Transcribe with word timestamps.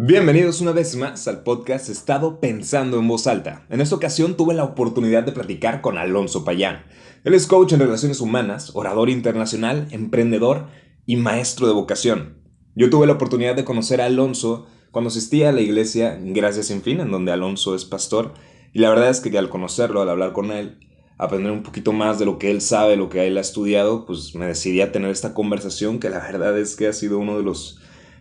Bienvenidos 0.00 0.60
una 0.60 0.70
vez 0.70 0.94
más 0.94 1.26
al 1.26 1.42
podcast 1.42 1.88
Estado 1.88 2.38
Pensando 2.38 3.00
en 3.00 3.08
Voz 3.08 3.26
Alta. 3.26 3.66
En 3.68 3.80
esta 3.80 3.96
ocasión 3.96 4.36
tuve 4.36 4.54
la 4.54 4.62
oportunidad 4.62 5.24
de 5.24 5.32
platicar 5.32 5.80
con 5.80 5.98
Alonso 5.98 6.44
Payán. 6.44 6.84
Él 7.24 7.34
es 7.34 7.48
coach 7.48 7.72
en 7.72 7.80
relaciones 7.80 8.20
humanas, 8.20 8.70
orador 8.76 9.10
internacional, 9.10 9.88
emprendedor 9.90 10.68
y 11.04 11.16
maestro 11.16 11.66
de 11.66 11.72
vocación. 11.72 12.36
Yo 12.76 12.90
tuve 12.90 13.08
la 13.08 13.14
oportunidad 13.14 13.56
de 13.56 13.64
conocer 13.64 14.00
a 14.00 14.04
Alonso 14.04 14.68
cuando 14.92 15.08
asistía 15.08 15.48
a 15.48 15.52
la 15.52 15.62
iglesia 15.62 16.16
Gracias 16.22 16.66
Sin 16.66 16.82
Fin, 16.82 17.00
en 17.00 17.10
donde 17.10 17.32
Alonso 17.32 17.74
es 17.74 17.84
pastor, 17.84 18.34
y 18.72 18.78
la 18.78 18.90
verdad 18.90 19.10
es 19.10 19.20
que 19.20 19.36
al 19.36 19.50
conocerlo, 19.50 20.00
al 20.00 20.10
hablar 20.10 20.32
con 20.32 20.52
él, 20.52 20.78
aprender 21.18 21.50
un 21.50 21.64
poquito 21.64 21.92
más 21.92 22.20
de 22.20 22.24
lo 22.24 22.38
que 22.38 22.52
él 22.52 22.60
sabe, 22.60 22.96
lo 22.96 23.08
que 23.08 23.26
él 23.26 23.36
ha 23.36 23.40
estudiado, 23.40 24.06
pues 24.06 24.36
me 24.36 24.46
decidí 24.46 24.80
a 24.80 24.92
tener 24.92 25.10
esta 25.10 25.34
conversación 25.34 25.98
que 25.98 26.08
la 26.08 26.20
verdad 26.20 26.56
es 26.56 26.76
que 26.76 26.86
ha 26.86 26.92
sido 26.92 27.18
uno 27.18 27.36
de 27.36 27.42
los 27.42 27.80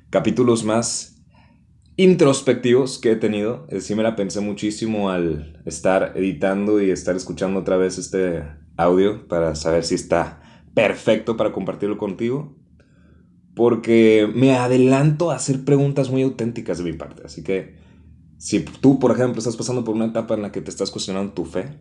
capítulos 0.10 0.64
más 0.64 1.17
introspectivos 1.98 3.00
que 3.00 3.12
he 3.12 3.16
tenido. 3.16 3.68
Eh, 3.70 3.82
sí 3.82 3.96
me 3.96 4.04
la 4.04 4.16
pensé 4.16 4.40
muchísimo 4.40 5.10
al 5.10 5.62
estar 5.66 6.14
editando 6.16 6.82
y 6.82 6.92
estar 6.92 7.16
escuchando 7.16 7.60
otra 7.60 7.76
vez 7.76 7.98
este 7.98 8.44
audio 8.78 9.28
para 9.28 9.56
saber 9.56 9.84
si 9.84 9.96
está 9.96 10.42
perfecto 10.74 11.36
para 11.36 11.52
compartirlo 11.52 11.98
contigo. 11.98 12.56
Porque 13.56 14.30
me 14.34 14.56
adelanto 14.56 15.32
a 15.32 15.36
hacer 15.36 15.66
preguntas 15.66 16.12
muy 16.12 16.22
auténticas 16.22 16.78
de 16.78 16.84
mi 16.84 16.94
parte. 16.94 17.24
Así 17.26 17.44
que 17.44 17.76
si 18.38 18.60
tú, 18.60 19.00
por 19.00 19.12
ejemplo, 19.12 19.40
estás 19.40 19.58
pasando 19.58 19.84
por 19.84 19.96
una 19.96 20.06
etapa 20.06 20.36
en 20.36 20.44
la 20.44 20.52
que 20.52 20.62
te 20.62 20.70
estás 20.70 20.92
cuestionando 20.92 21.34
tu 21.34 21.44
fe, 21.44 21.80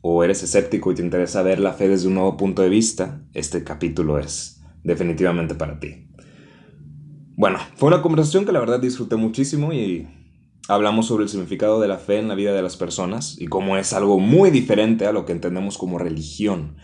o 0.00 0.24
eres 0.24 0.42
escéptico 0.42 0.90
y 0.90 0.96
te 0.96 1.02
interesa 1.02 1.42
ver 1.42 1.60
la 1.60 1.74
fe 1.74 1.88
desde 1.88 2.08
un 2.08 2.14
nuevo 2.14 2.36
punto 2.36 2.62
de 2.62 2.68
vista, 2.68 3.22
este 3.34 3.62
capítulo 3.62 4.18
es 4.18 4.60
definitivamente 4.82 5.54
para 5.54 5.78
ti. 5.78 6.08
Bueno, 7.34 7.58
fue 7.76 7.88
una 7.88 8.02
conversación 8.02 8.44
que 8.44 8.52
la 8.52 8.60
verdad 8.60 8.80
disfruté 8.80 9.16
muchísimo 9.16 9.72
y 9.72 10.06
hablamos 10.68 11.06
sobre 11.06 11.24
el 11.24 11.30
significado 11.30 11.80
de 11.80 11.88
la 11.88 11.98
fe 11.98 12.18
en 12.18 12.28
la 12.28 12.34
vida 12.34 12.52
de 12.52 12.62
las 12.62 12.76
personas 12.76 13.36
y 13.40 13.46
cómo 13.46 13.76
es 13.76 13.92
algo 13.92 14.18
muy 14.18 14.50
diferente 14.50 15.06
a 15.06 15.12
lo 15.12 15.24
que 15.24 15.32
entendemos 15.32 15.78
como 15.78 15.98
religión. 15.98 16.76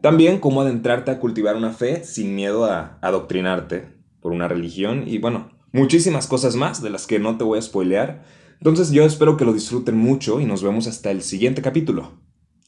También 0.00 0.38
cómo 0.38 0.62
adentrarte 0.62 1.10
a 1.10 1.18
cultivar 1.18 1.56
una 1.56 1.72
fe 1.72 2.04
sin 2.04 2.34
miedo 2.34 2.64
a 2.64 2.98
adoctrinarte 3.02 3.88
por 4.20 4.32
una 4.32 4.48
religión 4.48 5.04
y 5.06 5.18
bueno, 5.18 5.50
muchísimas 5.72 6.26
cosas 6.26 6.56
más 6.56 6.82
de 6.82 6.90
las 6.90 7.06
que 7.06 7.18
no 7.18 7.36
te 7.36 7.44
voy 7.44 7.58
a 7.58 7.62
spoilear. 7.62 8.24
Entonces 8.58 8.90
yo 8.92 9.04
espero 9.04 9.36
que 9.36 9.44
lo 9.44 9.52
disfruten 9.52 9.96
mucho 9.96 10.40
y 10.40 10.46
nos 10.46 10.62
vemos 10.62 10.86
hasta 10.86 11.10
el 11.10 11.22
siguiente 11.22 11.60
capítulo. 11.60 12.12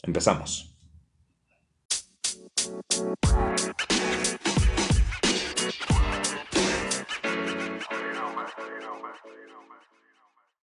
Empezamos. 0.02 0.71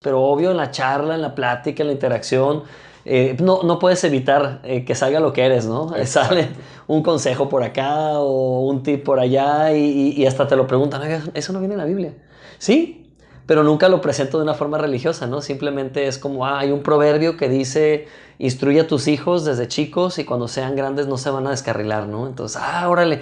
Pero 0.01 0.21
obvio 0.23 0.49
en 0.51 0.57
la 0.57 0.71
charla, 0.71 1.13
en 1.13 1.21
la 1.21 1.35
plática, 1.35 1.83
en 1.83 1.87
la 1.87 1.93
interacción, 1.93 2.63
eh, 3.05 3.37
no, 3.39 3.61
no, 3.61 3.77
puedes 3.77 4.03
evitar 4.03 4.59
eh, 4.63 4.83
que 4.83 4.95
salga 4.95 5.19
lo 5.19 5.31
que 5.31 5.45
eres, 5.45 5.67
¿no? 5.67 5.93
Sale 6.05 6.49
un 6.87 7.03
consejo 7.03 7.47
por 7.47 7.63
acá 7.63 8.19
o 8.19 8.61
un 8.67 8.81
tip 8.81 9.03
por 9.03 9.19
allá 9.19 9.73
y, 9.73 10.13
y, 10.17 10.25
hasta 10.25 10.47
te 10.47 10.55
lo 10.55 10.65
preguntan, 10.65 11.31
eso 11.35 11.53
no 11.53 11.59
viene 11.59 11.75
en 11.75 11.79
la 11.79 11.85
Biblia. 11.85 12.13
Sí, 12.57 13.00
pero 13.51 13.65
nunca 13.65 13.89
lo 13.89 13.99
presento 13.99 14.37
de 14.37 14.43
una 14.43 14.53
forma 14.53 14.77
religiosa, 14.77 15.27
¿no? 15.27 15.41
Simplemente 15.41 16.07
es 16.07 16.17
como, 16.17 16.45
ah, 16.45 16.59
hay 16.59 16.71
un 16.71 16.83
proverbio 16.83 17.35
que 17.35 17.49
dice, 17.49 18.07
instruye 18.39 18.79
a 18.79 18.87
tus 18.87 19.09
hijos 19.09 19.43
desde 19.43 19.67
chicos 19.67 20.19
y 20.19 20.23
cuando 20.23 20.47
sean 20.47 20.73
grandes 20.73 21.07
no 21.07 21.17
se 21.17 21.29
van 21.31 21.47
a 21.47 21.49
descarrilar, 21.49 22.07
¿no? 22.07 22.27
Entonces, 22.27 22.61
ah, 22.63 22.87
órale, 22.87 23.19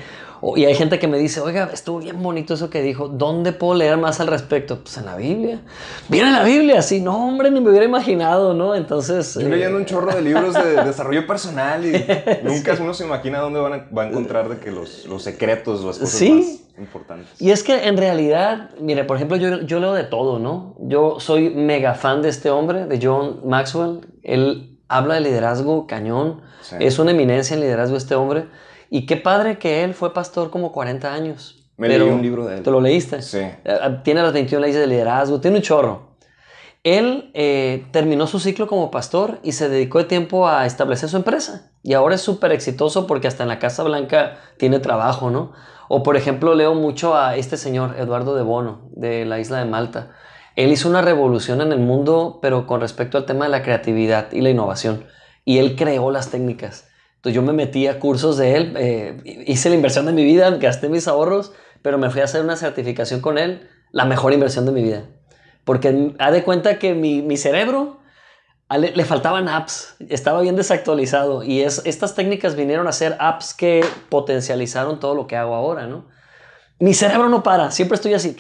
y 0.56 0.66
hay 0.66 0.76
gente 0.76 1.00
que 1.00 1.08
me 1.08 1.18
dice, 1.18 1.42
oiga, 1.42 1.72
estuvo 1.74 1.98
bien 1.98 2.22
bonito 2.22 2.54
eso 2.54 2.70
que 2.70 2.84
dijo, 2.84 3.08
¿dónde 3.08 3.54
puedo 3.54 3.74
leer 3.74 3.98
más 3.98 4.20
al 4.20 4.28
respecto? 4.28 4.84
Pues 4.84 4.98
en 4.98 5.08
la 5.08 5.16
Biblia. 5.16 5.62
Viene 6.10 6.28
en 6.28 6.34
la 6.36 6.44
Biblia, 6.44 6.84
sí, 6.84 7.02
no, 7.02 7.28
hombre, 7.28 7.50
ni 7.50 7.60
me 7.60 7.72
hubiera 7.72 7.88
imaginado, 7.88 8.54
¿no? 8.54 8.76
Entonces... 8.76 9.34
Yo 9.34 9.50
leyendo 9.50 9.80
un 9.80 9.86
chorro 9.86 10.14
de 10.14 10.22
libros 10.22 10.54
de 10.54 10.76
desarrollo 10.86 11.26
personal 11.26 11.84
y 11.84 12.06
nunca 12.44 12.78
uno 12.80 12.94
se 12.94 13.04
imagina 13.04 13.40
dónde 13.40 13.60
van 13.60 13.74
a, 13.74 13.88
va 13.98 14.04
a 14.04 14.08
encontrar 14.10 14.48
de 14.48 14.60
que 14.60 14.70
los, 14.70 15.08
los 15.08 15.24
secretos, 15.24 15.84
las 15.84 15.98
cosas 15.98 16.22
más 16.30 16.69
importantes. 16.80 17.42
Y 17.42 17.52
es 17.52 17.64
que 17.64 17.88
en 17.88 17.98
realidad, 17.98 18.72
mire, 18.80 19.04
por 19.04 19.18
ejemplo, 19.18 19.38
yo, 19.38 19.62
yo 19.62 19.80
leo 19.80 19.94
de 19.94 20.04
todo, 20.04 20.40
¿no? 20.40 20.76
Yo 20.80 21.20
soy 21.20 21.50
mega 21.50 21.94
fan 21.94 22.22
de 22.22 22.30
este 22.30 22.50
hombre, 22.50 22.86
de 22.86 23.00
John 23.02 23.42
Maxwell. 23.46 24.02
Él 24.24 24.80
habla 24.88 25.16
de 25.16 25.22
liderazgo 25.22 25.88
cañón. 25.88 26.42
Es 26.80 27.00
una 27.00 27.12
eminencia 27.12 27.54
en 27.54 27.62
liderazgo 27.62 27.98
este 27.98 28.16
hombre. 28.16 28.48
Y 28.90 29.06
qué 29.06 29.18
padre 29.18 29.58
que 29.58 29.84
él 29.84 29.94
fue 29.94 30.14
pastor 30.14 30.50
como 30.50 30.72
40 30.72 31.14
años. 31.14 31.60
Me 31.78 31.88
leí 31.88 32.02
un 32.02 32.22
libro 32.22 32.46
de 32.46 32.58
él. 32.58 32.64
¿Te 32.64 32.72
lo 32.72 32.82
leíste? 32.82 33.22
Sí. 33.22 33.38
Eh, 33.38 33.60
eh, 33.66 34.00
tiene 34.04 34.22
las 34.22 34.34
21 34.34 34.66
leyes 34.66 34.80
de 34.80 34.88
liderazgo, 34.88 35.40
tiene 35.40 35.58
un 35.58 35.64
chorro. 35.64 36.09
Él 36.84 37.32
eh, 37.34 37.86
terminó 37.92 38.26
su 38.26 38.40
ciclo 38.40 38.68
como 38.68 38.90
pastor 38.90 39.40
y 39.44 39.52
se 39.52 39.68
dedicó 39.68 39.98
de 39.98 40.06
tiempo 40.06 40.48
a 40.48 40.66
establecer 40.66 41.10
su 41.10 41.18
empresa. 41.18 41.72
Y 41.84 41.94
ahora 41.94 42.16
es 42.16 42.22
súper 42.22 42.52
exitoso 42.52 43.06
porque 43.06 43.28
hasta 43.28 43.44
en 43.44 43.50
la 43.50 43.60
Casa 43.60 43.84
Blanca 43.84 44.38
tiene 44.58 44.80
trabajo, 44.80 45.30
¿no? 45.30 45.52
O 45.90 46.04
por 46.04 46.16
ejemplo, 46.16 46.56
leo 46.56 46.76
mucho 46.76 47.18
a 47.18 47.36
este 47.36 47.58
señor, 47.58 47.96
Eduardo 47.98 48.36
de 48.36 48.44
Bono, 48.44 48.90
de 48.92 49.26
la 49.26 49.40
isla 49.40 49.60
de 49.60 49.66
Malta. 49.66 50.12
Él 50.56 50.72
hizo 50.72 50.88
una 50.88 51.02
revolución 51.02 51.62
en 51.62 51.72
el 51.72 51.80
mundo, 51.80 52.40
pero 52.42 52.68
con 52.68 52.82
respecto 52.82 53.18
al 53.18 53.26
tema 53.26 53.46
de 53.46 53.52
la 53.52 53.64
creatividad 53.64 54.32
y 54.32 54.42
la 54.42 54.50
innovación. 54.50 55.06
Y 55.46 55.58
él 55.58 55.76
creó 55.76 56.12
las 56.12 56.30
técnicas. 56.32 56.88
Entonces 57.16 57.36
yo 57.36 57.42
me 57.42 57.54
metí 57.54 57.88
a 57.88 58.00
cursos 58.00 58.38
de 58.38 58.56
él, 58.56 58.74
eh, 58.78 59.44
hice 59.46 59.70
la 59.70 59.76
inversión 59.76 60.06
de 60.06 60.14
mi 60.14 60.24
vida, 60.24 60.50
gasté 60.52 60.88
mis 60.88 61.08
ahorros, 61.08 61.54
pero 61.82 61.98
me 61.98 62.10
fui 62.10 62.22
a 62.22 62.26
hacer 62.26 62.42
una 62.42 62.56
certificación 62.56 63.20
con 63.20 63.38
él, 63.38 63.68
la 63.92 64.06
mejor 64.06 64.32
inversión 64.32 64.66
de 64.66 64.72
mi 64.72 64.84
vida. 64.84 65.04
Porque 65.64 66.16
ha 66.20 66.32
de 66.32 66.44
cuenta 66.44 66.80
que 66.80 66.94
mi, 66.94 67.22
mi 67.22 67.38
cerebro 67.38 67.98
le, 68.70 68.96
le, 68.96 69.06
faltaban 69.06 69.48
apps, 69.48 69.96
estaba 70.10 70.42
bien 70.42 70.56
desactualizado 70.56 71.44
y 71.44 71.62
es, 71.62 71.82
estas 71.86 72.16
técnicas 72.16 72.56
vinieron 72.56 72.88
a 72.88 72.92
ser 72.92 73.16
apps 73.20 73.54
que 73.54 73.84
potencializaron 74.10 75.00
todo 75.00 75.16
lo 75.16 75.28
que 75.28 75.36
hago 75.36 75.56
ahora, 75.56 75.88
¿no? 75.88 76.06
mi 76.80 76.94
cerebro 76.94 77.28
no 77.28 77.44
para, 77.44 77.72
siempre 77.72 77.96
estoy 77.96 78.14
así. 78.14 78.32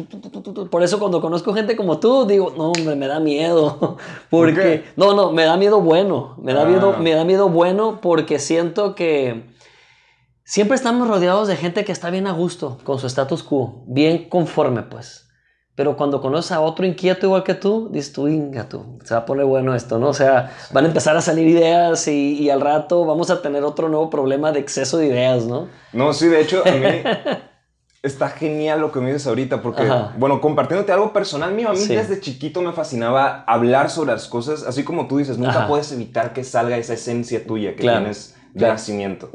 Por 0.71 0.81
eso 0.81 0.97
cuando 0.97 1.19
conozco 1.19 1.53
gente 1.53 1.75
como 1.75 1.99
tú, 1.99 2.25
digo, 2.25 2.53
no, 2.57 2.71
hombre, 2.71 2.95
me 2.95 3.07
da 3.07 3.19
miedo. 3.19 3.97
Porque, 4.29 4.85
no, 4.95 5.13
no, 5.13 5.31
me 5.31 5.43
da 5.43 5.57
miedo 5.57 5.81
bueno. 5.81 6.37
Me 6.41 6.53
da, 6.53 6.63
miedo, 6.63 6.95
ah. 6.95 6.99
me 6.99 7.11
da 7.11 7.25
miedo 7.25 7.49
bueno 7.49 7.99
porque 8.01 8.39
siento 8.39 8.95
que 8.95 9.43
siempre 10.45 10.75
estamos 10.75 11.07
rodeados 11.07 11.49
de 11.49 11.57
gente 11.57 11.83
que 11.83 11.91
está 11.91 12.09
bien 12.09 12.27
a 12.27 12.31
gusto 12.31 12.77
con 12.85 12.97
su 12.97 13.07
status 13.07 13.43
quo, 13.43 13.83
bien 13.87 14.29
conforme, 14.29 14.83
pues. 14.83 15.28
Pero 15.79 15.95
cuando 15.95 16.19
conoces 16.19 16.51
a 16.51 16.59
otro 16.59 16.85
inquieto 16.85 17.25
igual 17.25 17.45
que 17.45 17.53
tú, 17.53 17.87
dices 17.89 18.11
tú, 18.11 18.27
inga 18.27 18.67
tú, 18.67 18.99
se 19.01 19.13
va 19.13 19.21
a 19.21 19.25
poner 19.25 19.45
bueno 19.45 19.73
esto, 19.73 19.97
¿no? 19.97 20.09
O 20.09 20.13
sea, 20.13 20.51
van 20.73 20.83
a 20.83 20.87
empezar 20.89 21.15
a 21.15 21.21
salir 21.21 21.47
ideas 21.47 22.05
y, 22.09 22.33
y 22.33 22.49
al 22.49 22.59
rato 22.59 23.05
vamos 23.05 23.29
a 23.29 23.41
tener 23.41 23.63
otro 23.63 23.87
nuevo 23.87 24.09
problema 24.09 24.51
de 24.51 24.59
exceso 24.59 24.97
de 24.97 25.05
ideas, 25.07 25.45
¿no? 25.45 25.69
No, 25.93 26.11
sí, 26.11 26.27
de 26.27 26.41
hecho, 26.41 26.63
a 26.65 26.71
mí 26.71 26.85
Está 28.03 28.27
genial 28.27 28.81
lo 28.81 28.91
que 28.91 28.99
me 28.99 29.07
dices 29.07 29.25
ahorita, 29.27 29.61
porque, 29.61 29.89
bueno, 30.17 30.41
compartiéndote 30.41 30.91
algo 30.91 31.13
personal 31.13 31.53
mío, 31.53 31.69
a 31.69 31.73
mí 31.73 31.87
desde 31.87 32.19
chiquito 32.19 32.61
me 32.61 32.73
fascinaba 32.73 33.45
hablar 33.47 33.89
sobre 33.89 34.11
las 34.11 34.27
cosas, 34.27 34.63
así 34.63 34.83
como 34.83 35.07
tú 35.07 35.19
dices, 35.19 35.37
nunca 35.37 35.65
puedes 35.65 35.93
evitar 35.93 36.33
que 36.33 36.43
salga 36.43 36.75
esa 36.75 36.95
esencia 36.95 37.47
tuya 37.47 37.77
que 37.77 37.83
tienes 37.83 38.35
de 38.53 38.67
nacimiento. 38.67 39.29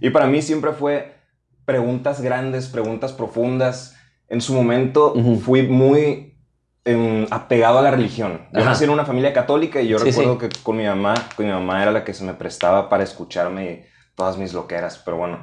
Y 0.00 0.10
para 0.10 0.28
mí 0.28 0.42
siempre 0.42 0.70
fue 0.70 1.16
preguntas 1.64 2.20
grandes, 2.20 2.68
preguntas 2.68 3.12
profundas. 3.12 3.97
En 4.28 4.40
su 4.40 4.54
momento 4.54 5.14
fui 5.42 5.62
muy 5.62 6.38
em, 6.84 7.26
apegado 7.30 7.78
a 7.78 7.82
la 7.82 7.90
religión. 7.90 8.48
Yo 8.52 8.64
nací 8.64 8.84
en 8.84 8.90
una 8.90 9.04
familia 9.04 9.32
católica 9.32 9.80
y 9.80 9.88
yo 9.88 9.98
recuerdo 9.98 10.38
que 10.38 10.48
con 10.62 10.76
mi 10.76 10.84
mamá, 10.84 11.14
con 11.36 11.46
mi 11.46 11.52
mamá 11.52 11.82
era 11.82 11.92
la 11.92 12.04
que 12.04 12.14
se 12.14 12.24
me 12.24 12.34
prestaba 12.34 12.88
para 12.88 13.04
escucharme 13.04 13.86
todas 14.14 14.36
mis 14.36 14.52
loqueras, 14.52 15.00
pero 15.04 15.16
bueno 15.16 15.38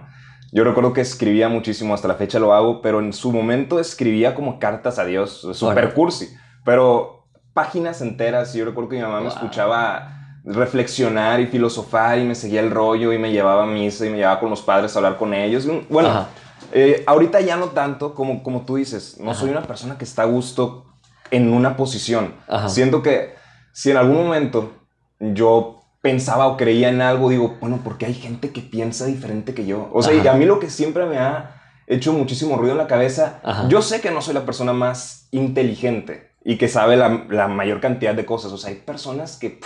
yo 0.56 0.64
recuerdo 0.64 0.94
que 0.94 1.02
escribía 1.02 1.50
muchísimo, 1.50 1.94
hasta 1.94 2.08
la 2.08 2.16
fecha 2.16 2.40
lo 2.40 2.54
hago, 2.54 2.82
pero 2.82 3.02
en 3.02 3.12
su 3.12 3.34
momento 3.34 3.78
escribía 3.78 4.34
como 4.36 4.58
cartas 4.58 5.00
a 5.00 5.04
Dios, 5.04 5.46
super 5.52 5.94
cursi, 5.94 6.30
pero 6.64 7.28
páginas 7.54 8.00
enteras. 8.02 8.54
Yo 8.54 8.64
recuerdo 8.64 8.90
que 8.90 8.96
mi 8.96 9.02
mamá 9.02 9.20
me 9.20 9.28
escuchaba 9.28 10.40
reflexionar 10.46 11.42
y 11.42 11.48
filosofar 11.48 12.20
y 12.20 12.24
me 12.24 12.36
seguía 12.36 12.62
el 12.62 12.72
rollo 12.72 13.12
y 13.12 13.18
me 13.18 13.34
llevaba 13.34 13.64
a 13.64 13.66
misa 13.66 14.06
y 14.06 14.12
me 14.12 14.16
llevaba 14.16 14.40
con 14.40 14.50
los 14.50 14.62
padres 14.62 14.96
a 14.96 15.00
hablar 15.00 15.18
con 15.18 15.34
ellos. 15.34 15.68
Bueno, 15.90 16.26
eh, 16.72 17.04
ahorita 17.08 17.42
ya 17.42 17.56
no 17.58 17.68
tanto 17.68 18.14
como, 18.14 18.44
como 18.44 18.66
tú 18.66 18.76
dices, 18.76 19.18
no 19.20 19.34
soy 19.34 19.50
una 19.50 19.64
persona 19.64 19.98
que 19.98 20.06
está 20.06 20.24
a 20.24 20.26
gusto 20.26 20.86
en 21.32 21.52
una 21.52 21.76
posición. 21.76 22.36
Siento 22.68 23.02
que 23.02 23.36
si 23.74 23.92
en 23.92 23.98
algún 23.98 24.18
momento 24.18 24.72
yo 25.20 25.82
pensaba 26.02 26.48
o 26.48 26.58
creía 26.58 26.90
en 26.90 27.02
algo, 27.02 27.30
digo, 27.30 27.58
bueno, 27.60 27.82
porque 27.84 28.06
hay 28.06 28.14
gente 28.14 28.52
que 28.52 28.62
piensa 28.62 29.06
diferente 29.06 29.54
que 29.54 29.66
yo. 29.66 29.90
O 29.92 30.04
sea, 30.04 30.14
y 30.14 30.28
a 30.28 30.34
mí 30.34 30.46
lo 30.46 30.60
que 30.60 30.70
siempre 30.70 31.06
me 31.06 31.18
ha 31.18 31.62
hecho 31.88 32.14
muchísimo 32.14 32.58
ruido 32.58 32.74
en 32.74 32.78
la 32.78 32.88
cabeza, 32.88 33.42
yo 33.70 33.82
sé 33.82 34.02
que 34.02 34.12
no 34.12 34.22
soy 34.22 34.34
la 34.34 34.46
persona 34.46 34.74
más 34.74 35.28
inteligente 35.32 36.32
y 36.44 36.58
que 36.58 36.68
sabe 36.68 36.96
la, 36.96 37.48
mayor 37.48 37.82
cantidad 37.82 38.14
de 38.14 38.26
cosas. 38.26 38.52
O 38.52 38.58
sea, 38.58 38.70
hay 38.70 38.78
personas 38.78 39.38
que 39.38 39.60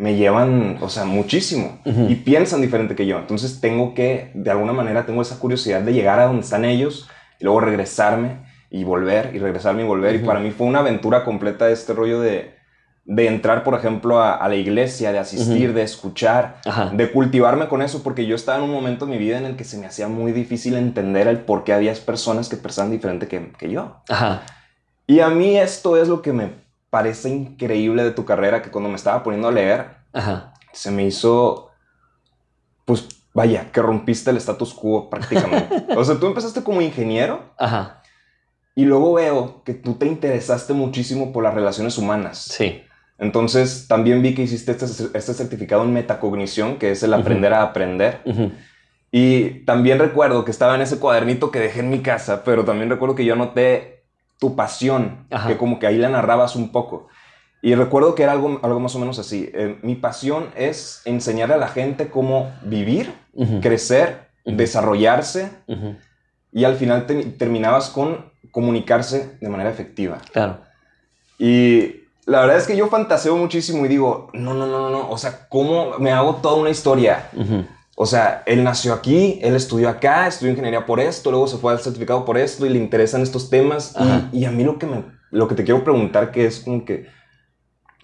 me 0.00 0.16
llevan, 0.16 0.78
o 0.80 0.88
sea, 0.88 1.04
muchísimo 1.04 1.78
y 1.84 2.14
piensan 2.14 2.62
diferente 2.62 2.96
que 2.96 3.04
yo. 3.04 3.18
Entonces 3.18 3.60
tengo 3.60 3.92
que, 3.92 4.30
de 4.32 4.50
alguna 4.50 4.72
manera, 4.72 5.04
tengo 5.04 5.20
esa 5.20 5.38
curiosidad 5.38 5.82
de 5.82 5.92
llegar 5.92 6.18
a 6.20 6.24
donde 6.24 6.40
están 6.40 6.64
ellos 6.64 7.06
y 7.38 7.44
luego 7.44 7.60
regresarme 7.60 8.38
y 8.70 8.82
volver 8.82 9.32
y 9.34 9.38
regresarme 9.38 9.82
y 9.82 9.84
volver. 9.84 10.14
Y 10.14 10.20
para 10.20 10.40
mí 10.40 10.52
fue 10.52 10.66
una 10.66 10.78
aventura 10.78 11.22
completa 11.22 11.68
este 11.68 11.92
rollo 11.92 12.18
de, 12.18 12.54
de 13.04 13.26
entrar, 13.26 13.62
por 13.62 13.74
ejemplo, 13.74 14.22
a, 14.22 14.48
la 14.48 14.54
iglesia, 14.54 15.12
de 15.12 15.18
asistir, 15.18 15.74
de 15.74 15.82
escuchar, 15.82 16.62
de 16.94 17.12
cultivarme 17.12 17.68
con 17.68 17.82
eso, 17.82 18.02
porque 18.02 18.24
yo 18.24 18.36
estaba 18.36 18.56
en 18.56 18.64
un 18.64 18.72
momento 18.72 19.04
en 19.04 19.10
mi 19.10 19.18
vida 19.18 19.36
en 19.36 19.44
el 19.44 19.56
que 19.56 19.64
se 19.64 19.76
me 19.76 19.84
hacía 19.84 20.08
muy 20.08 20.32
difícil 20.32 20.76
entender 20.76 21.28
el 21.28 21.40
por 21.40 21.62
qué 21.62 21.74
había 21.74 21.92
personas 21.92 22.48
que 22.48 22.56
pensaban 22.56 22.90
diferente 22.90 23.28
que, 23.28 23.52
que 23.58 23.68
yo. 23.68 24.00
Y 25.06 25.20
a 25.20 25.28
mí 25.28 25.58
esto 25.58 26.00
es 26.00 26.08
lo 26.08 26.22
que 26.22 26.32
me 26.32 26.69
parece 26.90 27.28
increíble 27.28 28.02
de 28.02 28.10
tu 28.10 28.24
carrera, 28.24 28.62
que 28.62 28.70
cuando 28.70 28.90
me 28.90 28.96
estaba 28.96 29.22
poniendo 29.22 29.48
a 29.48 29.52
leer, 29.52 29.86
se 30.72 30.90
me 30.90 31.06
hizo, 31.06 31.70
pues 32.84 33.08
vaya, 33.32 33.70
que 33.72 33.80
rompiste 33.80 34.30
el 34.30 34.36
status 34.36 34.74
quo 34.74 35.08
prácticamente. 35.08 35.86
o 35.96 36.04
sea, 36.04 36.18
tú 36.18 36.26
empezaste 36.26 36.62
como 36.62 36.80
ingeniero. 36.80 37.54
Y 38.74 38.84
luego 38.84 39.14
veo 39.14 39.62
que 39.64 39.74
tú 39.74 39.94
te 39.94 40.06
interesaste 40.06 40.72
muchísimo 40.72 41.32
por 41.32 41.44
las 41.44 41.54
relaciones 41.54 41.98
humanas. 41.98 42.38
Sí. 42.38 42.82
Entonces, 43.18 43.86
también 43.86 44.22
vi 44.22 44.34
que 44.34 44.42
hiciste 44.42 44.72
este, 44.72 45.16
este 45.16 45.34
certificado 45.34 45.84
en 45.84 45.92
metacognición, 45.92 46.76
que 46.78 46.90
es 46.90 47.02
el 47.02 47.12
aprender 47.12 47.52
a 47.52 47.62
aprender. 47.62 48.22
Y 49.12 49.64
también 49.64 49.98
recuerdo 49.98 50.44
que 50.44 50.50
estaba 50.50 50.74
en 50.74 50.80
ese 50.80 50.98
cuadernito 50.98 51.50
que 51.50 51.60
dejé 51.60 51.80
en 51.80 51.90
mi 51.90 52.00
casa, 52.00 52.44
pero 52.44 52.64
también 52.64 52.88
recuerdo 52.88 53.14
que 53.14 53.24
yo 53.24 53.34
anoté 53.34 53.99
tu 54.40 54.56
pasión, 54.56 55.26
que 55.46 55.56
como 55.56 55.78
que 55.78 55.86
ahí 55.86 55.98
la 55.98 56.08
narrabas 56.08 56.56
un 56.56 56.72
poco. 56.72 57.06
Y 57.62 57.74
recuerdo 57.74 58.14
que 58.14 58.22
era 58.22 58.32
algo, 58.32 58.58
algo 58.62 58.80
más 58.80 58.96
o 58.96 58.98
menos 58.98 59.18
así. 59.18 59.50
Eh, 59.52 59.78
mi 59.82 59.94
pasión 59.94 60.46
es 60.56 61.02
enseñarle 61.04 61.54
a 61.54 61.58
la 61.58 61.68
gente 61.68 62.08
cómo 62.08 62.50
vivir, 62.62 63.14
crecer, 63.60 64.30
desarrollarse. 64.44 65.50
Y 66.52 66.64
al 66.64 66.74
final 66.76 67.06
terminabas 67.36 67.90
con 67.90 68.32
comunicarse 68.50 69.36
de 69.40 69.48
manera 69.48 69.70
efectiva. 69.70 70.18
Claro. 70.32 70.58
Y 71.38 72.00
la 72.24 72.40
verdad 72.40 72.56
es 72.56 72.66
que 72.66 72.76
yo 72.76 72.88
fantaseo 72.88 73.36
muchísimo 73.36 73.84
y 73.84 73.88
digo, 73.88 74.30
no, 74.32 74.54
no, 74.54 74.66
no, 74.66 74.88
no, 74.88 75.10
o 75.10 75.18
sea, 75.18 75.46
¿cómo 75.48 75.98
me 75.98 76.12
hago 76.12 76.36
toda 76.36 76.56
una 76.56 76.70
historia? 76.70 77.28
O 78.02 78.06
sea, 78.06 78.42
él 78.46 78.64
nació 78.64 78.94
aquí, 78.94 79.38
él 79.42 79.54
estudió 79.54 79.90
acá, 79.90 80.26
estudió 80.26 80.52
ingeniería 80.52 80.86
por 80.86 81.00
esto, 81.00 81.30
luego 81.30 81.46
se 81.46 81.58
fue 81.58 81.70
al 81.70 81.80
certificado 81.80 82.24
por 82.24 82.38
esto 82.38 82.64
y 82.64 82.70
le 82.70 82.78
interesan 82.78 83.20
estos 83.20 83.50
temas. 83.50 83.94
Y, 84.32 84.46
a 84.46 84.50
mí 84.50 84.64
lo 84.64 84.78
que, 84.78 84.86
me, 84.86 85.04
lo 85.30 85.46
que 85.48 85.54
te 85.54 85.64
quiero 85.64 85.84
preguntar, 85.84 86.30
que 86.30 86.46
es 86.46 86.60
como 86.60 86.86
que 86.86 87.08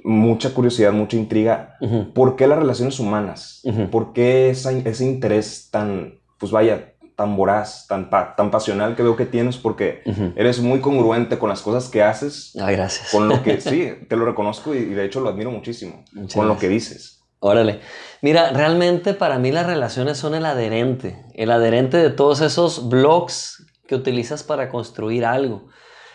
mucha 0.04 0.52
curiosidad, 0.52 0.92
mucha 0.92 1.16
intriga, 1.16 1.78
¿por 2.12 2.36
qué 2.36 2.46
las 2.46 2.58
relaciones 2.58 3.00
humanas? 3.00 3.62
¿Por 3.90 4.12
qué 4.12 4.50
ese 4.50 5.06
interés 5.06 5.70
tan, 5.70 6.20
pues 6.36 6.52
vaya, 6.52 6.92
tan 7.14 7.34
voraz, 7.34 7.86
tan, 7.88 8.10
tan 8.10 8.50
pasional 8.50 8.96
que 8.96 9.02
veo 9.02 9.16
que 9.16 9.24
tienes 9.24 9.56
porque 9.56 10.02
eres 10.36 10.60
muy 10.60 10.80
congruente 10.80 11.38
con 11.38 11.48
las 11.48 11.62
cosas 11.62 11.88
que 11.88 12.02
haces. 12.02 12.54
Ay, 12.60 12.76
gracias. 12.76 13.10
Con 13.10 13.30
lo 13.30 13.42
que, 13.42 13.60
sí, 13.62 13.90
te 14.06 14.16
lo 14.16 14.26
reconozco 14.26 14.74
y, 14.74 14.84
de 14.84 15.06
hecho 15.06 15.20
lo 15.20 15.30
admiro 15.30 15.50
muchísimo. 15.50 16.04
con 16.34 16.48
lo 16.48 16.58
que 16.58 16.68
dices. 16.68 17.15
Órale. 17.38 17.80
Mira, 18.22 18.50
realmente 18.50 19.14
para 19.14 19.38
mí 19.38 19.52
las 19.52 19.66
relaciones 19.66 20.18
son 20.18 20.34
el 20.34 20.46
adherente, 20.46 21.24
el 21.34 21.50
adherente 21.50 21.96
de 21.98 22.10
todos 22.10 22.40
esos 22.40 22.88
blogs 22.88 23.66
que 23.86 23.94
utilizas 23.94 24.42
para 24.42 24.68
construir 24.68 25.24
algo. 25.24 25.68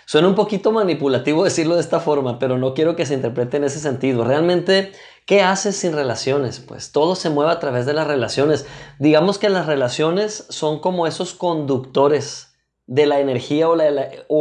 Suena 0.05 0.27
un 0.27 0.35
poquito 0.35 0.71
manipulativo 0.71 1.43
decirlo 1.45 1.75
de 1.75 1.81
esta 1.81 1.99
forma, 1.99 2.39
pero 2.39 2.57
no 2.57 2.73
quiero 2.73 2.95
que 2.95 3.05
se 3.05 3.13
interprete 3.13 3.57
en 3.57 3.65
ese 3.65 3.79
sentido. 3.79 4.23
Realmente 4.23 4.91
¿Qué 5.25 5.41
haces 5.41 5.75
sin 5.75 5.93
relaciones? 5.93 6.59
Pues 6.59 6.91
todo 6.91 7.15
se 7.15 7.29
mueve 7.29 7.51
a 7.51 7.59
través 7.59 7.85
de 7.85 7.93
las 7.93 8.07
relaciones. 8.07 8.65
Digamos 8.99 9.37
que 9.37 9.49
las 9.49 9.65
relaciones 9.65 10.45
son 10.49 10.79
como 10.79 11.07
esos 11.07 11.33
conductores 11.33 12.55
de 12.87 13.05
la 13.05 13.19
energía 13.19 13.69
o 13.69 13.75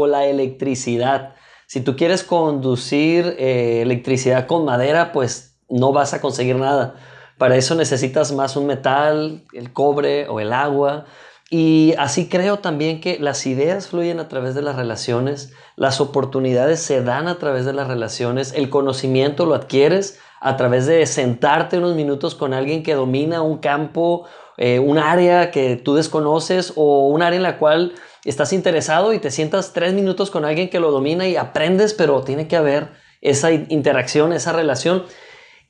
la, 0.06 0.26
electricidad. 0.26 1.34
Si 1.66 1.80
tú 1.80 1.96
quieres 1.96 2.24
conducir 2.24 3.36
eh, 3.38 3.82
electricidad 3.82 4.46
con 4.46 4.64
madera, 4.64 5.12
pues 5.12 5.49
no 5.70 5.92
vas 5.92 6.14
a 6.14 6.20
conseguir 6.20 6.56
nada. 6.56 6.94
Para 7.38 7.56
eso 7.56 7.74
necesitas 7.74 8.32
más 8.32 8.56
un 8.56 8.66
metal, 8.66 9.42
el 9.54 9.72
cobre 9.72 10.28
o 10.28 10.40
el 10.40 10.52
agua. 10.52 11.06
Y 11.48 11.94
así 11.98 12.28
creo 12.28 12.58
también 12.58 13.00
que 13.00 13.18
las 13.18 13.46
ideas 13.46 13.88
fluyen 13.88 14.20
a 14.20 14.28
través 14.28 14.54
de 14.54 14.62
las 14.62 14.76
relaciones, 14.76 15.52
las 15.74 16.00
oportunidades 16.00 16.80
se 16.80 17.02
dan 17.02 17.26
a 17.26 17.38
través 17.38 17.64
de 17.64 17.72
las 17.72 17.88
relaciones, 17.88 18.52
el 18.54 18.70
conocimiento 18.70 19.46
lo 19.46 19.56
adquieres 19.56 20.20
a 20.40 20.56
través 20.56 20.86
de 20.86 21.04
sentarte 21.06 21.78
unos 21.78 21.96
minutos 21.96 22.36
con 22.36 22.54
alguien 22.54 22.84
que 22.84 22.94
domina 22.94 23.42
un 23.42 23.58
campo, 23.58 24.26
eh, 24.58 24.78
un 24.78 24.98
área 24.98 25.50
que 25.50 25.76
tú 25.76 25.94
desconoces 25.94 26.72
o 26.76 27.08
un 27.08 27.22
área 27.22 27.38
en 27.38 27.42
la 27.42 27.58
cual 27.58 27.94
estás 28.24 28.52
interesado 28.52 29.12
y 29.12 29.18
te 29.18 29.30
sientas 29.30 29.72
tres 29.72 29.92
minutos 29.92 30.30
con 30.30 30.44
alguien 30.44 30.70
que 30.70 30.80
lo 30.80 30.90
domina 30.90 31.26
y 31.26 31.36
aprendes, 31.36 31.94
pero 31.94 32.22
tiene 32.22 32.46
que 32.46 32.56
haber 32.56 32.90
esa 33.20 33.50
interacción, 33.50 34.32
esa 34.32 34.52
relación. 34.52 35.04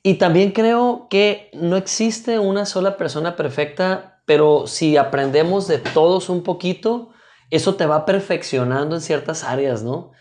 Y 0.03 0.15
también 0.15 0.51
creo 0.51 1.07
que 1.09 1.49
no 1.53 1.77
existe 1.77 2.39
una 2.39 2.65
sola 2.65 2.97
persona 2.97 3.35
perfecta, 3.35 4.21
pero 4.25 4.65
si 4.65 4.97
aprendemos 4.97 5.67
de 5.67 5.77
todos 5.77 6.29
un 6.29 6.43
poquito, 6.43 7.09
eso 7.51 7.75
te 7.75 7.85
va 7.85 8.05
perfeccionando 8.05 8.95
en 8.95 9.01
ciertas 9.01 9.43
áreas, 9.43 9.83
¿no? 9.83 10.11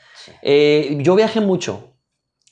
Eh, 0.43 0.99
yo 1.01 1.15
viajé 1.15 1.41
mucho, 1.41 1.91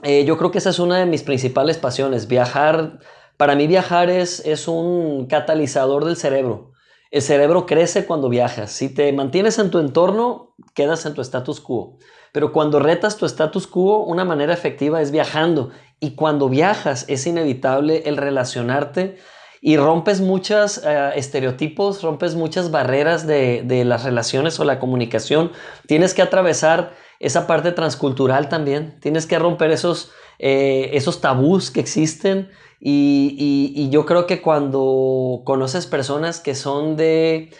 eh, 0.02 0.24
yo 0.24 0.38
creo 0.38 0.50
que 0.50 0.58
esa 0.58 0.70
es 0.70 0.78
una 0.78 0.98
de 0.98 1.06
mis 1.06 1.22
principales 1.22 1.76
pasiones. 1.76 2.28
Viajar, 2.28 3.00
para 3.36 3.56
mí 3.56 3.66
viajar 3.66 4.10
es, 4.10 4.40
es 4.46 4.68
un 4.68 5.26
catalizador 5.26 6.04
del 6.04 6.16
cerebro. 6.16 6.72
El 7.10 7.22
cerebro 7.22 7.66
crece 7.66 8.06
cuando 8.06 8.28
viajas. 8.28 8.70
Si 8.70 8.94
te 8.94 9.12
mantienes 9.12 9.58
en 9.58 9.70
tu 9.70 9.78
entorno, 9.78 10.54
quedas 10.74 11.04
en 11.06 11.14
tu 11.14 11.22
status 11.22 11.60
quo. 11.60 11.98
Pero 12.32 12.52
cuando 12.52 12.78
retas 12.78 13.16
tu 13.16 13.26
status 13.26 13.66
quo, 13.66 14.04
una 14.04 14.24
manera 14.24 14.52
efectiva 14.52 15.00
es 15.00 15.10
viajando. 15.10 15.70
Y 16.00 16.12
cuando 16.12 16.48
viajas 16.48 17.04
es 17.08 17.26
inevitable 17.26 18.02
el 18.06 18.16
relacionarte 18.16 19.18
y 19.60 19.76
rompes 19.76 20.20
muchos 20.20 20.82
eh, 20.84 21.10
estereotipos, 21.16 22.02
rompes 22.02 22.34
muchas 22.34 22.70
barreras 22.70 23.26
de, 23.26 23.62
de 23.64 23.84
las 23.84 24.04
relaciones 24.04 24.60
o 24.60 24.64
la 24.64 24.78
comunicación. 24.78 25.52
Tienes 25.86 26.14
que 26.14 26.22
atravesar 26.22 26.92
esa 27.20 27.46
parte 27.46 27.72
transcultural 27.72 28.48
también. 28.48 28.98
Tienes 29.00 29.26
que 29.26 29.38
romper 29.38 29.70
esos, 29.70 30.12
eh, 30.38 30.90
esos 30.92 31.20
tabús 31.20 31.70
que 31.70 31.80
existen 31.80 32.50
y, 32.80 33.88
yo 33.90 34.06
creo 34.06 34.26
que 34.26 34.40
cuando 34.40 35.42
conoces 35.44 35.86
personas 35.86 36.40
que 36.40 36.54
son 36.54 36.96
de 36.96 37.50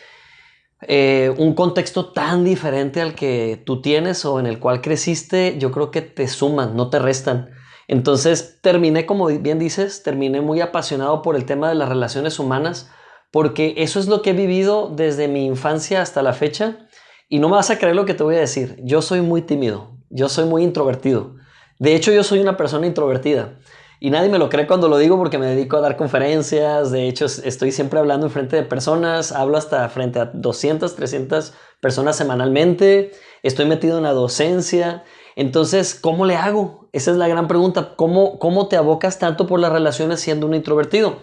eh, 0.83 1.35
un 1.39 1.55
contexto 1.55 2.13
tan 2.13 2.45
diferente 2.45 3.01
al 3.01 3.15
que 3.15 3.63
tú 3.67 3.83
tienes 3.83 4.25
o 4.25 4.39
en 4.39 4.47
el 4.47 4.59
cual 4.61 4.81
creciste, 4.81 5.57
yo 5.59 5.73
creo 5.73 5.91
que 5.91 6.03
te 6.03 6.29
suman, 6.29 6.77
no 6.77 6.89
te 6.89 6.99
restan. 6.99 7.51
Entonces 7.89 8.59
terminé, 8.63 9.07
como 9.07 9.27
bien 9.27 9.59
dices, 9.59 10.03
terminé 10.03 10.41
muy 10.41 10.61
apasionado 10.61 11.23
por 11.23 11.37
el 11.37 11.47
tema 11.47 11.69
de 11.69 11.75
las 11.75 11.89
relaciones 11.89 12.39
humanas, 12.39 12.91
porque 13.33 13.75
eso 13.79 13.99
es 13.99 14.07
lo 14.07 14.23
que 14.23 14.31
he 14.31 14.35
vivido 14.35 14.93
desde 14.95 15.27
mi 15.27 15.47
infancia 15.47 16.01
hasta 16.01 16.23
la 16.23 16.33
fecha 16.33 16.87
y 17.29 17.41
no 17.41 17.49
me 17.49 17.57
vas 17.57 17.71
a 17.71 17.79
creer 17.79 17.97
lo 17.97 18.05
que 18.05 18.15
te 18.15 18.23
voy 18.23 18.37
a 18.37 18.41
decir. 18.41 18.77
Yo 18.83 19.03
soy 19.03 19.21
muy 19.21 19.43
tímido. 19.43 19.97
Yo 20.11 20.29
soy 20.29 20.47
muy 20.47 20.63
introvertido. 20.63 21.37
De 21.79 21.95
hecho, 21.95 22.13
yo 22.13 22.25
soy 22.25 22.41
una 22.41 22.57
persona 22.57 22.87
introvertida. 22.87 23.59
Y 24.01 24.11
nadie 24.11 24.29
me 24.29 24.39
lo 24.39 24.49
cree 24.49 24.67
cuando 24.67 24.89
lo 24.89 24.99
digo 24.99 25.17
porque 25.17 25.39
me 25.39 25.47
dedico 25.47 25.77
a 25.77 25.81
dar 25.81 25.97
conferencias. 25.97 26.91
De 26.91 27.09
hecho, 27.09 27.27
estoy 27.27 27.73
siempre 27.73 27.99
hablando 27.99 28.27
en 28.27 28.33
frente 28.33 28.57
de 28.57 28.63
personas. 28.63 29.33
Hablo 29.33 29.59
hasta 29.59 29.89
frente 29.89 30.21
a 30.21 30.27
200, 30.27 30.95
300 30.95 31.55
personas 31.81 32.17
semanalmente. 32.17 33.13
Estoy 33.43 33.67
metido 33.67 33.99
en 33.99 34.05
la 34.05 34.13
docencia. 34.13 35.05
Entonces, 35.37 35.95
¿cómo 35.95 36.27
le 36.27 36.37
hago? 36.37 36.89
Esa 36.93 37.11
es 37.11 37.17
la 37.17 37.29
gran 37.29 37.49
pregunta. 37.49 37.95
¿Cómo, 37.97 38.39
cómo 38.39 38.69
te 38.69 38.77
abocas 38.77 39.19
tanto 39.19 39.47
por 39.47 39.61
las 39.61 39.73
relaciones 39.73 40.21
siendo 40.21 40.47
un 40.47 40.55
introvertido? 40.55 41.19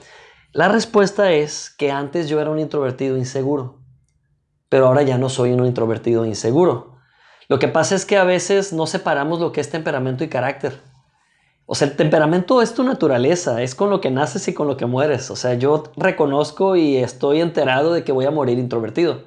La 0.51 0.67
respuesta 0.67 1.31
es 1.31 1.69
que 1.69 1.91
antes 1.91 2.29
yo 2.29 2.39
era 2.39 2.49
un 2.49 2.59
introvertido 2.59 3.17
inseguro 3.17 3.85
pero 4.69 4.87
ahora 4.87 5.03
ya 5.03 5.17
no 5.17 5.29
soy 5.29 5.51
un 5.53 5.65
introvertido 5.65 6.25
inseguro. 6.25 6.97
Lo 7.47 7.59
que 7.59 7.67
pasa 7.67 7.95
es 7.95 8.05
que 8.05 8.17
a 8.17 8.23
veces 8.23 8.73
no 8.73 8.87
separamos 8.87 9.39
lo 9.39 9.51
que 9.51 9.61
es 9.61 9.69
temperamento 9.69 10.23
y 10.23 10.29
carácter. 10.29 10.81
O 11.67 11.73
sea, 11.73 11.87
el 11.87 11.95
temperamento 11.95 12.61
es 12.61 12.73
tu 12.73 12.83
naturaleza, 12.83 13.61
es 13.63 13.73
con 13.73 13.89
lo 13.89 13.99
que 13.99 14.11
naces 14.11 14.47
y 14.47 14.53
con 14.53 14.67
lo 14.67 14.77
que 14.77 14.85
mueres. 14.85 15.31
O 15.31 15.35
sea, 15.35 15.55
yo 15.55 15.83
reconozco 15.97 16.75
y 16.75 16.97
estoy 16.97 17.41
enterado 17.41 17.93
de 17.93 18.03
que 18.03 18.11
voy 18.11 18.25
a 18.25 18.31
morir 18.31 18.59
introvertido. 18.59 19.23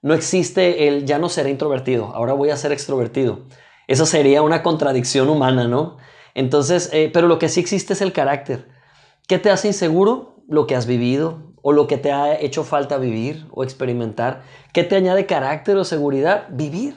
No 0.00 0.14
existe 0.14 0.88
el 0.88 1.04
ya 1.04 1.18
no 1.18 1.28
seré 1.28 1.50
introvertido, 1.50 2.06
ahora 2.14 2.32
voy 2.32 2.50
a 2.50 2.56
ser 2.56 2.72
extrovertido. 2.72 3.40
Eso 3.88 4.06
sería 4.06 4.42
una 4.42 4.62
contradicción 4.62 5.28
humana, 5.28 5.68
¿no? 5.68 5.96
Entonces, 6.34 6.88
eh, 6.92 7.10
pero 7.12 7.28
lo 7.28 7.38
que 7.38 7.48
sí 7.48 7.60
existe 7.60 7.92
es 7.92 8.00
el 8.00 8.12
carácter. 8.12 8.68
¿Qué 9.28 9.38
te 9.38 9.50
hace 9.50 9.68
inseguro? 9.68 10.36
Lo 10.48 10.66
que 10.66 10.74
has 10.76 10.86
vivido, 10.86 11.52
o 11.62 11.72
lo 11.72 11.86
que 11.86 11.96
te 11.96 12.12
ha 12.12 12.38
hecho 12.38 12.64
falta 12.64 12.98
vivir 12.98 13.46
o 13.52 13.62
experimentar. 13.62 14.42
¿Qué 14.72 14.82
te 14.84 14.96
añade 14.96 15.26
carácter 15.26 15.76
o 15.76 15.84
seguridad? 15.84 16.46
Vivir. 16.50 16.96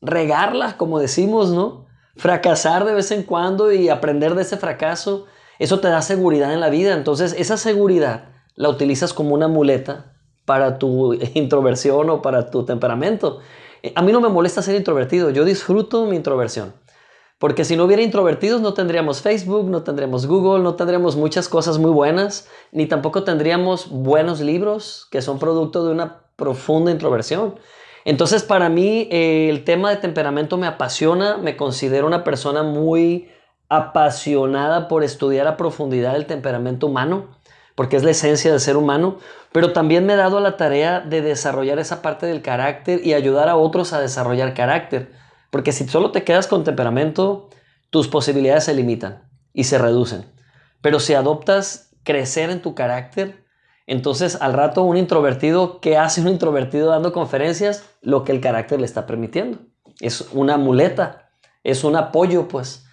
Regarla, 0.00 0.76
como 0.76 0.98
decimos, 0.98 1.50
¿no? 1.50 1.86
Fracasar 2.16 2.84
de 2.84 2.94
vez 2.94 3.10
en 3.10 3.22
cuando 3.22 3.72
y 3.72 3.88
aprender 3.88 4.34
de 4.34 4.42
ese 4.42 4.56
fracaso. 4.56 5.26
Eso 5.58 5.80
te 5.80 5.88
da 5.88 6.02
seguridad 6.02 6.52
en 6.52 6.60
la 6.60 6.70
vida. 6.70 6.94
Entonces, 6.94 7.34
esa 7.38 7.56
seguridad 7.56 8.30
la 8.54 8.68
utilizas 8.68 9.12
como 9.12 9.34
una 9.34 9.48
muleta 9.48 10.16
para 10.44 10.78
tu 10.78 11.14
introversión 11.34 12.08
o 12.10 12.22
para 12.22 12.50
tu 12.50 12.64
temperamento. 12.64 13.40
A 13.94 14.02
mí 14.02 14.12
no 14.12 14.20
me 14.20 14.28
molesta 14.28 14.62
ser 14.62 14.74
introvertido, 14.74 15.30
yo 15.30 15.44
disfruto 15.44 16.06
mi 16.06 16.16
introversión. 16.16 16.74
Porque 17.38 17.66
si 17.66 17.76
no 17.76 17.84
hubiera 17.84 18.02
introvertidos 18.02 18.62
no 18.62 18.72
tendríamos 18.72 19.20
Facebook, 19.20 19.68
no 19.68 19.82
tendríamos 19.82 20.26
Google, 20.26 20.62
no 20.62 20.74
tendríamos 20.74 21.16
muchas 21.16 21.50
cosas 21.50 21.76
muy 21.76 21.90
buenas, 21.90 22.48
ni 22.72 22.86
tampoco 22.86 23.24
tendríamos 23.24 23.90
buenos 23.90 24.40
libros 24.40 25.06
que 25.10 25.20
son 25.20 25.38
producto 25.38 25.84
de 25.84 25.92
una 25.92 26.22
profunda 26.36 26.90
introversión. 26.90 27.56
Entonces 28.06 28.44
para 28.44 28.68
mí 28.68 29.08
eh, 29.10 29.48
el 29.50 29.64
tema 29.64 29.90
de 29.90 29.96
temperamento 29.96 30.56
me 30.56 30.68
apasiona, 30.68 31.38
me 31.38 31.56
considero 31.56 32.06
una 32.06 32.22
persona 32.22 32.62
muy 32.62 33.28
apasionada 33.68 34.86
por 34.86 35.02
estudiar 35.02 35.48
a 35.48 35.56
profundidad 35.56 36.14
el 36.14 36.26
temperamento 36.26 36.86
humano, 36.86 37.26
porque 37.74 37.96
es 37.96 38.04
la 38.04 38.12
esencia 38.12 38.52
del 38.52 38.60
ser 38.60 38.76
humano, 38.76 39.18
pero 39.50 39.72
también 39.72 40.06
me 40.06 40.12
he 40.12 40.16
dado 40.16 40.38
la 40.38 40.56
tarea 40.56 41.00
de 41.00 41.20
desarrollar 41.20 41.80
esa 41.80 42.00
parte 42.00 42.26
del 42.26 42.42
carácter 42.42 43.04
y 43.04 43.12
ayudar 43.12 43.48
a 43.48 43.56
otros 43.56 43.92
a 43.92 44.00
desarrollar 44.00 44.54
carácter. 44.54 45.10
Porque 45.50 45.72
si 45.72 45.88
solo 45.88 46.12
te 46.12 46.22
quedas 46.22 46.46
con 46.46 46.62
temperamento, 46.62 47.50
tus 47.90 48.06
posibilidades 48.06 48.62
se 48.62 48.74
limitan 48.74 49.28
y 49.52 49.64
se 49.64 49.78
reducen. 49.78 50.26
Pero 50.80 51.00
si 51.00 51.14
adoptas 51.14 51.90
crecer 52.04 52.50
en 52.50 52.62
tu 52.62 52.76
carácter, 52.76 53.45
entonces 53.86 54.38
al 54.40 54.52
rato 54.52 54.82
un 54.82 54.96
introvertido, 54.96 55.80
¿qué 55.80 55.96
hace 55.96 56.20
un 56.20 56.28
introvertido 56.28 56.90
dando 56.90 57.12
conferencias? 57.12 57.84
Lo 58.02 58.24
que 58.24 58.32
el 58.32 58.40
carácter 58.40 58.80
le 58.80 58.86
está 58.86 59.06
permitiendo. 59.06 59.58
Es 60.00 60.28
una 60.32 60.56
muleta, 60.56 61.30
es 61.62 61.84
un 61.84 61.96
apoyo, 61.96 62.48
pues. 62.48 62.84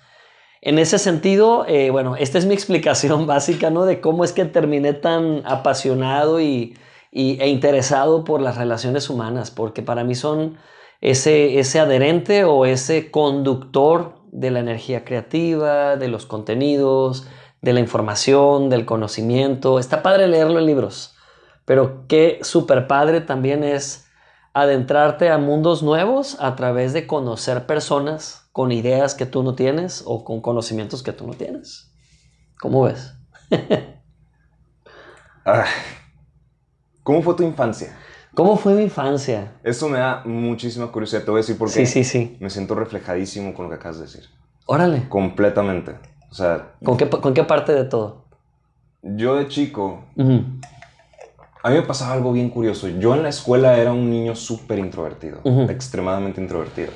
En 0.62 0.80
ese 0.80 0.98
sentido, 1.00 1.66
eh, 1.68 1.90
bueno, 1.90 2.16
esta 2.16 2.38
es 2.38 2.46
mi 2.46 2.54
explicación 2.54 3.26
básica, 3.26 3.70
¿no? 3.70 3.86
De 3.86 4.02
cómo 4.02 4.24
es 4.24 4.32
que 4.32 4.46
terminé 4.46 4.94
tan 4.94 5.42
apasionado 5.46 6.40
y, 6.40 6.78
e 7.12 7.48
interesado 7.48 8.24
por 8.24 8.42
las 8.42 8.58
relaciones 8.58 9.10
humanas, 9.10 9.52
porque 9.52 9.82
para 9.82 10.04
mí 10.04 10.16
son 10.16 10.58
ese, 11.02 11.60
ese 11.60 11.80
adherente 11.80 12.44
o 12.44 12.66
ese 12.66 13.12
conductor 13.12 14.16
de 14.32 14.50
la 14.50 14.60
energía 14.60 15.06
creativa, 15.06 15.96
de 15.96 16.08
los 16.08 16.26
contenidos, 16.26 17.28
de 17.64 17.74
la 17.74 17.80
información, 17.80 18.70
del 18.70 18.86
conocimiento. 18.86 19.80
Está 19.80 20.04
padre 20.04 20.28
leerlo 20.28 20.60
en 20.60 20.68
libros, 20.68 21.16
pero 21.66 22.06
qué 22.08 22.40
súper 22.44 22.88
padre 22.88 23.22
también 23.22 23.64
es 23.64 24.06
adentrarte 24.54 25.30
a 25.30 25.38
mundos 25.40 25.82
nuevos 25.82 26.38
a 26.40 26.56
través 26.56 26.94
de 26.94 27.08
conocer 27.08 27.66
personas 27.66 28.50
con 28.52 28.72
ideas 28.72 29.16
que 29.16 29.26
tú 29.26 29.42
no 29.42 29.56
tienes 29.56 30.04
o 30.06 30.24
con 30.26 30.42
conocimientos 30.42 31.02
que 31.02 31.14
tú 31.14 31.26
no 31.26 31.34
tienes. 31.34 31.92
¿Cómo 32.60 32.84
ves? 32.84 33.14
¿Cómo 37.04 37.22
fue 37.22 37.34
tu 37.34 37.44
infancia? 37.44 37.98
¿Cómo 38.36 38.58
fue 38.58 38.74
mi 38.74 38.84
infancia? 38.84 39.54
Eso 39.64 39.88
me 39.88 40.00
da 40.00 40.22
muchísima 40.26 40.92
curiosidad. 40.92 41.24
Te 41.24 41.32
voy 41.32 41.40
a 41.40 41.42
decir 41.44 41.58
por 41.58 41.70
qué. 41.70 41.86
Sí, 41.86 41.86
sí, 41.86 42.04
sí. 42.04 42.38
Me 42.42 42.50
siento 42.50 42.76
reflejadísimo 42.76 43.54
con 43.54 43.66
lo 43.66 43.70
que 43.70 43.78
acabas 43.78 44.00
de 44.00 44.06
decir. 44.06 44.26
Órale. 44.66 45.08
Completamente. 45.08 46.13
O 46.34 46.36
sea. 46.36 46.72
¿Con 46.84 46.98
qué, 46.98 47.08
con 47.08 47.32
qué 47.36 47.44
parte 47.44 47.74
de 47.74 47.84
todo? 47.84 48.24
Yo 49.04 49.36
de 49.36 49.48
chico. 49.50 50.04
A 50.18 51.70
mí 51.70 51.76
me 51.76 51.84
pasaba 51.84 52.14
algo 52.14 52.34
bien 52.34 52.50
curioso. 52.50 52.88
Yo 52.88 53.14
en 53.14 53.22
la 53.22 53.30
escuela 53.30 53.78
era 53.78 53.94
un 53.94 54.10
niño 54.10 54.36
súper 54.36 54.80
introvertido. 54.80 55.42
Extremadamente 55.70 56.42
introvertido. 56.42 56.90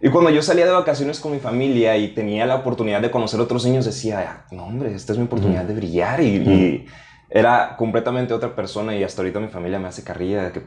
Y 0.00 0.08
cuando 0.08 0.30
yo 0.30 0.42
salía 0.42 0.66
de 0.66 0.72
vacaciones 0.72 1.20
con 1.20 1.30
mi 1.30 1.38
familia 1.38 1.96
y 1.96 2.08
tenía 2.08 2.44
la 2.44 2.56
oportunidad 2.56 3.00
de 3.00 3.12
conocer 3.12 3.38
a 3.38 3.44
otros 3.44 3.64
niños, 3.64 3.84
decía, 3.84 4.46
no, 4.50 4.64
hombre, 4.64 4.92
esta 4.92 5.12
es 5.12 5.18
mi 5.18 5.26
oportunidad 5.26 5.64
de 5.64 5.74
brillar. 5.74 6.20
y 6.20 6.86
era 7.34 7.76
completamente 7.76 8.34
otra 8.34 8.54
persona 8.54 8.94
y 8.94 9.02
hasta 9.02 9.22
ahorita 9.22 9.40
mi 9.40 9.48
familia 9.48 9.78
me 9.78 9.88
hace 9.88 10.04
carrilla 10.04 10.44
de 10.44 10.52
que, 10.52 10.62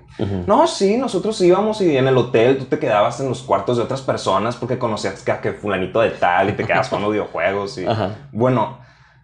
no, 0.48 0.66
sí, 0.66 0.98
nosotros 0.98 1.40
íbamos 1.42 1.80
y 1.82 1.96
en 1.96 2.08
el 2.08 2.18
hotel 2.18 2.58
tú 2.58 2.66
te 2.66 2.80
quedabas 2.80 3.20
en 3.20 3.30
los 3.30 3.44
cuartos 3.44 3.78
de 3.78 3.84
otras 3.84 4.02
personas 4.02 4.56
porque 4.56 4.80
conocías 4.80 5.22
que, 5.22 5.34
que 5.42 5.54
fulanito 5.54 6.02
de 6.02 6.10
tal 6.12 6.50
y 6.50 6.54
te 6.54 6.64
quedabas 6.64 6.90
jugando 6.90 7.10
videojuegos 7.12 7.78
y 7.78 7.86
bueno, 8.32 8.80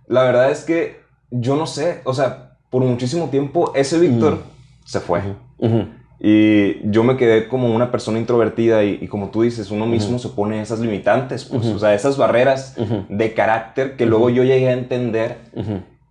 la 0.07 0.23
verdad 0.23 0.51
es 0.51 0.63
que 0.63 1.01
yo 1.31 1.55
no 1.55 1.65
sé, 1.65 2.01
o 2.03 2.13
sea, 2.13 2.57
por 2.69 2.83
muchísimo 2.83 3.29
tiempo 3.29 3.71
ese 3.75 3.99
Víctor 3.99 4.39
se 4.85 4.99
fue. 4.99 5.21
Y 6.23 6.87
yo 6.91 7.03
me 7.03 7.17
quedé 7.17 7.47
como 7.47 7.73
una 7.73 7.89
persona 7.89 8.19
introvertida 8.19 8.83
y, 8.83 9.07
como 9.07 9.29
tú 9.29 9.41
dices, 9.41 9.71
uno 9.71 9.87
mismo 9.87 10.19
se 10.19 10.29
pone 10.29 10.61
esas 10.61 10.79
limitantes, 10.79 11.45
pues, 11.45 11.65
o 11.65 11.79
sea, 11.79 11.95
esas 11.95 12.15
barreras 12.17 12.75
de 13.09 13.33
carácter 13.33 13.95
que 13.95 14.05
luego 14.05 14.29
yo 14.29 14.43
llegué 14.43 14.69
a 14.69 14.73
entender 14.73 15.39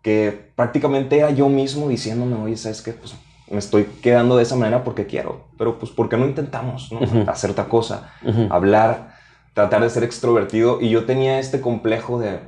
que 0.02 0.50
prácticamente 0.54 1.18
era 1.18 1.30
yo 1.30 1.48
mismo 1.48 1.88
diciéndome, 1.88 2.36
oye, 2.36 2.56
¿sabes 2.56 2.82
qué? 2.82 2.92
Pues 2.92 3.14
me 3.50 3.58
estoy 3.58 3.84
quedando 3.84 4.36
de 4.36 4.44
esa 4.44 4.56
manera 4.56 4.84
porque 4.84 5.06
quiero, 5.06 5.48
pero 5.58 5.78
pues 5.78 5.90
¿por 5.90 6.08
qué 6.08 6.16
no 6.16 6.26
intentamos 6.26 6.90
hacer 7.26 7.50
otra 7.50 7.68
cosa? 7.68 8.12
Hablar, 8.48 9.14
tratar 9.54 9.82
de 9.82 9.90
ser 9.90 10.04
extrovertido 10.04 10.80
y 10.80 10.90
yo 10.90 11.04
tenía 11.04 11.38
este 11.38 11.60
complejo 11.60 12.18
de... 12.18 12.40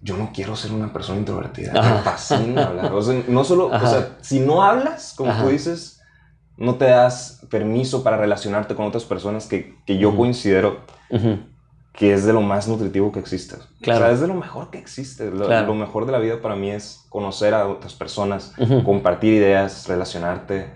Yo 0.00 0.18
no 0.18 0.32
quiero 0.34 0.54
ser 0.54 0.72
una 0.72 0.92
persona 0.92 1.18
introvertida. 1.18 1.72
Me 1.72 2.02
fascina 2.02 2.66
hablar. 2.66 2.92
O 2.92 3.00
sea, 3.00 3.22
no 3.26 3.42
solo, 3.42 3.66
o 3.66 3.86
sea, 3.86 4.16
si 4.20 4.40
no 4.40 4.62
hablas, 4.62 5.14
como 5.16 5.32
tú 5.32 5.48
dices, 5.48 6.02
no 6.56 6.74
te 6.74 6.86
das 6.86 7.42
permiso 7.50 8.02
para 8.02 8.16
relacionarte 8.16 8.74
con 8.74 8.86
otras 8.86 9.04
personas 9.04 9.46
que, 9.46 9.76
que 9.86 9.96
yo 9.96 10.14
considero 10.16 10.80
que 11.94 12.12
es 12.12 12.24
de 12.24 12.32
lo 12.32 12.42
más 12.42 12.66
nutritivo 12.66 13.12
que 13.12 13.20
existe. 13.20 13.56
Claro. 13.80 14.00
O 14.00 14.02
sea, 14.04 14.12
es 14.12 14.20
de 14.20 14.26
lo 14.26 14.34
mejor 14.34 14.70
que 14.70 14.78
existe. 14.78 15.30
Lo, 15.30 15.74
mejor 15.74 16.06
de 16.06 16.12
la 16.12 16.18
vida 16.18 16.42
para 16.42 16.56
mí 16.56 16.70
es 16.70 17.06
conocer 17.08 17.54
a 17.54 17.68
otras 17.68 17.94
personas, 17.94 18.52
compartir 18.84 19.34
ideas, 19.34 19.86
relacionarte 19.86 20.72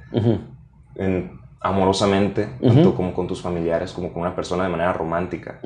amorosamente, 1.60 2.48
tanto 2.62 2.94
como 2.94 3.12
con 3.14 3.26
tus 3.26 3.42
familiares, 3.42 3.92
como 3.92 4.12
con 4.12 4.22
una 4.22 4.36
persona 4.36 4.62
de 4.62 4.70
manera 4.70 4.92
romántica. 4.92 5.60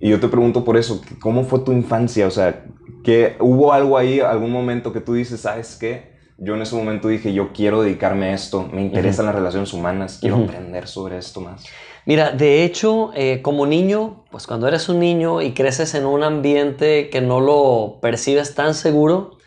Y 0.00 0.08
yo 0.08 0.18
te 0.18 0.28
pregunto 0.28 0.64
por 0.64 0.78
eso, 0.78 1.02
¿cómo 1.20 1.44
fue 1.44 1.60
tu 1.60 1.72
infancia? 1.72 2.26
O 2.26 2.30
sea, 2.30 2.64
que 3.04 3.36
¿hubo 3.40 3.72
algo 3.74 3.98
ahí, 3.98 4.20
algún 4.20 4.50
momento 4.50 4.92
que 4.92 5.00
tú 5.00 5.12
dices, 5.12 5.42
sabes 5.42 5.76
qué? 5.78 6.12
Yo 6.38 6.56
en 6.56 6.62
ese 6.62 6.74
momento 6.74 7.08
dije, 7.08 7.32
yo 7.34 7.52
quiero 7.52 7.82
dedicarme 7.82 8.26
a 8.26 8.34
esto, 8.34 8.68
me 8.72 8.82
interesan 8.82 9.26
las 9.26 9.34
relaciones 9.34 9.72
humanas, 9.72 10.18
quiero 10.20 10.38
aprender 10.38 10.88
sobre 10.88 11.18
esto 11.18 11.40
más. 11.40 11.62
Mira, 12.04 12.32
de 12.32 12.64
hecho, 12.64 13.12
eh, 13.14 13.42
como 13.42 13.66
niño, 13.66 14.24
pues 14.30 14.46
cuando 14.46 14.66
eres 14.66 14.88
un 14.88 14.98
niño 14.98 15.40
y 15.40 15.52
creces 15.54 15.94
en 15.94 16.04
un 16.04 16.24
ambiente 16.24 17.10
que 17.10 17.20
no 17.20 17.40
lo 17.40 17.98
percibes 18.00 18.54
tan 18.54 18.74
seguro, 18.74 19.38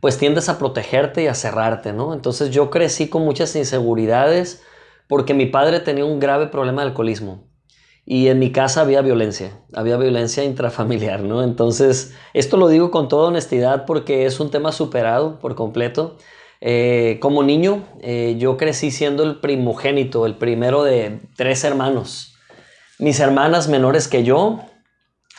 pues 0.00 0.18
tiendes 0.18 0.48
a 0.48 0.58
protegerte 0.58 1.24
y 1.24 1.26
a 1.26 1.34
cerrarte, 1.34 1.92
¿no? 1.92 2.14
Entonces 2.14 2.50
yo 2.50 2.70
crecí 2.70 3.08
con 3.08 3.24
muchas 3.24 3.56
inseguridades 3.56 4.62
porque 5.08 5.34
mi 5.34 5.46
padre 5.46 5.80
tenía 5.80 6.04
un 6.04 6.20
grave 6.20 6.46
problema 6.46 6.82
de 6.82 6.88
alcoholismo 6.88 7.44
y 8.04 8.28
en 8.28 8.38
mi 8.38 8.52
casa 8.52 8.82
había 8.82 9.02
violencia, 9.02 9.58
había 9.74 9.96
violencia 9.96 10.44
intrafamiliar, 10.44 11.22
¿no? 11.22 11.42
Entonces, 11.42 12.14
esto 12.34 12.56
lo 12.56 12.68
digo 12.68 12.92
con 12.92 13.08
toda 13.08 13.28
honestidad 13.28 13.84
porque 13.84 14.26
es 14.26 14.38
un 14.38 14.50
tema 14.50 14.70
superado 14.70 15.40
por 15.40 15.56
completo. 15.56 16.16
Eh, 16.60 17.18
como 17.20 17.42
niño, 17.42 17.84
eh, 18.00 18.36
yo 18.38 18.56
crecí 18.56 18.90
siendo 18.90 19.22
el 19.22 19.40
primogénito, 19.40 20.26
el 20.26 20.36
primero 20.36 20.84
de 20.84 21.20
tres 21.36 21.64
hermanos. 21.64 22.34
Mis 22.98 23.20
hermanas 23.20 23.68
menores 23.68 24.08
que 24.08 24.24
yo, 24.24 24.60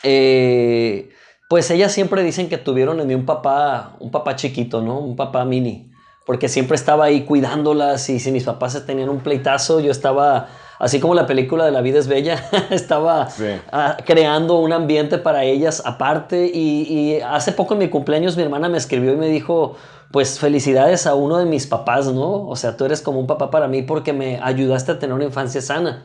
eh, 0.03 1.09
pues 1.49 1.71
ellas 1.71 1.91
siempre 1.91 2.23
dicen 2.23 2.49
que 2.49 2.57
tuvieron 2.57 2.99
en 2.99 3.07
mí 3.07 3.15
un 3.15 3.25
papá, 3.25 3.95
un 3.99 4.11
papá 4.11 4.35
chiquito, 4.35 4.81
¿no? 4.81 4.99
Un 4.99 5.15
papá 5.15 5.43
mini, 5.43 5.91
porque 6.25 6.49
siempre 6.49 6.75
estaba 6.75 7.05
ahí 7.05 7.23
cuidándolas 7.23 8.09
y 8.09 8.19
si 8.19 8.31
mis 8.31 8.43
papás 8.43 8.85
tenían 8.85 9.09
un 9.09 9.21
pleitazo, 9.21 9.79
yo 9.79 9.91
estaba 9.91 10.49
así 10.79 10.99
como 10.99 11.13
la 11.13 11.25
película 11.25 11.65
de 11.65 11.71
La 11.71 11.81
vida 11.81 11.99
es 11.99 12.07
bella, 12.07 12.43
estaba 12.69 13.29
ah, 13.71 13.97
creando 14.05 14.59
un 14.59 14.73
ambiente 14.73 15.17
para 15.17 15.43
ellas 15.43 15.81
aparte 15.85 16.49
y, 16.53 16.81
y, 16.87 17.21
hace 17.21 17.51
poco 17.51 17.73
en 17.73 17.79
mi 17.79 17.89
cumpleaños 17.89 18.37
mi 18.37 18.43
hermana 18.43 18.69
me 18.69 18.77
escribió 18.77 19.13
y 19.13 19.17
me 19.17 19.27
dijo, 19.27 19.75
pues 20.11 20.39
felicidades 20.39 21.07
a 21.07 21.15
uno 21.15 21.37
de 21.37 21.45
mis 21.45 21.67
papás, 21.67 22.07
¿no? 22.07 22.47
O 22.47 22.55
sea, 22.55 22.77
tú 22.77 22.85
eres 22.85 23.01
como 23.01 23.19
un 23.19 23.27
papá 23.27 23.49
para 23.49 23.67
mí 23.67 23.81
porque 23.81 24.13
me 24.13 24.39
ayudaste 24.41 24.93
a 24.93 24.99
tener 24.99 25.13
una 25.13 25.25
infancia 25.25 25.61
sana. 25.61 26.03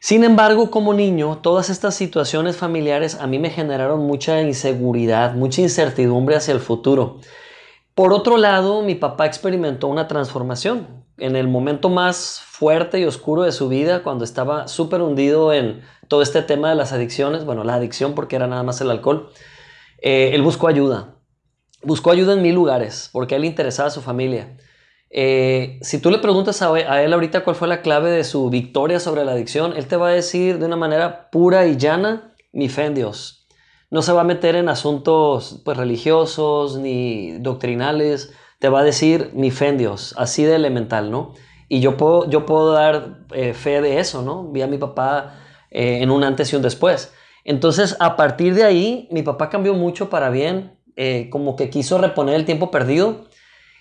Sin 0.00 0.22
embargo, 0.22 0.70
como 0.70 0.94
niño, 0.94 1.38
todas 1.42 1.70
estas 1.70 1.94
situaciones 1.96 2.56
familiares 2.56 3.16
a 3.16 3.26
mí 3.26 3.40
me 3.40 3.50
generaron 3.50 4.06
mucha 4.06 4.40
inseguridad, 4.42 5.34
mucha 5.34 5.60
incertidumbre 5.60 6.36
hacia 6.36 6.54
el 6.54 6.60
futuro. 6.60 7.18
Por 7.96 8.12
otro 8.12 8.36
lado, 8.36 8.82
mi 8.82 8.94
papá 8.94 9.26
experimentó 9.26 9.88
una 9.88 10.06
transformación. 10.06 10.97
En 11.18 11.36
el 11.36 11.48
momento 11.48 11.88
más 11.88 12.40
fuerte 12.44 13.00
y 13.00 13.04
oscuro 13.04 13.42
de 13.42 13.52
su 13.52 13.68
vida, 13.68 14.02
cuando 14.02 14.24
estaba 14.24 14.68
súper 14.68 15.02
hundido 15.02 15.52
en 15.52 15.82
todo 16.08 16.22
este 16.22 16.42
tema 16.42 16.70
de 16.70 16.74
las 16.76 16.92
adicciones, 16.92 17.44
bueno, 17.44 17.64
la 17.64 17.74
adicción 17.74 18.14
porque 18.14 18.36
era 18.36 18.46
nada 18.46 18.62
más 18.62 18.80
el 18.80 18.90
alcohol, 18.90 19.30
eh, 20.00 20.30
él 20.32 20.42
buscó 20.42 20.68
ayuda 20.68 21.18
buscó 21.82 22.10
ayuda 22.10 22.32
en 22.34 22.42
mil 22.42 22.54
lugares 22.54 23.10
porque 23.12 23.34
a 23.34 23.38
él 23.38 23.44
interesaba 23.44 23.88
a 23.88 23.92
su 23.92 24.02
familia. 24.02 24.56
Eh, 25.10 25.78
si 25.80 26.00
tú 26.00 26.10
le 26.10 26.18
preguntas 26.18 26.60
a, 26.60 27.02
él 27.02 27.12
ahorita 27.12 27.44
cuál 27.44 27.56
fue 27.56 27.68
la 27.68 27.80
clave 27.80 28.10
de 28.10 28.24
su 28.24 28.50
victoria 28.50 29.00
sobre 29.00 29.24
la 29.24 29.32
adicción, 29.32 29.74
él 29.76 29.86
te 29.86 29.96
va 29.96 30.08
a 30.08 30.12
decir 30.12 30.58
de 30.58 30.66
una 30.66 30.76
manera 30.76 31.30
pura 31.30 31.66
y 31.66 31.76
llana, 31.76 32.34
mi 32.52 32.68
fe 32.68 32.84
en 32.84 32.94
Dios. 32.94 33.46
No 33.90 34.02
se 34.02 34.12
va 34.12 34.20
a 34.20 34.24
meter 34.24 34.54
en 34.54 34.68
asuntos 34.68 35.62
pues, 35.64 35.76
religiosos 35.78 36.76
ni 36.76 37.38
doctrinales, 37.38 38.34
te 38.58 38.68
va 38.68 38.80
a 38.80 38.84
decir 38.84 39.30
mi 39.34 39.50
fe 39.50 39.68
en 39.68 39.78
Dios, 39.78 40.14
así 40.18 40.44
de 40.44 40.54
elemental, 40.56 41.10
¿no? 41.10 41.34
Y 41.68 41.80
yo 41.80 41.96
puedo, 41.96 42.28
yo 42.28 42.46
puedo 42.46 42.72
dar 42.72 43.26
eh, 43.32 43.54
fe 43.54 43.80
de 43.80 44.00
eso, 44.00 44.22
¿no? 44.22 44.50
Vi 44.50 44.62
a 44.62 44.66
mi 44.66 44.78
papá 44.78 45.34
eh, 45.70 45.98
en 46.00 46.10
un 46.10 46.24
antes 46.24 46.52
y 46.52 46.56
un 46.56 46.62
después. 46.62 47.12
Entonces, 47.44 47.96
a 48.00 48.16
partir 48.16 48.54
de 48.54 48.64
ahí, 48.64 49.08
mi 49.10 49.22
papá 49.22 49.48
cambió 49.48 49.74
mucho 49.74 50.10
para 50.10 50.30
bien, 50.30 50.78
eh, 50.96 51.28
como 51.30 51.56
que 51.56 51.70
quiso 51.70 51.98
reponer 51.98 52.34
el 52.34 52.44
tiempo 52.44 52.70
perdido 52.70 53.26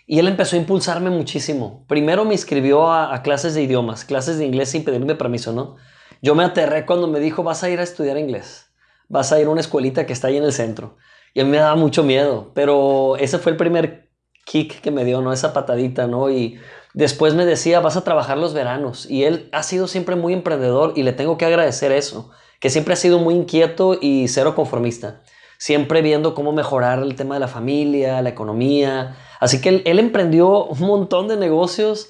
y 0.05 0.19
él 0.19 0.27
empezó 0.27 0.55
a 0.55 0.59
impulsarme 0.59 1.09
muchísimo. 1.09 1.85
Primero 1.87 2.23
me 2.25 2.33
inscribió 2.33 2.89
a, 2.91 3.13
a 3.13 3.21
clases 3.23 3.55
de 3.55 3.63
idiomas, 3.63 4.05
clases 4.05 4.37
de 4.37 4.45
inglés 4.45 4.69
sin 4.69 4.83
pedirme 4.83 5.15
permiso, 5.15 5.51
¿no? 5.53 5.77
Yo 6.21 6.35
me 6.35 6.43
aterré 6.43 6.85
cuando 6.85 7.07
me 7.07 7.19
dijo, 7.19 7.43
vas 7.43 7.63
a 7.63 7.69
ir 7.69 7.79
a 7.79 7.83
estudiar 7.83 8.17
inglés, 8.17 8.71
vas 9.07 9.31
a 9.31 9.39
ir 9.39 9.47
a 9.47 9.49
una 9.49 9.61
escuelita 9.61 10.05
que 10.05 10.13
está 10.13 10.27
ahí 10.27 10.37
en 10.37 10.43
el 10.43 10.53
centro. 10.53 10.97
Y 11.33 11.41
a 11.41 11.43
mí 11.43 11.51
me 11.51 11.57
daba 11.57 11.75
mucho 11.75 12.03
miedo, 12.03 12.51
pero 12.53 13.17
ese 13.17 13.37
fue 13.37 13.51
el 13.51 13.57
primer 13.57 14.06
kick 14.47 14.79
que 14.81 14.91
me 14.91 15.05
dio, 15.05 15.21
¿no? 15.21 15.33
Esa 15.33 15.53
patadita, 15.53 16.07
¿no? 16.07 16.29
Y 16.29 16.59
después 16.93 17.35
me 17.35 17.45
decía, 17.45 17.81
vas 17.81 17.97
a 17.97 18.03
trabajar 18.03 18.37
los 18.37 18.53
veranos. 18.53 19.09
Y 19.09 19.25
él 19.25 19.49
ha 19.51 19.61
sido 19.61 19.87
siempre 19.87 20.15
muy 20.15 20.33
emprendedor 20.33 20.93
y 20.95 21.03
le 21.03 21.13
tengo 21.13 21.37
que 21.37 21.45
agradecer 21.45 21.91
eso, 21.91 22.31
que 22.59 22.69
siempre 22.69 22.93
ha 22.93 22.97
sido 22.97 23.19
muy 23.19 23.35
inquieto 23.35 23.97
y 23.99 24.27
cero 24.29 24.55
conformista. 24.55 25.21
Siempre 25.59 26.01
viendo 26.01 26.33
cómo 26.33 26.53
mejorar 26.53 26.99
el 26.99 27.15
tema 27.15 27.35
de 27.35 27.41
la 27.41 27.47
familia, 27.47 28.21
la 28.21 28.29
economía. 28.29 29.17
Así 29.39 29.59
que 29.59 29.69
él, 29.69 29.81
él 29.85 29.99
emprendió 29.99 30.65
un 30.65 30.79
montón 30.79 31.27
de 31.27 31.35
negocios, 31.35 32.09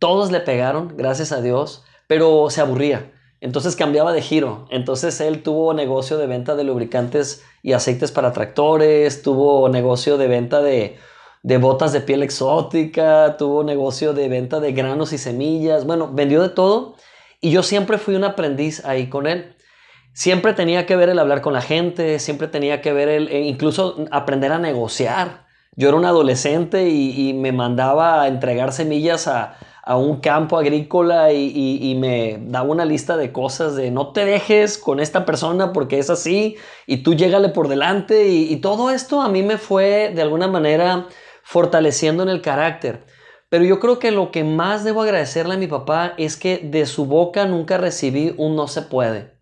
todos 0.00 0.32
le 0.32 0.40
pegaron, 0.40 0.96
gracias 0.96 1.32
a 1.32 1.40
Dios, 1.40 1.84
pero 2.08 2.50
se 2.50 2.60
aburría. 2.60 3.12
Entonces 3.40 3.76
cambiaba 3.76 4.12
de 4.12 4.22
giro. 4.22 4.66
Entonces 4.70 5.20
él 5.20 5.44
tuvo 5.44 5.74
negocio 5.74 6.18
de 6.18 6.26
venta 6.26 6.56
de 6.56 6.64
lubricantes 6.64 7.44
y 7.62 7.72
aceites 7.72 8.10
para 8.10 8.32
tractores, 8.32 9.22
tuvo 9.22 9.68
negocio 9.68 10.16
de 10.16 10.26
venta 10.26 10.60
de, 10.60 10.96
de 11.42 11.58
botas 11.58 11.92
de 11.92 12.00
piel 12.00 12.22
exótica, 12.22 13.36
tuvo 13.36 13.62
negocio 13.62 14.12
de 14.12 14.28
venta 14.28 14.60
de 14.60 14.72
granos 14.72 15.12
y 15.12 15.18
semillas. 15.18 15.84
Bueno, 15.86 16.10
vendió 16.12 16.42
de 16.42 16.48
todo 16.48 16.96
y 17.40 17.50
yo 17.50 17.62
siempre 17.62 17.98
fui 17.98 18.16
un 18.16 18.24
aprendiz 18.24 18.84
ahí 18.84 19.08
con 19.08 19.26
él. 19.26 19.54
Siempre 20.12 20.52
tenía 20.52 20.84
que 20.84 20.96
ver 20.96 21.10
el 21.10 21.18
hablar 21.18 21.42
con 21.42 21.52
la 21.52 21.60
gente, 21.60 22.18
siempre 22.18 22.48
tenía 22.48 22.80
que 22.80 22.92
ver 22.92 23.08
el 23.08 23.28
e 23.28 23.42
incluso 23.42 24.04
aprender 24.10 24.50
a 24.50 24.58
negociar. 24.58 25.46
Yo 25.76 25.88
era 25.88 25.96
un 25.96 26.04
adolescente 26.04 26.88
y, 26.88 27.32
me 27.34 27.52
mandaba 27.52 28.22
a 28.22 28.26
entregar 28.26 28.72
semillas 28.72 29.28
a, 29.28 29.56
a 29.84 29.96
un 29.96 30.18
campo 30.20 30.58
agrícola 30.58 31.32
y, 31.32 31.96
me 32.00 32.38
daba 32.42 32.68
una 32.68 32.84
lista 32.84 33.16
de 33.16 33.30
cosas 33.30 33.76
de 33.76 33.92
no 33.92 34.08
te 34.12 34.24
dejes 34.24 34.76
con 34.76 34.98
esta 34.98 35.24
persona 35.24 35.72
porque 35.72 36.00
es 36.00 36.10
así 36.10 36.56
y 36.86 36.98
tú 36.98 37.14
llégale 37.14 37.50
por 37.50 37.68
delante 37.68 38.28
y 38.28 38.56
todo 38.56 38.90
esto 38.90 39.22
a 39.22 39.28
mí 39.28 39.42
me 39.44 39.56
fue 39.56 40.12
de 40.14 40.20
alguna 40.20 40.48
manera 40.48 41.06
fortaleciendo 41.48 42.22
en 42.22 42.28
el 42.28 42.42
carácter. 42.42 43.06
Pero 43.48 43.64
yo 43.64 43.80
creo 43.80 43.98
que 43.98 44.10
lo 44.10 44.30
que 44.30 44.44
más 44.44 44.84
debo 44.84 45.00
agradecerle 45.00 45.54
a 45.54 45.56
mi 45.56 45.66
papá 45.66 46.12
es 46.18 46.36
que 46.36 46.58
de 46.58 46.84
su 46.84 47.06
boca 47.06 47.46
nunca 47.46 47.78
recibí 47.78 48.34
un 48.36 48.54
no 48.54 48.68
se 48.68 48.82
puede. 48.82 49.32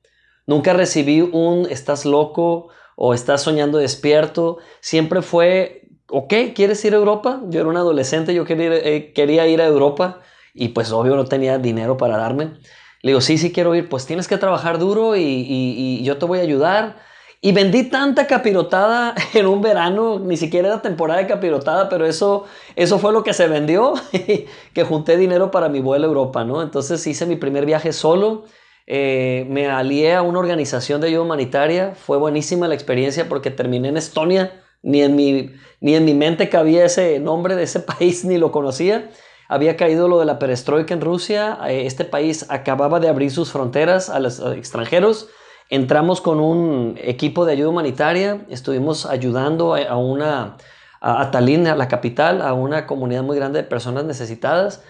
Nunca 0.46 0.72
recibí 0.72 1.20
un 1.20 1.66
estás 1.68 2.04
loco 2.04 2.68
o 2.94 3.12
estás 3.12 3.42
soñando 3.42 3.78
despierto. 3.78 4.58
Siempre 4.78 5.20
fue, 5.20 5.88
ok, 6.08 6.32
¿quieres 6.54 6.84
ir 6.84 6.94
a 6.94 6.98
Europa? 6.98 7.42
Yo 7.48 7.58
era 7.58 7.68
un 7.68 7.76
adolescente, 7.76 8.32
yo 8.32 8.44
quería, 8.44 8.72
eh, 8.76 9.12
quería 9.12 9.48
ir 9.48 9.60
a 9.60 9.66
Europa 9.66 10.20
y 10.54 10.68
pues 10.68 10.92
obvio 10.92 11.16
no 11.16 11.24
tenía 11.24 11.58
dinero 11.58 11.96
para 11.96 12.16
darme. 12.18 12.52
Le 13.02 13.10
digo, 13.10 13.20
sí, 13.20 13.36
sí 13.36 13.50
quiero 13.50 13.74
ir, 13.74 13.88
pues 13.88 14.06
tienes 14.06 14.28
que 14.28 14.38
trabajar 14.38 14.78
duro 14.78 15.16
y 15.16 16.04
yo 16.04 16.18
te 16.18 16.24
voy 16.24 16.38
a 16.38 16.42
ayudar. 16.42 17.04
Y 17.40 17.52
vendí 17.52 17.84
tanta 17.84 18.26
capirotada 18.26 19.14
en 19.34 19.46
un 19.46 19.60
verano, 19.60 20.18
ni 20.18 20.36
siquiera 20.36 20.68
era 20.68 20.82
temporada 20.82 21.20
de 21.20 21.26
capirotada, 21.26 21.88
pero 21.88 22.06
eso, 22.06 22.44
eso 22.74 22.98
fue 22.98 23.12
lo 23.12 23.22
que 23.22 23.34
se 23.34 23.46
vendió, 23.46 23.94
que 24.74 24.84
junté 24.84 25.16
dinero 25.16 25.50
para 25.50 25.68
mi 25.68 25.80
vuelo 25.80 26.06
a 26.06 26.08
Europa, 26.08 26.44
¿no? 26.44 26.62
Entonces 26.62 27.06
hice 27.06 27.26
mi 27.26 27.36
primer 27.36 27.66
viaje 27.66 27.92
solo, 27.92 28.44
eh, 28.86 29.46
me 29.48 29.66
alié 29.66 30.14
a 30.14 30.22
una 30.22 30.38
organización 30.38 31.00
de 31.00 31.08
ayuda 31.08 31.22
humanitaria, 31.22 31.94
fue 31.94 32.18
buenísima 32.18 32.68
la 32.68 32.74
experiencia 32.74 33.28
porque 33.28 33.50
terminé 33.50 33.88
en 33.88 33.96
Estonia, 33.96 34.62
ni 34.82 35.02
en 35.02 35.16
mi, 35.16 35.50
ni 35.80 35.96
en 35.96 36.04
mi 36.04 36.14
mente 36.14 36.48
cabía 36.48 36.84
ese 36.84 37.18
nombre 37.18 37.56
de 37.56 37.64
ese 37.64 37.80
país, 37.98 38.24
ni 38.24 38.38
lo 38.38 38.52
conocía. 38.52 39.10
Había 39.48 39.76
caído 39.76 40.08
lo 40.08 40.18
de 40.18 40.24
la 40.24 40.38
perestroika 40.38 40.94
en 40.94 41.00
Rusia, 41.00 41.58
eh, 41.68 41.86
este 41.86 42.04
país 42.04 42.46
acababa 42.48 42.98
de 42.98 43.08
abrir 43.08 43.30
sus 43.30 43.52
fronteras 43.52 44.08
a 44.08 44.18
los 44.20 44.40
extranjeros, 44.40 45.28
entramos 45.70 46.20
con 46.20 46.40
un 46.40 46.98
equipo 47.02 47.44
de 47.44 47.52
ayuda 47.52 47.70
humanitaria, 47.70 48.46
estuvimos 48.48 49.06
ayudando 49.06 49.74
a 49.74 49.96
una, 49.96 50.56
a, 51.00 51.22
a 51.22 51.30
Tallinn, 51.30 51.66
a 51.66 51.76
la 51.76 51.88
capital, 51.88 52.42
a 52.42 52.52
una 52.52 52.86
comunidad 52.86 53.22
muy 53.22 53.36
grande 53.36 53.62
de 53.62 53.68
personas 53.68 54.04
necesitadas. 54.04 54.82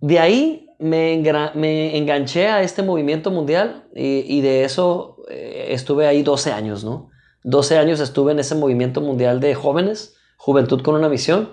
De 0.00 0.18
ahí 0.18 0.66
me, 0.78 1.22
me 1.54 1.96
enganché 1.96 2.48
a 2.48 2.62
este 2.62 2.82
movimiento 2.82 3.30
mundial 3.30 3.88
y, 3.94 4.24
y 4.26 4.40
de 4.40 4.64
eso 4.64 5.16
eh, 5.28 5.68
estuve 5.70 6.06
ahí 6.06 6.22
12 6.22 6.52
años, 6.52 6.84
¿no? 6.84 7.10
12 7.44 7.78
años 7.78 8.00
estuve 8.00 8.32
en 8.32 8.38
ese 8.38 8.54
movimiento 8.54 9.00
mundial 9.00 9.40
de 9.40 9.54
jóvenes, 9.54 10.16
Juventud 10.36 10.82
con 10.82 10.94
una 10.94 11.08
Misión. 11.08 11.50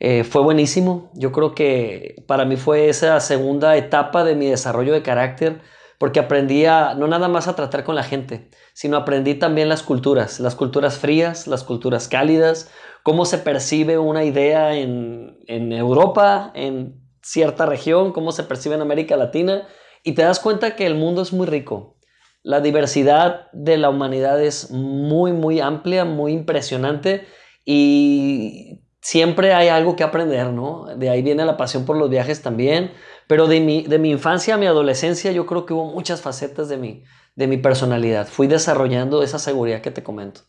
Eh, 0.00 0.24
fue 0.24 0.42
buenísimo. 0.42 1.10
Yo 1.14 1.32
creo 1.32 1.54
que 1.54 2.16
para 2.26 2.44
mí 2.44 2.56
fue 2.56 2.88
esa 2.88 3.20
segunda 3.20 3.76
etapa 3.76 4.24
de 4.24 4.34
mi 4.34 4.48
desarrollo 4.48 4.92
de 4.92 5.02
carácter, 5.02 5.60
porque 6.02 6.18
aprendí 6.18 6.64
no 6.64 7.06
nada 7.06 7.28
más 7.28 7.46
a 7.46 7.54
tratar 7.54 7.84
con 7.84 7.94
la 7.94 8.02
gente, 8.02 8.50
sino 8.72 8.96
aprendí 8.96 9.34
también 9.36 9.68
las 9.68 9.84
culturas, 9.84 10.40
las 10.40 10.56
culturas 10.56 10.98
frías, 10.98 11.46
las 11.46 11.62
culturas 11.62 12.08
cálidas, 12.08 12.72
cómo 13.04 13.24
se 13.24 13.38
percibe 13.38 13.98
una 13.98 14.24
idea 14.24 14.74
en, 14.74 15.38
en 15.46 15.72
Europa, 15.72 16.50
en 16.56 17.00
cierta 17.22 17.66
región, 17.66 18.12
cómo 18.12 18.32
se 18.32 18.42
percibe 18.42 18.74
en 18.74 18.80
América 18.80 19.16
Latina, 19.16 19.68
y 20.02 20.14
te 20.14 20.22
das 20.22 20.40
cuenta 20.40 20.74
que 20.74 20.86
el 20.86 20.96
mundo 20.96 21.22
es 21.22 21.32
muy 21.32 21.46
rico. 21.46 22.00
La 22.42 22.58
diversidad 22.58 23.48
de 23.52 23.76
la 23.76 23.88
humanidad 23.88 24.42
es 24.42 24.72
muy, 24.72 25.30
muy 25.30 25.60
amplia, 25.60 26.04
muy 26.04 26.32
impresionante 26.32 27.28
y 27.64 28.80
siempre 29.00 29.54
hay 29.54 29.68
algo 29.68 29.94
que 29.94 30.02
aprender, 30.02 30.48
¿no? 30.48 30.86
De 30.96 31.10
ahí 31.10 31.22
viene 31.22 31.44
la 31.44 31.56
pasión 31.56 31.84
por 31.84 31.96
los 31.96 32.10
viajes 32.10 32.42
también, 32.42 32.90
pero 33.26 33.46
de 33.46 33.60
mi, 33.60 33.82
de 33.82 33.98
mi 33.98 34.10
infancia 34.10 34.54
a 34.54 34.58
mi 34.58 34.66
adolescencia 34.66 35.32
yo 35.32 35.46
creo 35.46 35.66
que 35.66 35.74
hubo 35.74 35.92
muchas 35.92 36.20
facetas 36.20 36.68
de 36.68 36.76
mi, 36.76 37.04
de 37.36 37.46
mi 37.46 37.56
personalidad. 37.56 38.26
Fui 38.28 38.46
desarrollando 38.46 39.22
esa 39.22 39.38
seguridad 39.38 39.80
que 39.80 39.90
te 39.90 40.02
comento. 40.02 40.42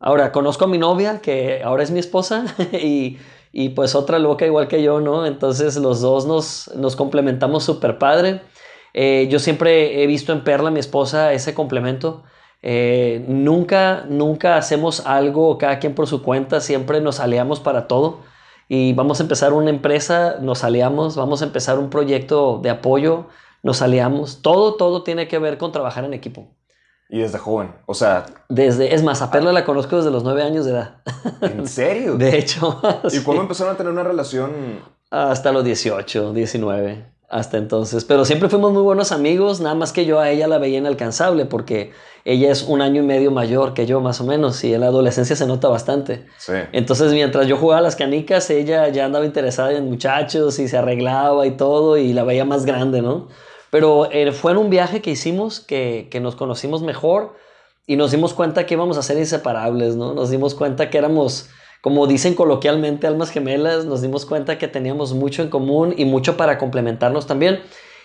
Ahora, 0.00 0.30
conozco 0.30 0.64
a 0.64 0.68
mi 0.68 0.78
novia, 0.78 1.20
que 1.20 1.62
ahora 1.62 1.82
es 1.82 1.90
mi 1.90 1.98
esposa, 1.98 2.44
y, 2.72 3.18
y 3.52 3.70
pues 3.70 3.94
otra 3.94 4.18
loca 4.18 4.46
igual 4.46 4.68
que 4.68 4.82
yo, 4.82 5.00
¿no? 5.00 5.26
Entonces 5.26 5.76
los 5.76 6.00
dos 6.00 6.26
nos, 6.26 6.70
nos 6.76 6.96
complementamos 6.96 7.64
súper 7.64 7.98
padre. 7.98 8.42
Eh, 8.94 9.28
yo 9.30 9.38
siempre 9.38 10.02
he 10.02 10.06
visto 10.06 10.32
en 10.32 10.44
Perla, 10.44 10.70
mi 10.70 10.80
esposa, 10.80 11.32
ese 11.32 11.54
complemento. 11.54 12.24
Eh, 12.62 13.24
nunca, 13.28 14.04
nunca 14.08 14.56
hacemos 14.56 15.06
algo 15.06 15.58
cada 15.58 15.78
quien 15.78 15.94
por 15.94 16.06
su 16.06 16.22
cuenta, 16.22 16.60
siempre 16.60 17.00
nos 17.00 17.20
aliamos 17.20 17.60
para 17.60 17.86
todo. 17.86 18.20
Y 18.68 18.92
vamos 18.92 19.20
a 19.20 19.22
empezar 19.22 19.52
una 19.52 19.70
empresa, 19.70 20.36
nos 20.40 20.62
aliamos, 20.62 21.16
vamos 21.16 21.42
a 21.42 21.46
empezar 21.46 21.78
un 21.78 21.88
proyecto 21.88 22.60
de 22.62 22.70
apoyo, 22.70 23.26
nos 23.62 23.80
aliamos. 23.82 24.42
Todo, 24.42 24.74
todo 24.74 25.02
tiene 25.02 25.26
que 25.26 25.38
ver 25.38 25.58
con 25.58 25.72
trabajar 25.72 26.04
en 26.04 26.14
equipo. 26.14 26.48
Y 27.08 27.20
desde 27.20 27.38
joven, 27.38 27.74
o 27.86 27.94
sea... 27.94 28.26
Desde, 28.50 28.94
es 28.94 29.02
más, 29.02 29.22
a 29.22 29.30
Perla 29.30 29.52
la 29.52 29.64
conozco 29.64 29.96
desde 29.96 30.10
los 30.10 30.24
nueve 30.24 30.42
años 30.42 30.66
de 30.66 30.72
edad. 30.72 30.96
¿En 31.40 31.66
serio? 31.66 32.14
De 32.18 32.38
hecho. 32.38 32.80
¿Y 33.04 33.10
sí. 33.10 33.24
cuándo 33.24 33.42
empezaron 33.42 33.74
a 33.74 33.76
tener 33.78 33.90
una 33.90 34.02
relación? 34.02 34.52
Hasta 35.10 35.50
los 35.50 35.64
18, 35.64 36.34
19 36.34 37.17
hasta 37.28 37.58
entonces. 37.58 38.04
Pero 38.04 38.24
siempre 38.24 38.48
fuimos 38.48 38.72
muy 38.72 38.82
buenos 38.82 39.12
amigos, 39.12 39.60
nada 39.60 39.74
más 39.74 39.92
que 39.92 40.06
yo 40.06 40.18
a 40.18 40.30
ella 40.30 40.48
la 40.48 40.58
veía 40.58 40.78
inalcanzable 40.78 41.44
porque 41.44 41.92
ella 42.24 42.50
es 42.50 42.62
un 42.62 42.80
año 42.80 43.02
y 43.02 43.06
medio 43.06 43.30
mayor 43.30 43.74
que 43.74 43.86
yo 43.86 44.00
más 44.00 44.20
o 44.20 44.24
menos 44.24 44.62
y 44.64 44.74
en 44.74 44.80
la 44.80 44.86
adolescencia 44.86 45.36
se 45.36 45.46
nota 45.46 45.68
bastante. 45.68 46.26
Sí. 46.38 46.54
Entonces 46.72 47.12
mientras 47.12 47.46
yo 47.46 47.56
jugaba 47.56 47.82
las 47.82 47.96
canicas, 47.96 48.48
ella 48.50 48.88
ya 48.88 49.04
andaba 49.04 49.26
interesada 49.26 49.72
en 49.72 49.84
muchachos 49.84 50.58
y 50.58 50.68
se 50.68 50.78
arreglaba 50.78 51.46
y 51.46 51.52
todo 51.52 51.98
y 51.98 52.12
la 52.12 52.24
veía 52.24 52.44
más 52.44 52.64
grande, 52.64 53.02
¿no? 53.02 53.28
Pero 53.70 54.10
eh, 54.10 54.32
fue 54.32 54.52
en 54.52 54.58
un 54.58 54.70
viaje 54.70 55.02
que 55.02 55.10
hicimos 55.10 55.60
que, 55.60 56.08
que 56.10 56.20
nos 56.20 56.34
conocimos 56.34 56.82
mejor 56.82 57.34
y 57.86 57.96
nos 57.96 58.10
dimos 58.10 58.32
cuenta 58.32 58.64
que 58.64 58.74
íbamos 58.74 58.96
a 58.96 59.02
ser 59.02 59.18
inseparables, 59.18 59.96
¿no? 59.96 60.14
Nos 60.14 60.30
dimos 60.30 60.54
cuenta 60.54 60.88
que 60.88 60.96
éramos 60.96 61.50
como 61.80 62.06
dicen 62.06 62.34
coloquialmente 62.34 63.06
almas 63.06 63.30
gemelas, 63.30 63.84
nos 63.84 64.02
dimos 64.02 64.26
cuenta 64.26 64.58
que 64.58 64.68
teníamos 64.68 65.14
mucho 65.14 65.42
en 65.42 65.48
común 65.48 65.94
y 65.96 66.04
mucho 66.04 66.36
para 66.36 66.58
complementarnos 66.58 67.26
también. 67.26 67.60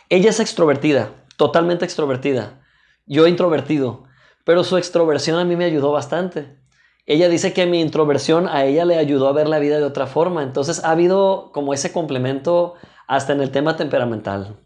Ella 0.10 0.30
es 0.30 0.40
extrovertida, 0.40 1.26
totalmente 1.38 1.86
extrovertida. 1.86 2.62
Yo 3.06 3.28
introvertido, 3.28 4.04
pero 4.46 4.64
su 4.64 4.78
extroversión 4.78 5.40
a 5.40 5.46
mí 5.46 5.56
me 5.56 5.66
ayudó 5.66 5.92
bastante. 5.92 6.58
Ella 7.06 7.28
dice 7.28 7.52
que 7.52 7.66
mi 7.66 7.82
introversión 7.82 8.48
a 8.48 8.64
ella 8.66 8.86
le 8.86 8.98
ayudó 8.98 9.28
a 9.28 9.34
ver 9.34 9.50
la 9.50 9.60
vida 9.60 9.78
de 9.78 9.84
otra 9.84 10.08
forma. 10.08 10.44
Entonces 10.44 10.84
ha 10.84 10.92
habido 10.92 11.52
como 11.52 11.74
ese 11.74 11.92
complemento 11.92 12.76
hasta 13.08 13.34
en 13.34 13.42
el 13.42 13.52
tema 13.52 13.76
temperamental. 13.76 14.58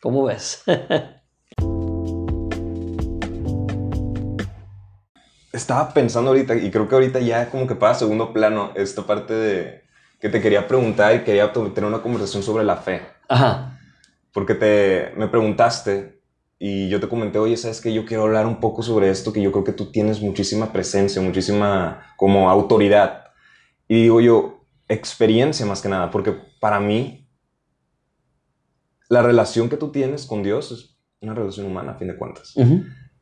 ¿Cómo 0.00 0.24
ves? 0.24 0.62
Estaba 5.52 5.92
pensando 5.92 6.30
ahorita, 6.30 6.56
y 6.56 6.70
creo 6.70 6.88
que 6.88 6.94
ahorita 6.94 7.20
ya 7.20 7.50
como 7.50 7.66
que 7.66 7.74
pasa 7.74 7.92
a 7.92 7.98
segundo 8.00 8.32
plano 8.32 8.72
esta 8.74 9.02
parte 9.02 9.34
de 9.34 9.82
que 10.20 10.28
te 10.28 10.40
quería 10.40 10.66
preguntar 10.68 11.14
y 11.14 11.24
quería 11.24 11.52
tener 11.52 11.84
una 11.84 12.00
conversación 12.00 12.42
sobre 12.42 12.64
la 12.64 12.76
fe. 12.76 13.02
Ajá. 13.28 13.78
Porque 14.32 14.54
te, 14.54 15.12
me 15.16 15.28
preguntaste 15.28 16.22
y 16.58 16.88
yo 16.88 17.00
te 17.00 17.08
comenté, 17.08 17.38
oye, 17.38 17.56
¿sabes 17.56 17.80
que 17.80 17.92
Yo 17.92 18.06
quiero 18.06 18.22
hablar 18.22 18.46
un 18.46 18.60
poco 18.60 18.84
sobre 18.84 19.10
esto, 19.10 19.32
que 19.32 19.42
yo 19.42 19.50
creo 19.50 19.64
que 19.64 19.72
tú 19.72 19.90
tienes 19.90 20.22
muchísima 20.22 20.72
presencia, 20.72 21.20
muchísima 21.20 22.14
como 22.16 22.48
autoridad. 22.48 23.24
Y 23.88 24.02
digo 24.02 24.20
yo, 24.20 24.64
experiencia 24.88 25.66
más 25.66 25.82
que 25.82 25.88
nada, 25.88 26.10
porque 26.10 26.36
para 26.60 26.78
mí 26.78 27.28
la 29.08 29.22
relación 29.22 29.68
que 29.68 29.76
tú 29.76 29.90
tienes 29.90 30.24
con 30.24 30.42
Dios 30.42 30.70
es 30.70 30.96
una 31.20 31.34
relación 31.34 31.66
humana, 31.66 31.92
a 31.92 31.94
fin 31.96 32.08
de 32.08 32.16
cuentas. 32.16 32.54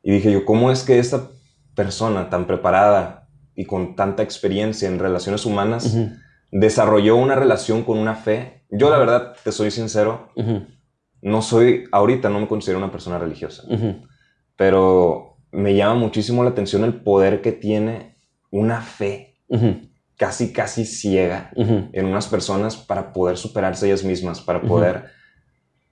Y 0.03 0.13
dije 0.13 0.31
yo, 0.31 0.45
¿cómo 0.45 0.71
es 0.71 0.83
que 0.83 0.99
esta 0.99 1.31
persona 1.75 2.31
tan 2.31 2.47
preparada 2.47 3.29
y 3.55 3.65
con 3.65 3.97
tanta 3.97 4.23
experiencia 4.23 4.89
en 4.89 4.99
relaciones 4.99 5.45
humanas 5.47 5.97
desarrolló 6.51 7.17
una 7.17 7.35
relación 7.35 7.83
con 7.83 7.99
una 7.99 8.15
fe? 8.15 8.65
Yo 8.71 8.91
la 8.91 8.99
verdad, 8.99 9.35
te 9.43 9.53
soy 9.53 9.71
sincero, 9.71 10.29
no 11.23 11.43
soy, 11.43 11.85
ahorita 11.93 12.29
no 12.29 12.41
me 12.41 12.49
considero 12.49 12.79
una 12.79 12.93
persona 12.93 13.19
religiosa, 13.19 13.65
pero 14.57 15.37
me 15.53 15.75
llama 15.75 15.95
muchísimo 15.95 16.45
la 16.45 16.51
atención 16.51 16.85
el 16.85 16.95
poder 16.95 17.43
que 17.43 17.53
tiene 17.53 18.17
una 18.51 18.81
fe 18.81 19.37
casi, 20.17 20.53
casi 20.53 20.85
ciega 20.85 21.51
en 21.57 22.05
unas 22.05 22.29
personas 22.29 22.77
para 22.77 23.13
poder 23.13 23.37
superarse 23.37 23.87
ellas 23.87 24.05
mismas, 24.05 24.41
para 24.41 24.61
poder 24.61 25.07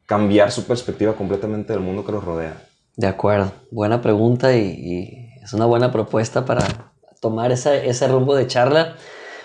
cambiar 0.07 0.51
su 0.51 0.65
perspectiva 0.65 1.15
completamente 1.15 1.73
del 1.73 1.83
mundo 1.83 2.05
que 2.05 2.13
los 2.13 2.25
rodea. 2.25 2.63
De 2.97 3.07
acuerdo, 3.07 3.53
buena 3.71 4.01
pregunta 4.01 4.57
y, 4.57 5.28
es 5.49 5.55
una 5.55 5.65
buena 5.65 5.91
propuesta 5.91 6.45
para 6.45 6.93
tomar 7.23 7.53
ese 7.53 8.09
rumbo 8.09 8.35
de 8.35 8.47
charla. 8.47 8.97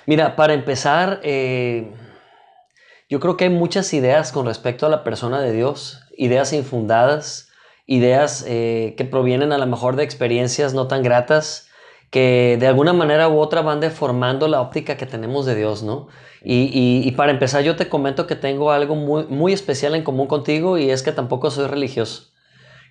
Mira, 0.05 0.35
para 0.35 0.53
empezar, 0.53 1.21
eh, 1.23 1.93
yo 3.09 3.21
creo 3.21 3.37
que 3.37 3.45
hay 3.45 3.49
muchas 3.49 3.93
ideas 3.93 4.33
con 4.33 4.45
respecto 4.45 4.85
a 4.85 4.89
la 4.89 5.05
persona 5.05 5.39
de 5.39 5.53
Dios, 5.53 6.01
ideas 6.17 6.51
infundadas, 6.51 7.47
ideas 7.85 8.43
eh, 8.45 8.95
que 8.97 9.05
provienen 9.05 9.53
a 9.53 9.57
lo 9.57 9.65
mejor 9.65 9.95
de 9.95 10.03
experiencias 10.03 10.73
no 10.73 10.87
tan 10.87 11.03
gratas, 11.03 11.69
que 12.09 12.57
de 12.59 12.67
alguna 12.67 12.91
manera 12.91 13.29
u 13.29 13.39
otra 13.39 13.61
van 13.61 13.79
deformando 13.79 14.49
la 14.49 14.59
óptica 14.59 14.97
que 14.97 15.05
tenemos 15.05 15.45
de 15.45 15.55
Dios, 15.55 15.83
¿no? 15.83 16.09
Y, 16.43 17.09
para 17.11 17.31
empezar, 17.31 17.63
yo 17.63 17.77
te 17.77 17.87
comento 17.87 18.27
que 18.27 18.35
tengo 18.35 18.71
algo 18.71 18.95
muy, 18.95 19.25
muy 19.27 19.53
especial 19.53 19.95
en 19.95 20.03
común 20.03 20.27
contigo 20.27 20.77
y 20.77 20.89
es 20.89 21.01
que 21.01 21.13
tampoco 21.13 21.49
soy 21.49 21.67
religioso. 21.67 22.32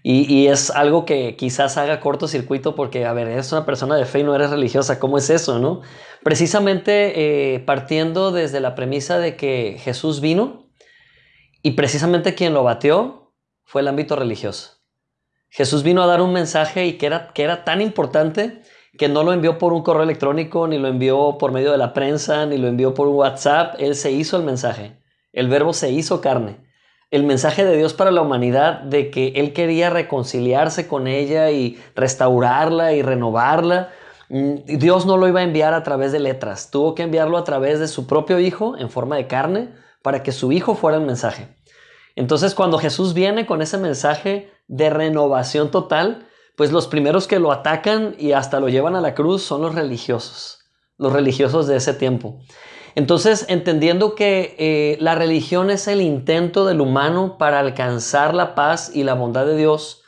Y, 0.04 0.48
es 0.48 0.70
algo 0.70 1.04
que 1.04 1.36
quizás 1.36 1.76
haga 1.78 2.00
cortocircuito 2.00 2.74
porque, 2.74 3.06
a 3.06 3.12
ver, 3.12 3.28
eres 3.28 3.52
una 3.52 3.64
persona 3.64 3.94
de 3.94 4.04
fe 4.04 4.20
y 4.20 4.22
no 4.24 4.34
eres 4.34 4.50
religiosa, 4.50 4.98
¿cómo 4.98 5.16
es 5.16 5.30
eso, 5.30 5.60
no? 5.60 5.82
Precisamente 6.24 7.54
eh, 7.54 7.60
partiendo 7.60 8.32
desde 8.32 8.58
la 8.58 8.74
premisa 8.74 9.18
de 9.18 9.36
que 9.36 9.76
Jesús 9.78 10.20
vino 10.20 10.66
y 11.62 11.72
precisamente 11.72 12.34
quien 12.34 12.52
lo 12.52 12.64
batió 12.64 13.32
fue 13.62 13.82
el 13.82 13.88
ámbito 13.88 14.16
religioso. 14.16 14.80
Jesús 15.50 15.84
vino 15.84 16.02
a 16.02 16.06
dar 16.06 16.20
un 16.20 16.32
mensaje 16.32 16.84
y 16.86 16.94
que 16.94 17.06
era, 17.06 17.32
que 17.32 17.44
era 17.44 17.62
tan 17.62 17.80
importante 17.80 18.62
que 18.98 19.08
no 19.08 19.22
lo 19.22 19.32
envió 19.32 19.58
por 19.58 19.72
un 19.72 19.82
correo 19.82 20.02
electrónico, 20.02 20.66
ni 20.66 20.78
lo 20.78 20.88
envió 20.88 21.38
por 21.38 21.52
medio 21.52 21.70
de 21.70 21.78
la 21.78 21.92
prensa, 21.92 22.44
ni 22.46 22.58
lo 22.58 22.66
envió 22.66 22.92
por 22.92 23.06
un 23.06 23.14
WhatsApp, 23.14 23.76
Él 23.78 23.94
se 23.94 24.10
hizo 24.10 24.36
el 24.36 24.42
mensaje. 24.42 24.98
El 25.32 25.48
verbo 25.48 25.72
se 25.72 25.90
hizo 25.92 26.20
carne 26.20 26.61
el 27.12 27.24
mensaje 27.24 27.64
de 27.64 27.76
Dios 27.76 27.92
para 27.92 28.10
la 28.10 28.22
humanidad 28.22 28.80
de 28.80 29.10
que 29.10 29.34
Él 29.36 29.52
quería 29.52 29.90
reconciliarse 29.90 30.88
con 30.88 31.06
ella 31.06 31.50
y 31.50 31.78
restaurarla 31.94 32.94
y 32.94 33.02
renovarla. 33.02 33.90
Mm, 34.30 34.54
Dios 34.78 35.04
no 35.04 35.18
lo 35.18 35.28
iba 35.28 35.40
a 35.40 35.44
enviar 35.44 35.74
a 35.74 35.82
través 35.82 36.10
de 36.10 36.20
letras, 36.20 36.70
tuvo 36.70 36.94
que 36.94 37.02
enviarlo 37.02 37.36
a 37.36 37.44
través 37.44 37.78
de 37.78 37.86
su 37.86 38.06
propio 38.06 38.40
Hijo 38.40 38.78
en 38.78 38.88
forma 38.88 39.16
de 39.16 39.26
carne 39.26 39.74
para 40.00 40.22
que 40.22 40.32
su 40.32 40.52
Hijo 40.52 40.74
fuera 40.74 40.96
el 40.96 41.04
mensaje. 41.04 41.54
Entonces 42.16 42.54
cuando 42.54 42.78
Jesús 42.78 43.12
viene 43.12 43.44
con 43.44 43.60
ese 43.60 43.76
mensaje 43.76 44.50
de 44.66 44.88
renovación 44.88 45.70
total, 45.70 46.26
pues 46.56 46.72
los 46.72 46.86
primeros 46.86 47.26
que 47.26 47.38
lo 47.38 47.52
atacan 47.52 48.16
y 48.18 48.32
hasta 48.32 48.58
lo 48.58 48.70
llevan 48.70 48.96
a 48.96 49.02
la 49.02 49.14
cruz 49.14 49.42
son 49.42 49.60
los 49.60 49.74
religiosos, 49.74 50.64
los 50.96 51.12
religiosos 51.12 51.66
de 51.66 51.76
ese 51.76 51.92
tiempo. 51.92 52.40
Entonces, 52.94 53.46
entendiendo 53.48 54.14
que 54.14 54.54
eh, 54.58 54.98
la 55.00 55.14
religión 55.14 55.70
es 55.70 55.88
el 55.88 56.00
intento 56.00 56.66
del 56.66 56.80
humano 56.80 57.38
para 57.38 57.58
alcanzar 57.58 58.34
la 58.34 58.54
paz 58.54 58.90
y 58.94 59.04
la 59.04 59.14
bondad 59.14 59.46
de 59.46 59.56
Dios, 59.56 60.02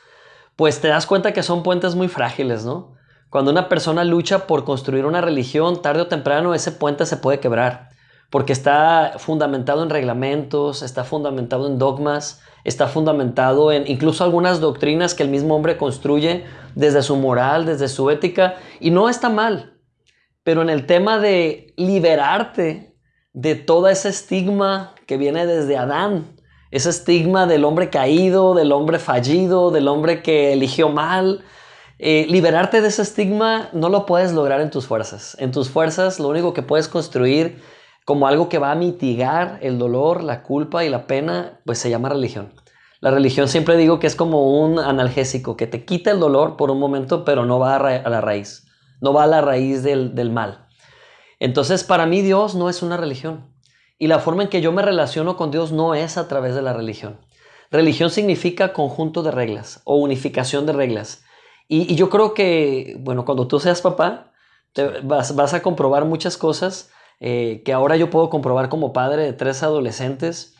pues 0.55 0.79
te 0.81 0.87
das 0.87 1.05
cuenta 1.05 1.33
que 1.33 1.43
son 1.43 1.63
puentes 1.63 1.95
muy 1.95 2.07
frágiles, 2.07 2.65
¿no? 2.65 2.93
Cuando 3.29 3.51
una 3.51 3.67
persona 3.67 4.03
lucha 4.03 4.47
por 4.47 4.63
construir 4.63 5.05
una 5.05 5.19
religión, 5.19 5.81
tarde 5.81 6.01
o 6.01 6.07
temprano 6.07 6.53
ese 6.53 6.71
puente 6.71 7.05
se 7.05 7.17
puede 7.17 7.39
quebrar, 7.39 7.89
porque 8.29 8.53
está 8.53 9.13
fundamentado 9.17 9.83
en 9.83 9.89
reglamentos, 9.89 10.83
está 10.83 11.03
fundamentado 11.03 11.67
en 11.67 11.77
dogmas, 11.77 12.41
está 12.63 12.87
fundamentado 12.87 13.71
en 13.71 13.87
incluso 13.87 14.23
algunas 14.23 14.61
doctrinas 14.61 15.13
que 15.13 15.23
el 15.23 15.29
mismo 15.29 15.55
hombre 15.55 15.77
construye 15.77 16.45
desde 16.75 17.01
su 17.01 17.17
moral, 17.17 17.65
desde 17.65 17.89
su 17.89 18.09
ética, 18.09 18.55
y 18.79 18.91
no 18.91 19.09
está 19.09 19.29
mal, 19.29 19.74
pero 20.45 20.61
en 20.61 20.69
el 20.69 20.85
tema 20.85 21.17
de 21.17 21.73
liberarte 21.75 22.95
de 23.33 23.55
todo 23.55 23.87
ese 23.87 24.09
estigma 24.09 24.93
que 25.07 25.17
viene 25.17 25.47
desde 25.47 25.75
Adán, 25.75 26.35
ese 26.69 26.91
estigma 26.91 27.47
del 27.47 27.65
hombre 27.65 27.89
caído, 27.89 28.53
del 28.53 28.71
hombre 28.71 28.99
fallido, 28.99 29.71
del 29.71 29.87
hombre 29.87 30.21
que 30.21 30.53
eligió 30.53 30.89
mal, 30.89 31.43
eh, 31.97 32.27
liberarte 32.29 32.81
de 32.81 32.89
ese 32.89 33.01
estigma 33.01 33.69
no 33.73 33.89
lo 33.89 34.05
puedes 34.05 34.33
lograr 34.33 34.61
en 34.61 34.69
tus 34.69 34.85
fuerzas. 34.85 35.35
En 35.39 35.51
tus 35.51 35.71
fuerzas 35.71 36.19
lo 36.19 36.27
único 36.27 36.53
que 36.53 36.61
puedes 36.61 36.87
construir 36.87 37.59
como 38.05 38.27
algo 38.27 38.47
que 38.47 38.59
va 38.59 38.71
a 38.71 38.75
mitigar 38.75 39.57
el 39.63 39.79
dolor, 39.79 40.23
la 40.23 40.43
culpa 40.43 40.85
y 40.85 40.89
la 40.89 41.07
pena, 41.07 41.59
pues 41.65 41.79
se 41.79 41.89
llama 41.89 42.09
religión. 42.09 42.53
La 42.99 43.09
religión 43.09 43.47
siempre 43.47 43.77
digo 43.77 43.97
que 43.97 44.05
es 44.05 44.15
como 44.15 44.61
un 44.61 44.77
analgésico 44.77 45.57
que 45.57 45.65
te 45.65 45.85
quita 45.85 46.11
el 46.11 46.19
dolor 46.19 46.55
por 46.55 46.69
un 46.69 46.79
momento, 46.79 47.25
pero 47.25 47.47
no 47.47 47.57
va 47.57 47.77
a 47.77 48.09
la 48.09 48.21
raíz 48.21 48.64
no 49.01 49.13
va 49.13 49.23
a 49.23 49.27
la 49.27 49.41
raíz 49.41 49.83
del, 49.83 50.31
mal. 50.31 50.67
Entonces, 51.39 51.83
para 51.83 52.05
mí 52.05 52.21
Dios 52.21 52.55
no 52.55 52.69
es 52.69 52.81
una 52.81 52.97
religión. 52.97 53.53
Y 53.97 54.07
la 54.07 54.19
forma 54.19 54.43
en 54.43 54.49
que 54.49 54.61
yo 54.61 54.71
me 54.71 54.81
relaciono 54.81 55.37
con 55.37 55.51
Dios 55.51 55.71
no 55.71 55.95
es 55.95 56.17
a 56.17 56.27
través 56.27 56.55
de 56.55 56.61
la 56.61 56.73
religión. 56.73 57.19
Religión 57.71 58.09
significa 58.09 58.73
conjunto 58.73 59.23
de 59.23 59.31
reglas 59.31 59.81
o 59.85 59.95
unificación 59.95 60.65
de 60.65 60.73
reglas. 60.73 61.23
Y, 61.67 61.95
yo 61.95 62.09
creo 62.09 62.33
que, 62.33 62.97
bueno, 62.99 63.25
cuando 63.25 63.47
tú 63.47 63.59
seas 63.59 63.81
papá, 63.81 64.31
te 64.73 65.01
vas, 65.01 65.53
a 65.53 65.61
comprobar 65.61 66.05
muchas 66.05 66.37
cosas 66.37 66.91
eh, 67.19 67.63
que 67.65 67.73
ahora 67.73 67.95
yo 67.95 68.09
puedo 68.09 68.29
comprobar 68.29 68.69
como 68.69 68.93
padre 68.93 69.23
de 69.23 69.33
tres 69.33 69.63
adolescentes. 69.63 70.55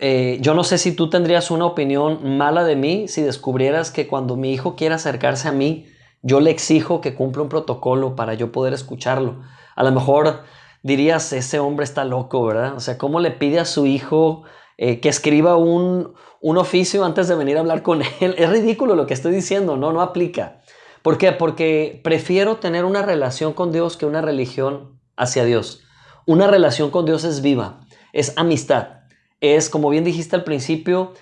Eh, 0.00 0.38
yo 0.40 0.54
no 0.54 0.64
sé 0.64 0.78
si 0.78 0.94
tú 0.94 1.08
tendrías 1.08 1.50
una 1.50 1.66
opinión 1.66 2.36
mala 2.36 2.64
de 2.64 2.76
mí 2.76 3.08
si 3.08 3.22
descubrieras 3.22 3.90
que 3.90 4.06
cuando 4.06 4.36
mi 4.36 4.52
hijo 4.52 4.74
quiere 4.74 4.94
acercarse 4.94 5.48
a 5.48 5.52
mí, 5.52 5.86
yo 6.26 6.40
le 6.40 6.50
exijo 6.50 7.00
que 7.00 7.14
cumpla 7.14 7.42
un 7.42 7.48
protocolo 7.48 8.16
para 8.16 8.34
yo 8.34 8.50
poder 8.50 8.74
escucharlo. 8.74 9.42
A 9.76 9.84
lo 9.84 9.92
mejor 9.92 10.40
dirías, 10.82 11.32
ese 11.32 11.60
hombre 11.60 11.84
está 11.84 12.04
loco, 12.04 12.44
¿verdad? 12.44 12.74
O 12.74 12.80
sea, 12.80 12.98
¿cómo 12.98 13.20
le 13.20 13.30
pide 13.30 13.60
a 13.60 13.64
su 13.64 13.86
hijo 13.86 14.42
eh, 14.76 14.98
que 14.98 15.08
escriba 15.08 15.54
un, 15.54 16.14
un 16.40 16.58
oficio 16.58 17.04
antes 17.04 17.28
de 17.28 17.36
venir 17.36 17.56
a 17.56 17.60
hablar 17.60 17.82
con 17.82 18.02
él? 18.02 18.08
Es 18.38 18.50
ridículo 18.50 18.96
lo 18.96 19.06
que 19.06 19.14
estoy 19.14 19.32
diciendo, 19.32 19.76
no, 19.76 19.92
no 19.92 20.02
aplica. 20.02 20.62
¿Por 21.02 21.16
qué? 21.16 21.30
Porque 21.30 22.00
prefiero 22.02 22.56
tener 22.56 22.84
una 22.84 23.02
relación 23.02 23.52
con 23.52 23.70
Dios 23.70 23.96
que 23.96 24.06
una 24.06 24.20
religión 24.20 25.00
hacia 25.16 25.44
Dios. 25.44 25.84
Una 26.26 26.48
relación 26.48 26.90
con 26.90 27.06
Dios 27.06 27.22
es 27.22 27.40
viva, 27.40 27.82
es 28.12 28.32
amistad. 28.36 29.02
Es, 29.40 29.70
como 29.70 29.90
bien 29.90 30.02
dijiste 30.02 30.34
al 30.34 30.42
principio, 30.42 31.12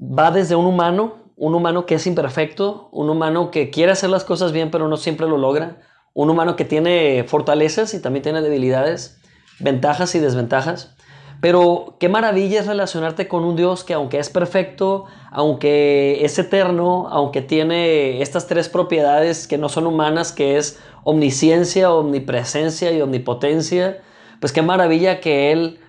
va 0.00 0.30
desde 0.30 0.54
un 0.54 0.64
humano 0.64 1.23
un 1.36 1.54
humano 1.54 1.86
que 1.86 1.96
es 1.96 2.06
imperfecto, 2.06 2.88
un 2.92 3.10
humano 3.10 3.50
que 3.50 3.70
quiere 3.70 3.92
hacer 3.92 4.10
las 4.10 4.24
cosas 4.24 4.52
bien 4.52 4.70
pero 4.70 4.88
no 4.88 4.96
siempre 4.96 5.26
lo 5.26 5.36
logra, 5.36 5.80
un 6.12 6.30
humano 6.30 6.56
que 6.56 6.64
tiene 6.64 7.24
fortalezas 7.26 7.94
y 7.94 8.00
también 8.00 8.22
tiene 8.22 8.40
debilidades, 8.40 9.20
ventajas 9.58 10.14
y 10.14 10.20
desventajas. 10.20 10.94
Pero 11.40 11.96
qué 12.00 12.08
maravilla 12.08 12.60
es 12.60 12.66
relacionarte 12.66 13.28
con 13.28 13.44
un 13.44 13.56
Dios 13.56 13.84
que 13.84 13.92
aunque 13.92 14.18
es 14.18 14.30
perfecto, 14.30 15.04
aunque 15.30 16.24
es 16.24 16.38
eterno, 16.38 17.08
aunque 17.10 17.42
tiene 17.42 18.22
estas 18.22 18.46
tres 18.46 18.68
propiedades 18.68 19.46
que 19.46 19.58
no 19.58 19.68
son 19.68 19.86
humanas, 19.86 20.32
que 20.32 20.56
es 20.56 20.80
omnisciencia, 21.02 21.92
omnipresencia 21.92 22.92
y 22.92 23.02
omnipotencia, 23.02 24.00
pues 24.40 24.52
qué 24.52 24.62
maravilla 24.62 25.20
que 25.20 25.52
Él 25.52 25.80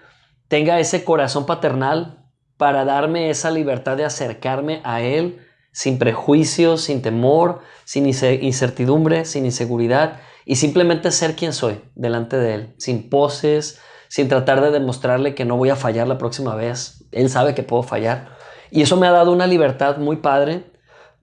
tenga 0.49 0.79
ese 0.79 1.05
corazón 1.05 1.45
paternal, 1.45 2.24
para 2.57 2.85
darme 2.85 3.29
esa 3.29 3.51
libertad 3.51 3.97
de 3.97 4.05
acercarme 4.05 4.81
a 4.83 5.01
Él 5.01 5.39
sin 5.71 5.99
prejuicios, 5.99 6.81
sin 6.81 7.01
temor, 7.01 7.59
sin 7.83 8.05
incertidumbre, 8.05 9.25
sin 9.25 9.45
inseguridad 9.45 10.21
y 10.45 10.55
simplemente 10.55 11.11
ser 11.11 11.35
quien 11.35 11.51
soy 11.51 11.81
delante 11.95 12.37
de 12.37 12.53
Él, 12.53 12.75
sin 12.77 13.09
poses, 13.09 13.81
sin 14.07 14.29
tratar 14.29 14.61
de 14.61 14.71
demostrarle 14.71 15.35
que 15.35 15.43
no 15.43 15.57
voy 15.57 15.69
a 15.69 15.75
fallar 15.75 16.07
la 16.07 16.17
próxima 16.17 16.55
vez. 16.55 17.03
Él 17.11 17.29
sabe 17.29 17.55
que 17.55 17.63
puedo 17.63 17.83
fallar. 17.83 18.37
Y 18.71 18.81
eso 18.81 18.95
me 18.95 19.07
ha 19.07 19.11
dado 19.11 19.33
una 19.33 19.47
libertad 19.47 19.97
muy 19.97 20.17
padre 20.17 20.63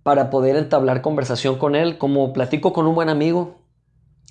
para 0.02 0.30
poder 0.30 0.56
entablar 0.56 1.00
conversación 1.00 1.56
con 1.56 1.74
Él, 1.74 1.96
como 1.96 2.32
platico 2.32 2.72
con 2.72 2.86
un 2.86 2.94
buen 2.94 3.08
amigo. 3.08 3.61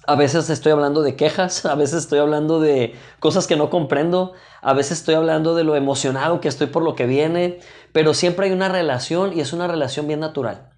A 0.08 0.16
veces 0.16 0.50
estoy 0.50 0.72
hablando 0.72 1.04
de 1.04 1.16
quejas, 1.16 1.66
a 1.66 1.76
veces 1.76 2.00
estoy 2.00 2.20
hablando 2.20 2.60
de 2.60 2.96
cosas 3.20 3.46
que 3.46 3.56
no 3.56 3.70
comprendo, 3.70 4.34
a 4.62 4.74
veces 4.74 5.00
estoy 5.00 5.16
hablando 5.16 5.54
de 5.56 5.64
lo 5.64 5.76
emocionado 5.76 6.42
que 6.42 6.48
estoy 6.48 6.68
por 6.68 6.84
lo 6.84 6.96
que 6.96 7.06
viene, 7.06 7.60
pero 7.92 8.14
siempre 8.14 8.48
hay 8.48 8.52
una 8.52 8.70
relación 8.70 9.38
y 9.38 9.42
es 9.42 9.54
una 9.54 9.68
relación 9.68 10.08
bien 10.08 10.20
natural. 10.20 10.70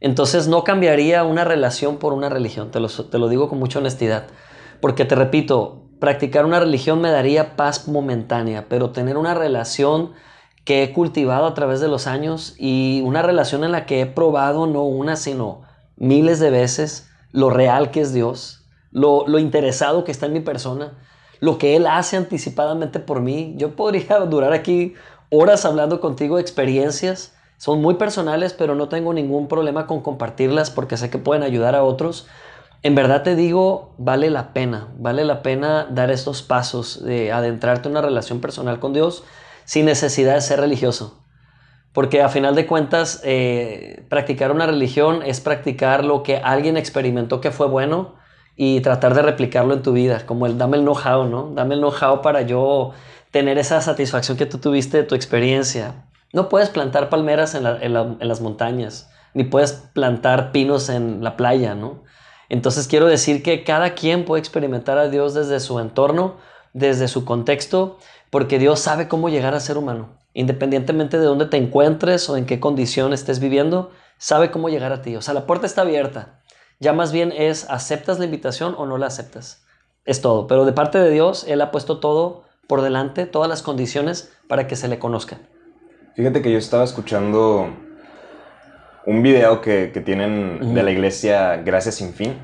Entonces 0.00 0.48
no 0.48 0.64
cambiaría 0.64 1.24
una 1.24 1.44
relación 1.44 1.98
por 1.98 2.14
una 2.14 2.30
religión, 2.30 2.70
te 2.70 2.80
lo, 2.80 2.88
te 2.88 3.18
lo 3.18 3.28
digo 3.28 3.50
con 3.50 3.58
mucha 3.58 3.80
honestidad. 3.80 4.28
Porque 4.80 5.04
te 5.04 5.14
repito, 5.14 5.82
practicar 6.00 6.46
una 6.46 6.58
religión 6.58 7.02
me 7.02 7.10
daría 7.10 7.56
paz 7.56 7.86
momentánea, 7.86 8.66
pero 8.70 8.90
tener 8.90 9.18
una 9.18 9.34
relación 9.34 10.12
que 10.64 10.82
he 10.82 10.92
cultivado 10.92 11.46
a 11.46 11.54
través 11.54 11.80
de 11.80 11.88
los 11.88 12.06
años 12.06 12.54
y 12.58 13.02
una 13.04 13.20
relación 13.20 13.62
en 13.62 13.72
la 13.72 13.84
que 13.84 14.00
he 14.00 14.06
probado 14.06 14.66
no 14.66 14.84
una, 14.84 15.16
sino 15.16 15.62
miles 15.96 16.40
de 16.40 16.50
veces 16.50 17.10
lo 17.32 17.50
real 17.50 17.90
que 17.90 18.00
es 18.00 18.14
Dios, 18.14 18.59
lo, 18.92 19.38
interesado 19.38 20.04
que 20.04 20.12
está 20.12 20.26
en 20.26 20.32
mi 20.32 20.40
persona, 20.40 20.98
lo 21.40 21.58
que 21.58 21.76
Él 21.76 21.86
hace 21.86 22.16
anticipadamente 22.16 23.00
por 23.00 23.20
mí. 23.20 23.54
Yo 23.56 23.76
podría 23.76 24.18
durar 24.30 24.52
aquí 24.52 24.94
horas 25.30 25.64
hablando 25.64 26.00
contigo 26.00 26.36
de 26.36 26.42
experiencias. 26.42 27.34
Son 27.56 27.80
muy 27.80 27.94
personales, 27.94 28.54
pero 28.54 28.74
no 28.74 28.88
tengo 28.88 29.12
ningún 29.12 29.48
problema 29.48 29.86
con 29.86 30.00
compartirlas 30.00 30.70
porque 30.70 30.96
sé 30.96 31.10
que 31.10 31.18
pueden 31.18 31.42
ayudar 31.42 31.74
a 31.74 31.82
otros. 31.82 32.26
En 32.82 32.94
verdad 32.94 33.22
te 33.22 33.36
digo, 33.36 33.94
vale 33.98 34.30
la 34.30 34.54
pena, 34.54 34.88
vale 34.96 35.26
la 35.26 35.42
pena 35.42 35.86
dar 35.90 36.10
estos 36.10 36.42
pasos 36.42 37.04
de 37.04 37.30
adentrarte 37.30 37.88
en 37.88 37.92
una 37.92 38.02
relación 38.02 38.40
personal 38.40 38.80
con 38.80 38.94
Dios 38.94 39.24
sin 39.66 39.84
necesidad 39.84 40.34
de 40.34 40.40
ser 40.40 40.60
religioso. 40.60 41.22
Porque 41.92 42.22
a 42.22 42.30
final 42.30 42.54
de 42.54 42.66
cuentas, 42.66 43.20
eh, 43.24 44.06
practicar 44.08 44.52
una 44.52 44.66
religión 44.66 45.22
es 45.22 45.40
practicar 45.40 46.04
lo 46.04 46.22
que 46.22 46.38
alguien 46.38 46.78
experimentó 46.78 47.42
que 47.42 47.50
fue 47.50 47.66
bueno 47.66 48.19
y 48.62 48.82
tratar 48.82 49.14
de 49.14 49.22
replicarlo 49.22 49.72
en 49.72 49.80
tu 49.80 49.92
vida, 49.92 50.26
como 50.26 50.44
el 50.44 50.58
dame 50.58 50.76
el 50.76 50.82
know-how, 50.82 51.24
¿no? 51.24 51.50
Dame 51.54 51.76
el 51.76 51.80
know-how 51.80 52.20
para 52.20 52.42
yo 52.42 52.92
tener 53.30 53.56
esa 53.56 53.80
satisfacción 53.80 54.36
que 54.36 54.44
tú 54.44 54.58
tuviste 54.58 54.98
de 54.98 55.02
tu 55.02 55.14
experiencia. 55.14 56.04
No 56.34 56.50
puedes 56.50 56.68
plantar 56.68 57.08
palmeras 57.08 57.54
en, 57.54 57.64
en 57.64 58.28
las 58.28 58.40
montañas, 58.42 59.08
ni 59.32 59.44
puedes 59.44 59.72
plantar 59.94 60.52
pinos 60.52 60.90
en 60.90 61.24
la 61.24 61.38
playa, 61.38 61.74
¿no? 61.74 62.02
Entonces 62.50 62.86
quiero 62.86 63.06
decir 63.06 63.42
que 63.42 63.64
cada 63.64 63.94
quien 63.94 64.26
puede 64.26 64.40
experimentar 64.40 64.98
a 64.98 65.08
Dios 65.08 65.32
desde 65.32 65.58
su 65.58 65.80
entorno, 65.80 66.36
desde 66.74 67.08
su 67.08 67.24
contexto, 67.24 67.96
porque 68.28 68.58
Dios 68.58 68.78
sabe 68.78 69.08
cómo 69.08 69.30
llegar 69.30 69.54
a 69.54 69.60
ser 69.60 69.78
humano. 69.78 70.10
Independientemente 70.34 71.18
de 71.18 71.24
dónde 71.24 71.46
te 71.46 71.56
encuentres 71.56 72.28
o 72.28 72.36
en 72.36 72.44
qué 72.44 72.60
condición 72.60 73.14
estés 73.14 73.40
viviendo, 73.40 73.90
sabe 74.18 74.50
cómo 74.50 74.68
llegar 74.68 74.92
a 74.92 75.00
ti. 75.00 75.16
O 75.16 75.22
sea, 75.22 75.32
la 75.32 75.46
puerta 75.46 75.64
está 75.64 75.80
abierta. 75.80 76.39
Ya 76.80 76.94
más 76.94 77.12
bien 77.12 77.30
es, 77.36 77.68
¿aceptas 77.68 78.18
la 78.18 78.24
invitación 78.24 78.74
o 78.76 78.86
no 78.86 78.96
la 78.96 79.06
aceptas? 79.06 79.62
Es 80.06 80.22
todo. 80.22 80.46
Pero 80.46 80.64
de 80.64 80.72
parte 80.72 80.98
de 80.98 81.10
Dios, 81.10 81.44
Él 81.46 81.60
ha 81.60 81.70
puesto 81.70 82.00
todo 82.00 82.44
por 82.66 82.80
delante, 82.80 83.26
todas 83.26 83.50
las 83.50 83.62
condiciones 83.62 84.32
para 84.48 84.66
que 84.66 84.76
se 84.76 84.88
le 84.88 84.98
conozca. 84.98 85.38
Fíjate 86.16 86.40
que 86.40 86.50
yo 86.50 86.56
estaba 86.56 86.84
escuchando 86.84 87.68
un 89.04 89.22
video 89.22 89.60
que, 89.60 89.88
tienen 90.04 90.74
de 90.74 90.82
la 90.82 90.90
iglesia 90.90 91.56
Gracias 91.58 91.96
Sin 91.96 92.14
Fin. 92.14 92.40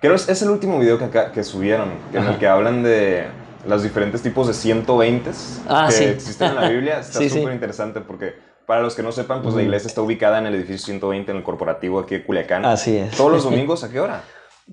Creo 0.00 0.14
que 0.14 0.32
es, 0.32 0.42
el 0.42 0.50
último 0.50 0.78
video 0.78 0.98
que, 0.98 1.08
que 1.32 1.42
subieron, 1.42 1.88
en 2.12 2.24
el 2.24 2.36
que 2.36 2.46
hablan 2.46 2.82
de 2.82 3.24
los 3.66 3.82
diferentes 3.82 4.20
tipos 4.20 4.46
de 4.46 4.52
120 4.52 5.30
ah, 5.68 5.88
que 5.88 6.10
existen 6.10 6.50
en 6.50 6.54
la 6.54 6.68
Biblia. 6.68 6.98
Está 7.00 7.26
súper 7.26 7.54
interesante 7.54 8.02
porque 8.02 8.34
para 8.66 8.82
los 8.82 8.94
que 8.94 9.02
no 9.02 9.12
sepan, 9.12 9.42
pues 9.42 9.54
la 9.54 9.62
iglesia 9.62 9.88
está 9.88 10.02
ubicada 10.02 10.38
en 10.38 10.46
el 10.46 10.54
edificio 10.54 10.86
120 10.86 11.30
en 11.30 11.36
el 11.38 11.42
corporativo 11.42 12.00
aquí 12.00 12.14
de 12.16 12.24
Culiacán. 12.24 12.64
Así 12.64 12.96
es. 12.96 13.16
¿Todos 13.16 13.32
los 13.32 13.44
domingos 13.50 13.84
a 13.84 13.90
qué 13.90 14.00
hora? 14.00 14.22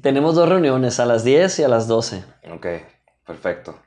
Tenemos 0.02 0.36
dos 0.36 0.48
reuniones, 0.48 1.00
a 1.00 1.06
las 1.06 1.24
10 1.24 1.60
y 1.60 1.64
a 1.64 1.68
las 1.68 1.88
12. 1.88 2.24
Ok, 2.54 2.68
perfecto. 3.26 3.78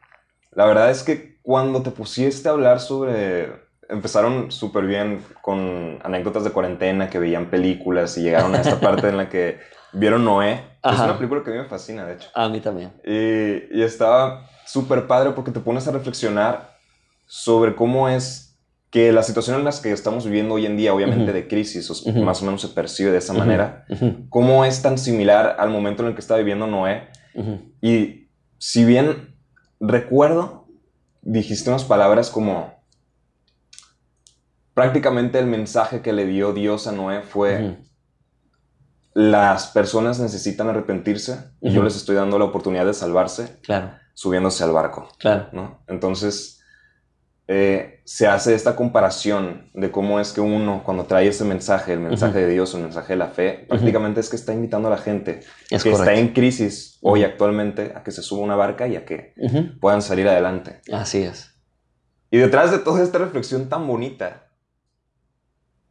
La 0.53 0.67
verdad 0.67 0.91
es 0.91 1.03
que 1.03 1.39
cuando 1.43 1.83
te 1.83 1.91
pusiste 1.91 2.49
a 2.49 2.53
hablar 2.53 2.81
sobre... 2.81 3.65
Empezaron 3.87 4.51
súper 4.51 4.87
bien 4.87 5.23
con 5.43 5.99
anécdotas 6.03 6.43
de 6.43 6.51
cuarentena, 6.51 7.11
que 7.11 7.19
veían 7.19 7.51
películas 7.51 8.17
y 8.17 8.23
llegaron 8.23 8.55
a 8.55 8.63
esta 8.63 8.81
parte 8.81 9.11
en 9.11 9.19
la 9.19 9.29
que 9.29 9.61
vieron 9.93 10.25
Noé. 10.25 10.65
Es 10.83 10.99
una 10.99 11.17
película 11.19 11.43
que 11.43 11.51
a 11.51 11.53
mí 11.53 11.59
me 11.61 11.67
fascina, 11.67 12.07
de 12.07 12.15
hecho. 12.15 12.29
A 12.35 12.49
mí 12.49 12.61
también. 12.61 12.93
Y, 13.05 13.79
y 13.79 13.83
estaba 13.83 14.49
súper 14.65 15.07
padre 15.07 15.33
porque 15.33 15.51
te 15.51 15.61
pones 15.61 15.87
a 15.87 15.93
reflexionar 15.93 16.79
sobre 17.27 17.75
cómo 17.77 18.09
es 18.09 18.54
que 18.95 19.11
la 19.11 19.25
situación 19.25 19.59
en 19.59 19.65
la 19.65 19.73
que 19.83 19.91
estamos 19.91 20.25
viviendo 20.25 20.55
hoy 20.55 20.67
en 20.67 20.77
día, 20.77 20.95
obviamente 20.95 21.33
de 21.33 21.49
crisis, 21.49 22.07
más 22.15 22.41
o 22.41 22.45
menos 22.45 22.61
se 22.61 22.69
percibe 22.69 23.11
de 23.11 23.19
esa 23.19 23.33
manera, 23.33 23.85
cómo 24.29 24.65
es 24.65 24.83
tan 24.83 24.99
similar 24.99 25.57
al 25.59 25.71
momento 25.71 26.05
en 26.05 26.11
el 26.11 26.15
que 26.15 26.21
estaba 26.21 26.39
viviendo 26.39 26.69
Noé. 26.69 27.09
Y 27.83 28.29
si 28.59 28.85
bien 28.85 29.35
recuerdo, 29.81 30.69
dijiste 31.23 31.71
unas 31.71 31.83
palabras 31.83 32.31
como, 32.31 32.73
prácticamente 34.75 35.41
el 35.41 35.47
mensaje 35.47 36.01
que 36.01 36.13
le 36.13 36.25
dio 36.25 36.53
Dios 36.53 36.87
a 36.87 36.93
Noé 36.93 37.23
fue, 37.23 37.79
las 39.13 39.67
personas 39.67 40.21
necesitan 40.21 40.69
arrepentirse 40.69 41.51
y 41.61 41.73
yo 41.73 41.83
les 41.83 41.97
estoy 41.97 42.15
dando 42.15 42.39
la 42.39 42.45
oportunidad 42.45 42.87
de 42.87 42.95
salvarse. 42.95 43.59
Claro 43.63 43.91
subiéndose 44.15 44.65
al 44.65 44.73
barco. 44.73 45.09
Claro. 45.19 45.49
¿no? 45.53 45.83
Entonces, 45.89 46.64
eh, 47.47 48.01
se 48.05 48.27
hace 48.27 48.55
esta 48.55 48.75
comparación 48.75 49.71
de 49.75 49.91
cómo 49.91 50.19
es 50.19 50.33
que 50.33 50.41
uno, 50.41 50.83
cuando 50.85 51.05
trae 51.05 51.29
ese 51.29 51.45
mensaje, 51.45 51.93
el 51.93 52.01
mensaje 52.01 52.41
de 52.41 52.49
Dios, 52.49 52.75
el 52.75 52.83
mensaje 52.83 53.13
de 53.13 53.19
la 53.19 53.29
fe, 53.29 53.67
prácticamente 53.69 54.21
es 54.21 54.31
que 54.31 54.37
está 54.37 54.55
invitando 54.55 54.89
a 54.89 54.93
la 54.93 54.99
gente 54.99 55.41
que 55.69 55.77
está 55.77 56.15
en 56.15 56.29
crisis 56.33 56.99
hoy 57.03 57.23
actualmente 57.23 57.93
a 57.95 58.03
que 58.03 58.13
se 58.13 58.23
suba 58.23 58.43
una 58.43 58.57
barca 58.57 58.89
y 58.89 58.97
a 58.97 59.05
que 59.05 59.35
puedan 59.81 60.01
salir 60.01 60.27
adelante. 60.27 60.81
Así 60.91 61.23
es. 61.23 61.51
Y 62.31 62.39
detrás 62.39 62.71
de 62.71 62.79
toda 62.79 63.03
esta 63.03 63.19
reflexión 63.19 63.69
tan 63.69 63.87
bonita, 63.87 64.49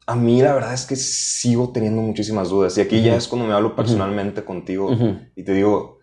a 0.06 0.16
mí 0.16 0.42
la 0.42 0.54
verdad 0.54 0.74
es 0.74 0.86
que 0.86 0.96
sigo 0.96 1.72
teniendo 1.72 2.02
muchísimas 2.02 2.50
dudas. 2.50 2.78
Y 2.78 2.82
aquí 2.82 3.02
ya 3.02 3.16
es 3.16 3.28
cuando 3.28 3.48
me 3.48 3.54
hablo 3.54 3.76
personalmente 3.76 4.44
contigo 4.44 4.90
y 5.36 5.44
te 5.44 5.54
digo, 5.54 6.00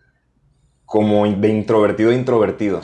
como 0.91 1.25
de 1.25 1.47
introvertido 1.47 2.11
a 2.11 2.13
introvertido. 2.13 2.81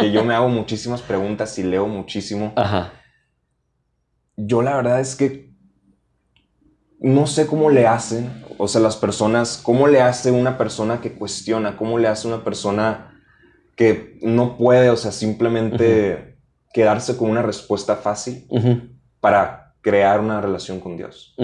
que 0.00 0.10
yo 0.10 0.24
me 0.24 0.32
hago 0.32 0.48
muchísimas 0.48 1.02
preguntas 1.02 1.58
y 1.58 1.62
leo 1.62 1.86
muchísimo. 1.86 2.54
Ajá. 2.56 2.94
Yo 4.34 4.62
la 4.62 4.74
verdad 4.76 4.98
es 4.98 5.14
que 5.14 5.52
no 7.00 7.26
sé 7.26 7.46
cómo 7.46 7.68
le 7.68 7.86
hacen, 7.86 8.32
o 8.56 8.66
sea, 8.66 8.80
las 8.80 8.96
personas, 8.96 9.60
cómo 9.62 9.88
le 9.88 10.00
hace 10.00 10.30
una 10.30 10.56
persona 10.56 11.02
que 11.02 11.12
cuestiona, 11.12 11.76
cómo 11.76 11.98
le 11.98 12.08
hace 12.08 12.26
una 12.26 12.42
persona 12.44 13.20
que 13.76 14.18
no 14.22 14.56
puede, 14.56 14.88
o 14.88 14.96
sea, 14.96 15.12
simplemente 15.12 16.38
quedarse 16.72 17.18
con 17.18 17.28
una 17.28 17.42
respuesta 17.42 17.96
fácil 17.96 18.46
para 19.20 19.74
crear 19.82 20.18
una 20.18 20.40
relación 20.40 20.80
con 20.80 20.96
Dios. 20.96 21.36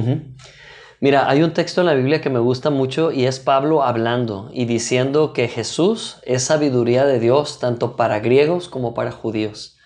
Mira, 1.02 1.30
hay 1.30 1.42
un 1.42 1.54
texto 1.54 1.80
en 1.80 1.86
la 1.86 1.94
Biblia 1.94 2.20
que 2.20 2.28
me 2.28 2.40
gusta 2.40 2.68
mucho 2.68 3.10
y 3.10 3.24
es 3.24 3.38
Pablo 3.38 3.82
hablando 3.82 4.50
y 4.52 4.66
diciendo 4.66 5.32
que 5.32 5.48
Jesús 5.48 6.18
es 6.24 6.44
sabiduría 6.44 7.06
de 7.06 7.18
Dios 7.18 7.58
tanto 7.58 7.96
para 7.96 8.20
griegos 8.20 8.68
como 8.68 8.92
para 8.92 9.10
judíos. 9.10 9.78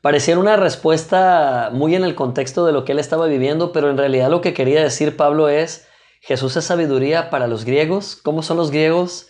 Pareciera 0.00 0.40
una 0.40 0.56
respuesta 0.56 1.70
muy 1.72 1.94
en 1.94 2.02
el 2.02 2.16
contexto 2.16 2.66
de 2.66 2.72
lo 2.72 2.84
que 2.84 2.90
él 2.90 2.98
estaba 2.98 3.26
viviendo, 3.26 3.70
pero 3.70 3.88
en 3.88 3.96
realidad 3.96 4.30
lo 4.30 4.40
que 4.40 4.52
quería 4.52 4.82
decir 4.82 5.16
Pablo 5.16 5.48
es, 5.48 5.86
Jesús 6.20 6.56
es 6.56 6.64
sabiduría 6.64 7.30
para 7.30 7.46
los 7.46 7.64
griegos. 7.64 8.16
¿Cómo 8.16 8.42
son 8.42 8.56
los 8.56 8.72
griegos? 8.72 9.28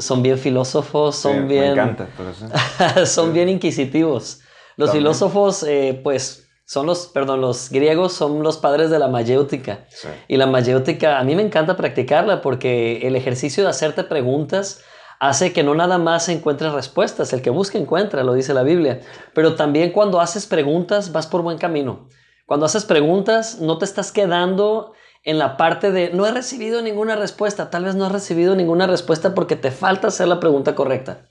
Son 0.00 0.24
bien 0.24 0.38
filósofos, 0.38 1.14
son 1.14 1.46
bien... 1.46 1.74
Me 1.76 1.82
encanta. 1.82 2.08
son 3.06 3.32
bien 3.32 3.48
inquisitivos. 3.48 4.40
Los 4.76 4.90
filósofos, 4.90 5.62
eh, 5.62 6.00
pues 6.02 6.43
son 6.66 6.86
los, 6.86 7.06
perdón, 7.06 7.40
los 7.40 7.70
griegos 7.70 8.14
son 8.14 8.42
los 8.42 8.56
padres 8.56 8.90
de 8.90 8.98
la 8.98 9.08
mayéutica. 9.08 9.86
Y 10.28 10.36
la 10.36 10.46
mayéutica, 10.46 11.18
a 11.18 11.24
mí 11.24 11.34
me 11.34 11.42
encanta 11.42 11.76
practicarla 11.76 12.40
porque 12.40 13.06
el 13.06 13.16
ejercicio 13.16 13.62
de 13.62 13.70
hacerte 13.70 14.04
preguntas 14.04 14.82
hace 15.20 15.52
que 15.52 15.62
no 15.62 15.74
nada 15.74 15.98
más 15.98 16.28
encuentres 16.28 16.72
respuestas, 16.72 17.32
el 17.32 17.42
que 17.42 17.50
busca 17.50 17.78
encuentra, 17.78 18.24
lo 18.24 18.34
dice 18.34 18.54
la 18.54 18.62
Biblia. 18.62 19.00
Pero 19.34 19.56
también 19.56 19.92
cuando 19.92 20.20
haces 20.20 20.46
preguntas 20.46 21.12
vas 21.12 21.26
por 21.26 21.42
buen 21.42 21.58
camino. 21.58 22.08
Cuando 22.46 22.66
haces 22.66 22.84
preguntas 22.84 23.60
no 23.60 23.78
te 23.78 23.84
estás 23.84 24.10
quedando 24.10 24.92
en 25.22 25.38
la 25.38 25.56
parte 25.56 25.90
de 25.90 26.10
no 26.10 26.26
he 26.26 26.32
recibido 26.32 26.82
ninguna 26.82 27.16
respuesta, 27.16 27.70
tal 27.70 27.84
vez 27.84 27.94
no 27.94 28.04
has 28.04 28.12
recibido 28.12 28.54
ninguna 28.54 28.86
respuesta 28.86 29.34
porque 29.34 29.56
te 29.56 29.70
falta 29.70 30.08
hacer 30.08 30.28
la 30.28 30.40
pregunta 30.40 30.74
correcta. 30.74 31.26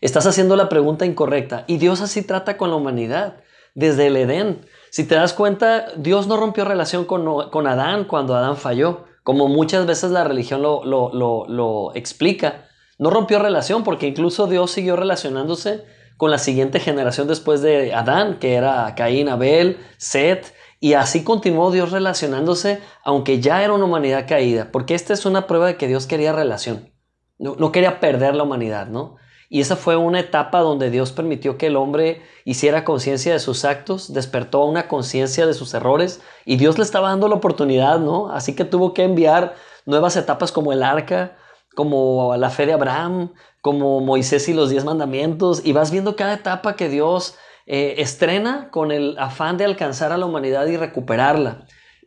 Estás 0.00 0.26
haciendo 0.26 0.56
la 0.56 0.68
pregunta 0.68 1.06
incorrecta 1.06 1.64
y 1.66 1.78
Dios 1.78 2.00
así 2.00 2.22
trata 2.22 2.56
con 2.56 2.70
la 2.70 2.76
humanidad 2.76 3.43
desde 3.74 4.06
el 4.06 4.16
Edén. 4.16 4.66
Si 4.90 5.04
te 5.04 5.16
das 5.16 5.32
cuenta, 5.32 5.88
Dios 5.96 6.28
no 6.28 6.36
rompió 6.36 6.64
relación 6.64 7.04
con, 7.04 7.66
Adán 7.66 8.04
cuando 8.04 8.34
Adán 8.36 8.56
falló, 8.56 9.04
como 9.22 9.48
muchas 9.48 9.86
veces 9.86 10.10
la 10.12 10.24
religión 10.24 10.62
lo, 10.62 10.84
lo, 10.84 11.94
explica. 11.94 12.68
No 12.98 13.10
rompió 13.10 13.40
relación 13.40 13.82
porque 13.82 14.06
incluso 14.06 14.46
Dios 14.46 14.70
siguió 14.70 14.94
relacionándose 14.94 15.84
con 16.16 16.30
la 16.30 16.38
siguiente 16.38 16.78
generación 16.78 17.26
después 17.26 17.60
de 17.60 17.92
Adán, 17.92 18.38
que 18.38 18.54
era 18.54 18.94
Caín, 18.94 19.28
Abel, 19.28 19.78
Set, 19.96 20.54
y 20.78 20.92
así 20.92 21.24
continuó 21.24 21.72
Dios 21.72 21.90
relacionándose, 21.90 22.80
aunque 23.02 23.40
ya 23.40 23.64
era 23.64 23.72
una 23.72 23.86
humanidad 23.86 24.28
caída, 24.28 24.70
porque 24.70 24.94
esta 24.94 25.12
es 25.12 25.26
una 25.26 25.48
prueba 25.48 25.66
de 25.66 25.76
que 25.76 25.88
Dios 25.88 26.06
quería 26.06 26.32
relación. 26.32 26.92
no, 27.38 27.56
no 27.56 27.72
quería 27.72 27.98
perder 27.98 28.36
la 28.36 28.44
humanidad, 28.44 28.86
¿no? 28.86 29.16
Y 29.54 29.60
esa 29.60 29.76
fue 29.76 29.94
una 29.94 30.18
etapa 30.18 30.58
donde 30.58 30.90
Dios 30.90 31.12
permitió 31.12 31.58
que 31.58 31.68
el 31.68 31.76
hombre 31.76 32.22
hiciera 32.44 32.82
conciencia 32.82 33.32
de 33.32 33.38
sus 33.38 33.64
actos, 33.64 34.12
despertó 34.12 34.64
una 34.64 34.88
conciencia 34.88 35.46
de 35.46 35.54
sus 35.54 35.72
errores 35.74 36.20
y 36.44 36.56
Dios 36.56 36.76
le 36.76 36.82
estaba 36.82 37.10
dando 37.10 37.28
la 37.28 37.36
oportunidad, 37.36 38.00
¿no? 38.00 38.32
Así 38.32 38.56
que 38.56 38.64
tuvo 38.64 38.92
que 38.94 39.04
enviar 39.04 39.54
nuevas 39.86 40.16
etapas 40.16 40.50
como 40.50 40.72
el 40.72 40.82
arca, 40.82 41.36
como 41.76 42.34
la 42.36 42.50
fe 42.50 42.66
de 42.66 42.72
Abraham, 42.72 43.32
como 43.60 44.00
Moisés 44.00 44.48
y 44.48 44.54
los 44.54 44.70
diez 44.70 44.84
mandamientos, 44.84 45.64
y 45.64 45.72
vas 45.72 45.92
viendo 45.92 46.16
cada 46.16 46.34
etapa 46.34 46.74
que 46.74 46.88
Dios 46.88 47.36
eh, 47.66 47.94
estrena 47.98 48.70
con 48.72 48.90
el 48.90 49.16
afán 49.20 49.56
de 49.56 49.66
alcanzar 49.66 50.10
a 50.10 50.18
la 50.18 50.26
humanidad 50.26 50.66
y 50.66 50.76
recuperarla. 50.76 51.64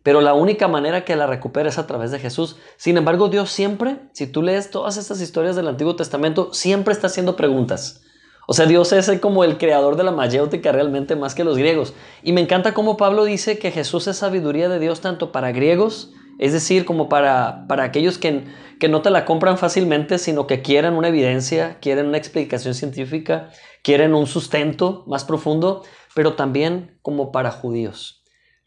Pero 0.07 0.21
la 0.21 0.33
única 0.33 0.69
manera 0.69 1.03
que 1.03 1.17
la 1.17 1.27
recupera 1.27 1.67
es 1.67 1.77
a 1.77 1.85
través 1.85 2.11
de 2.11 2.19
Jesús. 2.19 2.55
Sin 2.77 2.95
embargo, 2.95 3.27
Dios 3.27 3.51
siempre, 3.51 3.97
si 4.13 4.25
tú 4.25 4.41
lees 4.41 4.71
todas 4.71 4.95
estas 4.95 5.19
historias 5.19 5.57
del 5.57 5.67
Antiguo 5.67 5.97
Testamento, 5.97 6.53
siempre 6.53 6.93
está 6.93 7.07
haciendo 7.07 7.35
preguntas. 7.35 8.03
O 8.47 8.53
sea, 8.53 8.67
Dios 8.67 8.93
es 8.93 9.11
como 9.19 9.43
el 9.43 9.57
creador 9.57 9.97
de 9.97 10.05
la 10.05 10.13
mayéutica 10.13 10.71
realmente 10.71 11.17
más 11.17 11.35
que 11.35 11.43
los 11.43 11.57
griegos. 11.57 11.93
Y 12.23 12.31
me 12.31 12.39
encanta 12.39 12.73
cómo 12.73 12.95
Pablo 12.95 13.25
dice 13.25 13.59
que 13.59 13.71
Jesús 13.71 14.07
es 14.07 14.15
sabiduría 14.15 14.69
de 14.69 14.79
Dios 14.79 15.01
tanto 15.01 15.33
para 15.33 15.51
griegos, 15.51 16.13
es 16.39 16.53
decir, 16.53 16.85
como 16.85 17.09
para, 17.09 17.65
para 17.67 17.83
aquellos 17.83 18.17
que, 18.17 18.45
que 18.79 18.87
no 18.87 19.01
te 19.01 19.09
la 19.09 19.25
compran 19.25 19.57
fácilmente, 19.57 20.19
sino 20.19 20.47
que 20.47 20.61
quieren 20.61 20.93
una 20.93 21.09
evidencia, 21.09 21.79
quieren 21.81 22.05
una 22.05 22.17
explicación 22.17 22.75
científica, 22.75 23.49
quieren 23.83 24.15
un 24.15 24.25
sustento 24.25 25.03
más 25.05 25.25
profundo, 25.25 25.83
pero 26.15 26.35
también 26.35 26.97
como 27.01 27.33
para 27.33 27.51
judíos. 27.51 28.16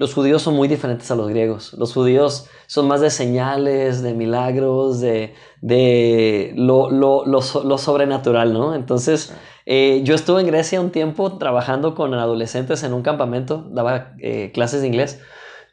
Los 0.00 0.14
judíos 0.14 0.40
son 0.40 0.54
muy 0.54 0.66
diferentes 0.66 1.10
a 1.10 1.14
los 1.14 1.28
griegos. 1.28 1.74
Los 1.74 1.92
judíos 1.92 2.46
son 2.66 2.88
más 2.88 3.02
de 3.02 3.10
señales, 3.10 4.00
de 4.00 4.14
milagros, 4.14 4.98
de, 4.98 5.34
de 5.60 6.54
lo, 6.56 6.90
lo, 6.90 7.26
lo, 7.26 7.40
lo 7.64 7.76
sobrenatural, 7.76 8.54
¿no? 8.54 8.74
Entonces, 8.74 9.34
eh, 9.66 10.00
yo 10.02 10.14
estuve 10.14 10.40
en 10.40 10.46
Grecia 10.46 10.80
un 10.80 10.90
tiempo 10.90 11.36
trabajando 11.36 11.94
con 11.94 12.14
adolescentes 12.14 12.82
en 12.82 12.94
un 12.94 13.02
campamento, 13.02 13.68
daba 13.72 14.14
eh, 14.20 14.52
clases 14.54 14.80
de 14.80 14.86
inglés. 14.86 15.20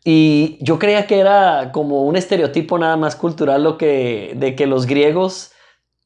Y 0.04 0.58
yo 0.60 0.78
creía 0.78 1.08
que 1.08 1.20
era 1.20 1.72
como 1.72 2.04
un 2.04 2.18
estereotipo 2.18 2.78
nada 2.78 2.98
más 2.98 3.16
cultural 3.16 3.64
lo 3.64 3.78
que, 3.78 4.34
de 4.36 4.58
que 4.58 4.68
los 4.68 4.88
griegos 4.88 5.54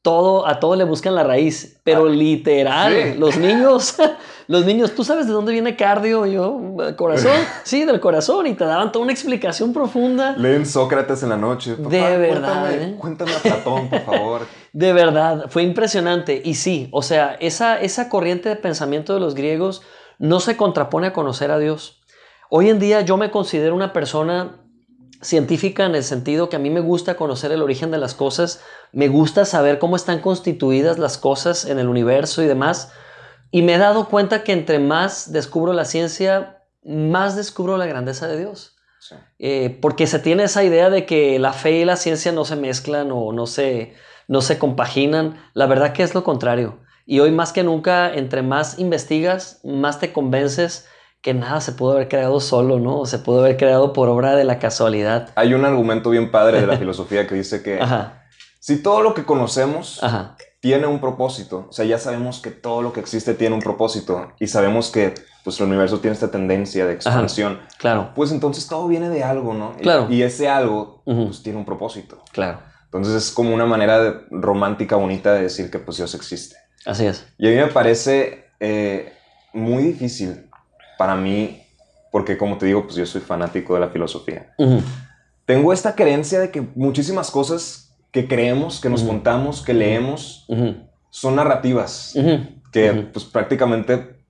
todo, 0.02 0.48
a 0.48 0.58
todo 0.58 0.74
le 0.74 0.84
buscan 0.84 1.14
la 1.14 1.22
raíz, 1.22 1.80
pero 1.84 2.06
ah, 2.06 2.10
literal, 2.10 3.18
los 3.18 3.36
niños, 3.38 3.96
los 4.48 4.66
niños, 4.66 4.94
¿tú 4.94 5.04
sabes 5.04 5.28
de 5.28 5.32
dónde 5.32 5.52
viene 5.52 5.76
cardio? 5.76 6.26
Yo, 6.26 6.76
corazón, 6.96 7.32
sí, 7.62 7.84
del 7.84 8.00
corazón, 8.00 8.48
y 8.48 8.54
te 8.54 8.64
daban 8.64 8.90
toda 8.90 9.04
una 9.04 9.12
explicación 9.12 9.72
profunda. 9.72 10.36
Leen 10.36 10.66
Sócrates 10.66 11.22
en 11.22 11.28
la 11.28 11.36
noche. 11.36 11.76
de 11.76 12.18
verdad. 12.18 12.62
Cuéntame, 12.62 12.84
¿eh? 12.84 12.96
cuéntame, 12.98 13.32
a 13.32 13.38
Platón, 13.38 13.88
por 13.88 14.00
favor. 14.00 14.42
De 14.72 14.94
verdad, 14.94 15.46
fue 15.50 15.64
impresionante. 15.64 16.40
Y 16.42 16.54
sí, 16.54 16.88
o 16.92 17.02
sea, 17.02 17.36
esa, 17.40 17.78
esa 17.78 18.08
corriente 18.08 18.48
de 18.48 18.56
pensamiento 18.56 19.12
de 19.12 19.20
los 19.20 19.34
griegos 19.34 19.82
no 20.18 20.40
se 20.40 20.56
contrapone 20.56 21.08
a 21.08 21.12
conocer 21.12 21.50
a 21.50 21.58
Dios. 21.58 22.00
Hoy 22.48 22.70
en 22.70 22.78
día 22.78 23.02
yo 23.02 23.18
me 23.18 23.30
considero 23.30 23.74
una 23.74 23.92
persona 23.92 24.61
científica 25.22 25.86
en 25.86 25.94
el 25.94 26.04
sentido 26.04 26.48
que 26.48 26.56
a 26.56 26.58
mí 26.58 26.68
me 26.68 26.80
gusta 26.80 27.14
conocer 27.14 27.52
el 27.52 27.62
origen 27.62 27.90
de 27.90 27.98
las 27.98 28.14
cosas, 28.14 28.60
me 28.92 29.08
gusta 29.08 29.44
saber 29.44 29.78
cómo 29.78 29.96
están 29.96 30.20
constituidas 30.20 30.98
las 30.98 31.16
cosas 31.16 31.64
en 31.64 31.78
el 31.78 31.88
universo 31.88 32.42
y 32.42 32.46
demás, 32.46 32.92
y 33.50 33.62
me 33.62 33.74
he 33.74 33.78
dado 33.78 34.08
cuenta 34.08 34.44
que 34.44 34.52
entre 34.52 34.78
más 34.78 35.32
descubro 35.32 35.72
la 35.72 35.84
ciencia, 35.84 36.62
más 36.84 37.36
descubro 37.36 37.76
la 37.76 37.86
grandeza 37.86 38.26
de 38.26 38.38
Dios. 38.38 38.76
Eh, 39.38 39.78
porque 39.82 40.06
se 40.06 40.18
tiene 40.20 40.44
esa 40.44 40.64
idea 40.64 40.88
de 40.88 41.06
que 41.06 41.38
la 41.38 41.52
fe 41.52 41.72
y 41.72 41.84
la 41.84 41.96
ciencia 41.96 42.32
no 42.32 42.44
se 42.44 42.56
mezclan 42.56 43.10
o 43.12 43.32
no 43.32 43.46
se, 43.46 43.94
no 44.28 44.40
se 44.40 44.58
compaginan. 44.58 45.38
La 45.54 45.66
verdad 45.66 45.92
que 45.92 46.02
es 46.02 46.14
lo 46.14 46.24
contrario. 46.24 46.78
Y 47.04 47.20
hoy 47.20 47.32
más 47.32 47.52
que 47.52 47.64
nunca, 47.64 48.14
entre 48.14 48.42
más 48.42 48.78
investigas, 48.78 49.60
más 49.64 49.98
te 49.98 50.12
convences 50.12 50.86
que 51.22 51.34
nada 51.34 51.60
se 51.60 51.72
pudo 51.72 51.92
haber 51.92 52.08
creado 52.08 52.40
solo, 52.40 52.80
¿no? 52.80 53.06
Se 53.06 53.18
pudo 53.18 53.40
haber 53.40 53.56
creado 53.56 53.92
por 53.92 54.08
obra 54.08 54.34
de 54.34 54.44
la 54.44 54.58
casualidad. 54.58 55.30
Hay 55.36 55.54
un 55.54 55.64
argumento 55.64 56.10
bien 56.10 56.32
padre 56.32 56.60
de 56.60 56.66
la 56.66 56.76
filosofía 56.78 57.26
que 57.28 57.36
dice 57.36 57.62
que 57.62 57.80
si 58.58 58.82
todo 58.82 59.02
lo 59.02 59.14
que 59.14 59.24
conocemos 59.24 60.00
tiene 60.60 60.86
un 60.86 61.00
propósito, 61.00 61.66
o 61.70 61.72
sea, 61.72 61.84
ya 61.84 61.98
sabemos 61.98 62.40
que 62.40 62.50
todo 62.50 62.82
lo 62.82 62.92
que 62.92 63.00
existe 63.00 63.34
tiene 63.34 63.54
un 63.54 63.62
propósito 63.62 64.32
y 64.40 64.48
sabemos 64.48 64.90
que 64.90 65.14
pues 65.44 65.58
el 65.60 65.66
universo 65.66 66.00
tiene 66.00 66.14
esta 66.14 66.30
tendencia 66.30 66.86
de 66.86 66.94
expansión. 66.94 67.60
Claro. 67.78 68.10
Pues 68.14 68.32
entonces 68.32 68.66
todo 68.66 68.86
viene 68.88 69.08
de 69.08 69.22
algo, 69.22 69.54
¿no? 69.54 69.74
Claro. 69.80 70.08
Y, 70.10 70.22
ese 70.22 70.48
algo 70.48 71.02
pues 71.04 71.42
tiene 71.42 71.58
un 71.58 71.64
propósito. 71.64 72.22
Claro. 72.32 72.58
Entonces 72.84 73.14
es 73.14 73.30
como 73.30 73.54
una 73.54 73.64
manera 73.64 74.22
romántica 74.30 74.96
bonita 74.96 75.34
de 75.34 75.42
decir 75.42 75.70
que 75.70 75.78
pues 75.78 75.96
Dios 75.96 76.14
existe. 76.14 76.56
Así 76.84 77.06
es. 77.06 77.26
Y 77.38 77.46
a 77.46 77.50
mí 77.50 77.56
me 77.56 77.68
parece 77.68 78.46
eh, 78.58 79.12
muy 79.52 79.84
difícil 79.84 80.48
para 80.98 81.16
mí, 81.16 81.62
porque 82.10 82.36
como 82.36 82.58
te 82.58 82.66
digo, 82.66 82.84
pues 82.84 82.96
yo 82.96 83.06
soy 83.06 83.20
fanático 83.20 83.74
de 83.74 83.80
la 83.80 83.88
filosofía. 83.88 84.54
Tengo 85.46 85.72
esta 85.72 85.94
creencia 85.94 86.40
de 86.40 86.50
que 86.50 86.60
muchísimas 86.74 87.30
cosas 87.30 87.94
que 88.10 88.28
creemos, 88.28 88.80
que 88.80 88.90
nos 88.90 89.02
contamos, 89.02 89.62
que 89.62 89.74
leemos, 89.74 90.46
son 91.10 91.36
narrativas 91.36 92.14
que 92.70 92.92
pues 93.12 93.24
prácticamente 93.24 94.24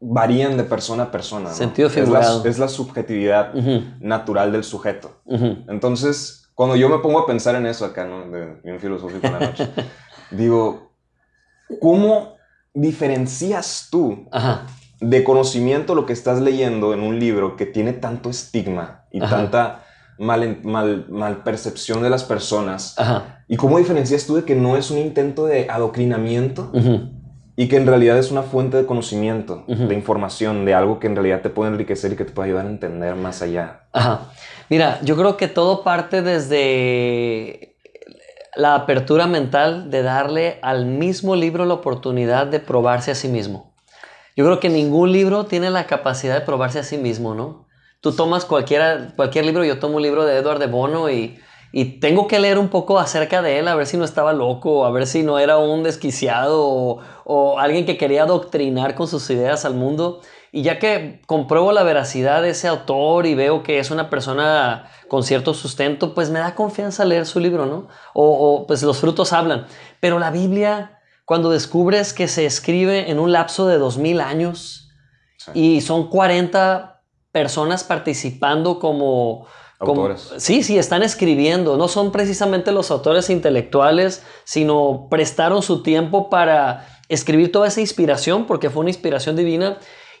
varían 0.00 0.56
de 0.56 0.64
persona 0.64 1.04
a 1.04 1.10
persona. 1.10 1.50
Sentido 1.50 1.88
figurado. 1.88 2.44
Es 2.44 2.58
la, 2.58 2.68
subjetividad 2.68 3.54
natural 4.00 4.52
del 4.52 4.64
sujeto. 4.64 5.20
Entonces, 5.68 6.48
cuando 6.54 6.76
yo 6.76 6.88
me 6.88 6.98
pongo 6.98 7.20
a 7.20 7.26
pensar 7.26 7.54
en 7.54 7.66
eso 7.66 7.84
acá, 7.84 8.06
¿no? 8.06 8.30
De 8.30 8.60
bien 8.64 8.80
filosófico 8.80 9.26
en 9.26 9.32
la 9.34 9.40
noche, 9.40 9.68
digo, 10.30 10.92
¿cómo 11.80 12.36
diferencias 12.72 13.88
tú 13.90 14.26
Ajá 14.30 14.66
de 15.00 15.24
conocimiento 15.24 15.94
lo 15.94 16.06
que 16.06 16.12
estás 16.12 16.40
leyendo 16.40 16.94
en 16.94 17.00
un 17.00 17.18
libro 17.18 17.56
que 17.56 17.66
tiene 17.66 17.92
tanto 17.92 18.30
estigma 18.30 19.04
y 19.10 19.20
tanta 19.20 19.84
mal, 20.18 20.62
mal, 20.62 21.42
percepción 21.44 22.02
de 22.02 22.10
las 22.10 22.24
personas. 22.24 22.96
¿Y 23.48 23.56
cómo 23.56 23.78
diferencias 23.78 24.26
tú 24.26 24.36
de 24.36 24.44
que 24.44 24.54
no 24.54 24.76
es 24.76 24.90
un 24.90 24.98
intento 24.98 25.46
de 25.46 25.68
adoctrinamiento 25.68 26.72
y 27.56 27.68
que 27.68 27.76
en 27.76 27.86
realidad 27.86 28.18
es 28.18 28.30
una 28.30 28.42
fuente 28.42 28.76
de 28.76 28.86
conocimiento, 28.86 29.64
de 29.66 29.94
información, 29.94 30.64
de 30.64 30.74
algo 30.74 30.98
que 30.98 31.06
en 31.06 31.16
realidad 31.16 31.42
te 31.42 31.50
puede 31.50 31.70
enriquecer 31.70 32.12
y 32.12 32.16
que 32.16 32.24
te 32.24 32.32
puede 32.32 32.48
ayudar 32.48 32.66
a 32.66 32.70
entender 32.70 33.14
más 33.14 33.42
allá? 33.42 33.82
Mira, 34.68 35.00
yo 35.02 35.16
creo 35.16 35.36
que 35.36 35.48
todo 35.48 35.84
parte 35.84 36.22
desde 36.22 37.76
la 38.56 38.74
apertura 38.74 39.26
mental 39.26 39.90
de 39.90 40.02
darle 40.02 40.58
al 40.62 40.86
mismo 40.86 41.36
libro 41.36 41.66
la 41.66 41.74
oportunidad 41.74 42.46
de 42.46 42.58
probarse 42.58 43.10
a 43.10 43.14
sí 43.14 43.28
mismo. 43.28 43.75
Yo 44.36 44.44
creo 44.44 44.60
que 44.60 44.68
ningún 44.68 45.12
libro 45.12 45.46
tiene 45.46 45.70
la 45.70 45.86
capacidad 45.86 46.34
de 46.34 46.42
probarse 46.42 46.78
a 46.78 46.82
sí 46.82 46.98
mismo, 46.98 47.34
¿no? 47.34 47.66
Tú 48.02 48.12
tomas 48.12 48.44
cualquiera, 48.44 49.14
cualquier 49.16 49.46
libro, 49.46 49.64
yo 49.64 49.78
tomo 49.78 49.96
un 49.96 50.02
libro 50.02 50.26
de 50.26 50.36
Edward 50.36 50.58
de 50.58 50.66
Bono 50.66 51.08
y, 51.08 51.38
y 51.72 52.00
tengo 52.00 52.28
que 52.28 52.38
leer 52.38 52.58
un 52.58 52.68
poco 52.68 52.98
acerca 52.98 53.40
de 53.40 53.58
él, 53.58 53.66
a 53.66 53.74
ver 53.74 53.86
si 53.86 53.96
no 53.96 54.04
estaba 54.04 54.34
loco, 54.34 54.84
a 54.84 54.90
ver 54.90 55.06
si 55.06 55.22
no 55.22 55.38
era 55.38 55.56
un 55.56 55.82
desquiciado 55.82 56.68
o, 56.68 57.00
o 57.24 57.58
alguien 57.58 57.86
que 57.86 57.96
quería 57.96 58.24
adoctrinar 58.24 58.94
con 58.94 59.08
sus 59.08 59.28
ideas 59.30 59.64
al 59.64 59.72
mundo. 59.72 60.20
Y 60.52 60.62
ya 60.62 60.78
que 60.78 61.22
compruebo 61.26 61.72
la 61.72 61.82
veracidad 61.82 62.42
de 62.42 62.50
ese 62.50 62.68
autor 62.68 63.26
y 63.26 63.34
veo 63.34 63.62
que 63.62 63.78
es 63.78 63.90
una 63.90 64.10
persona 64.10 64.90
con 65.08 65.22
cierto 65.22 65.54
sustento, 65.54 66.14
pues 66.14 66.28
me 66.30 66.40
da 66.40 66.54
confianza 66.54 67.06
leer 67.06 67.24
su 67.24 67.40
libro, 67.40 67.64
¿no? 67.64 67.88
O, 68.12 68.26
o 68.26 68.66
pues 68.66 68.82
los 68.82 68.98
frutos 68.98 69.32
hablan. 69.32 69.66
Pero 70.00 70.18
la 70.18 70.30
Biblia 70.30 70.95
cuando 71.26 71.50
descubres 71.50 72.12
que 72.12 72.28
se 72.28 72.46
escribe 72.46 73.10
en 73.10 73.18
un 73.18 73.32
lapso 73.32 73.66
de 73.66 73.78
2000 73.78 74.20
años 74.20 74.90
y 75.54 75.80
son 75.80 76.08
40 76.08 77.02
personas 77.32 77.84
participando 77.84 78.78
como... 78.78 79.46
Autores. 79.78 80.32
sí, 80.38 80.62
sí, 80.62 80.78
están 80.78 81.02
escribiendo. 81.02 81.76
No 81.76 81.88
son 81.88 82.10
precisamente 82.10 82.72
los 82.72 82.90
autores 82.90 83.28
intelectuales, 83.28 84.24
sino 84.44 85.08
prestaron 85.10 85.62
su 85.62 85.82
tiempo 85.82 86.30
para 86.30 86.88
escribir 87.10 87.52
toda 87.52 87.68
esa 87.68 87.82
inspiración, 87.82 88.46
porque 88.46 88.70
fue 88.70 88.80
una 88.80 88.90
inspiración 88.90 89.36
divina, 89.36 89.78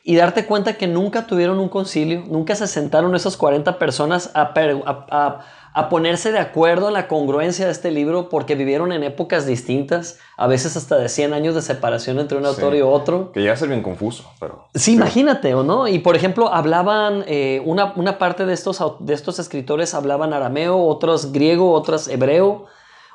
y 0.08 0.14
darte 0.14 0.46
cuenta 0.46 0.74
que 0.74 0.86
nunca 0.86 1.26
tuvieron 1.26 1.58
un 1.58 1.68
concilio, 1.68 2.22
nunca 2.28 2.54
se 2.54 2.68
sentaron 2.68 3.16
esas 3.16 3.36
40 3.36 3.76
personas 3.76 4.30
a, 4.34 4.54
a, 4.54 5.40
a 5.74 5.88
ponerse 5.88 6.30
de 6.30 6.38
acuerdo 6.38 6.86
en 6.86 6.94
la 6.94 7.08
congruencia 7.08 7.66
de 7.66 7.72
este 7.72 7.90
libro 7.90 8.28
porque 8.28 8.54
vivieron 8.54 8.92
en 8.92 9.02
épocas 9.02 9.46
distintas, 9.46 10.20
a 10.36 10.46
veces 10.46 10.76
hasta 10.76 10.96
de 10.96 11.08
100 11.08 11.34
años 11.34 11.56
de 11.56 11.60
separación 11.60 12.20
entre 12.20 12.38
un 12.38 12.46
autor 12.46 12.76
y 12.76 12.82
otro. 12.82 13.32
Que 13.32 13.40
llega 13.40 13.54
a 13.54 13.56
ser 13.56 13.68
bien 13.68 13.82
confuso, 13.82 14.30
pero... 14.38 14.68
Sí, 14.76 14.92
imagínate, 14.92 15.54
¿o 15.54 15.64
no? 15.64 15.88
Y 15.88 15.98
por 15.98 16.14
ejemplo, 16.14 16.54
hablaban, 16.54 17.24
eh, 17.26 17.60
una, 17.64 17.92
una, 17.96 18.16
parte 18.16 18.46
de 18.46 18.54
estos, 18.54 18.80
de 19.00 19.12
estos 19.12 19.40
escritores 19.40 19.92
hablaban 19.92 20.32
arameo, 20.32 20.78
otros 20.84 21.32
griego, 21.32 21.72
otros 21.72 22.06
hebreo, 22.06 22.66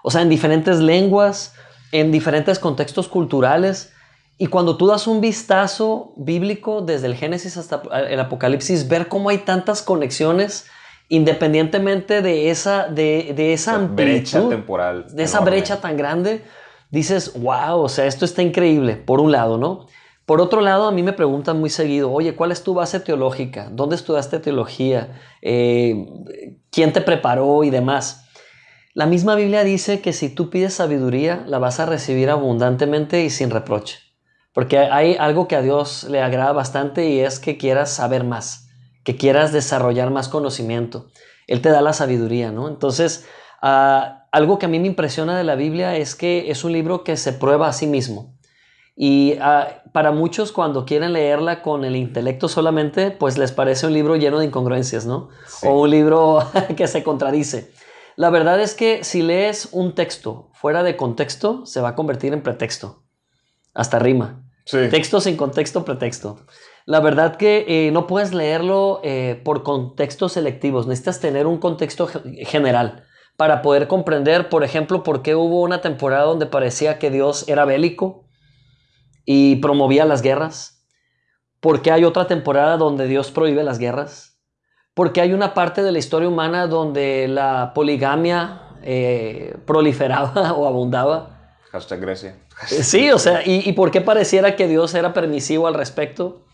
o 0.04 0.12
sea, 0.12 0.24
en 0.24 0.28
diferentes 0.28 0.82
lenguas, 0.82 1.56
en 1.94 2.12
diferentes 2.12 2.60
contextos 2.60 3.08
culturales. 3.08 3.91
Y 4.42 4.48
cuando 4.48 4.76
tú 4.76 4.88
das 4.88 5.06
un 5.06 5.22
vistazo 5.22 6.14
bíblico 6.18 6.82
desde 6.82 7.06
el 7.06 7.14
Génesis 7.14 7.58
hasta 7.58 7.84
el 8.10 8.20
Apocalipsis, 8.20 8.88
ver 8.88 9.08
cómo 9.08 9.30
hay 9.30 9.38
tantas 9.38 9.84
conexiones 9.84 10.66
independientemente 11.10 12.24
de 12.24 12.50
esa, 12.50 12.88
de, 12.88 13.34
de 13.36 13.54
esa 13.54 13.78
brecha 13.78 14.50
temporal. 14.50 15.06
De 15.14 15.22
esa 15.22 15.42
brecha 15.42 15.80
tan 15.80 15.96
grande, 15.96 16.44
dices, 16.90 17.40
wow, 17.40 17.82
o 17.82 17.88
sea, 17.88 18.08
esto 18.08 18.26
está 18.26 18.42
increíble, 18.42 18.96
por 18.96 19.22
un 19.22 19.32
lado, 19.32 19.60
¿no? 19.60 19.86
Por 20.26 20.42
otro 20.42 20.62
lado, 20.62 20.88
a 20.88 20.92
mí 20.92 21.04
me 21.04 21.14
preguntan 21.14 21.60
muy 21.60 21.70
seguido, 21.70 22.12
oye, 22.12 22.36
¿cuál 22.36 22.52
es 22.52 22.64
tu 22.64 22.74
base 22.74 23.00
teológica? 23.00 23.70
¿Dónde 23.72 23.96
estudiaste 23.96 24.40
teología? 24.40 25.22
Eh, 25.44 26.04
¿Quién 26.72 26.94
te 26.94 27.02
preparó 27.02 27.64
y 27.64 27.70
demás? 27.70 28.26
La 28.96 29.06
misma 29.06 29.36
Biblia 29.36 29.64
dice 29.64 30.02
que 30.02 30.14
si 30.14 30.30
tú 30.30 30.50
pides 30.50 30.74
sabiduría, 30.74 31.44
la 31.46 31.60
vas 31.60 31.80
a 31.80 31.86
recibir 31.86 32.32
abundantemente 32.32 33.24
y 33.24 33.30
sin 33.30 33.52
reproche. 33.52 34.00
Porque 34.54 34.80
hay 34.80 35.16
algo 35.18 35.48
que 35.48 35.56
a 35.56 35.62
Dios 35.62 36.04
le 36.06 36.22
agrada 36.22 36.52
bastante 36.52 37.08
y 37.08 37.20
es 37.20 37.40
que 37.40 37.58
quieras 37.58 37.92
saber 37.92 38.24
más, 38.24 38.70
que 39.04 39.16
quieras 39.16 39.54
desarrollar 39.54 40.12
más 40.12 40.28
conocimiento. 40.28 41.08
Él 41.48 41.62
te 41.62 41.70
da 41.70 41.82
la 41.82 41.94
sabiduría, 41.94 42.52
¿no? 42.52 42.68
Entonces, 42.68 43.26
ah, 43.62 44.28
algo 44.32 44.60
que 44.60 44.66
a 44.66 44.70
mí 44.70 44.80
me 44.80 44.88
impresiona 44.88 45.38
de 45.38 45.44
la 45.44 45.56
Biblia 45.56 45.96
es 45.96 46.16
que 46.16 46.52
es 46.52 46.64
un 46.64 46.74
libro 46.74 47.04
que 47.04 47.18
se 47.18 47.34
prueba 47.34 47.68
a 47.68 47.74
sí 47.74 47.88
mismo. 47.88 48.36
Y 48.96 49.36
ah, 49.40 49.84
para 49.94 50.12
muchos 50.12 50.52
cuando 50.52 50.86
quieren 50.86 51.14
leerla 51.14 51.62
con 51.62 51.86
el 51.86 51.96
intelecto 51.96 52.48
solamente, 52.50 53.12
pues 53.12 53.38
les 53.38 53.52
parece 53.52 53.88
un 53.88 53.94
libro 53.94 54.16
lleno 54.18 54.40
de 54.40 54.46
incongruencias, 54.46 55.06
¿no? 55.06 55.30
O 55.64 55.82
un 55.82 55.90
libro 55.90 56.40
que 56.76 56.88
se 56.88 57.04
contradice. 57.04 57.72
La 58.18 58.30
verdad 58.30 58.60
es 58.60 58.76
que 58.76 59.04
si 59.04 59.22
lees 59.22 59.70
un 59.72 59.96
texto 59.96 60.50
fuera 60.54 60.84
de 60.84 60.98
contexto, 60.98 61.66
se 61.66 61.80
va 61.80 61.90
a 61.90 61.96
convertir 61.96 62.34
en 62.34 62.44
pretexto. 62.44 63.04
Hasta 63.74 64.00
rima. 64.00 64.44
Texto 64.66 65.20
sin 65.22 65.38
contexto, 65.38 65.84
pretexto. 65.84 66.46
La 66.86 67.00
verdad 67.00 67.36
que 67.36 67.66
eh, 67.68 67.92
no 67.92 68.08
puedes 68.08 68.34
leerlo 68.34 69.02
eh, 69.04 69.40
por 69.44 69.64
contextos 69.64 70.34
selectivos. 70.34 70.88
Necesitas 70.88 71.20
tener 71.20 71.48
un 71.48 71.58
contexto 71.58 72.08
general 72.08 73.06
para 73.38 73.62
poder 73.62 73.88
comprender, 73.88 74.50
por 74.50 74.64
ejemplo, 74.64 75.04
por 75.04 75.22
qué 75.22 75.36
hubo 75.36 75.62
una 75.62 75.82
temporada 75.82 76.24
donde 76.24 76.46
parecía 76.46 77.00
que 77.00 77.10
Dios 77.10 77.48
era 77.48 77.66
bélico 77.66 78.28
y 79.26 79.58
promovía 79.58 80.06
las 80.06 80.22
guerras. 80.22 80.86
¿Por 81.60 81.82
qué 81.82 81.92
hay 81.92 82.04
otra 82.04 82.28
temporada 82.28 82.78
donde 82.78 83.08
Dios 83.08 83.32
prohíbe 83.32 83.64
las 83.64 83.80
guerras? 83.80 84.40
Porque 84.94 85.22
hay 85.22 85.34
una 85.34 85.54
parte 85.54 85.84
de 85.84 85.92
la 85.92 86.00
historia 86.00 86.28
humana 86.28 86.68
donde 86.68 87.28
la 87.28 87.72
poligamia 87.74 88.78
eh, 88.84 89.56
proliferaba 89.66 90.54
o 90.58 90.68
abundaba. 90.68 91.41
Hasta 91.72 91.96
Grecia. 91.96 92.38
Eh, 92.72 92.84
sí, 92.84 93.12
o 93.12 93.20
sea, 93.20 93.46
y, 93.46 93.68
y, 93.68 93.74
por 93.74 93.92
qué 93.92 94.02
pareciera 94.02 94.56
que 94.56 94.68
Dios 94.68 94.94
era 94.94 95.14
permisivo 95.14 95.68
al 95.68 95.74
respecto? 95.74 96.46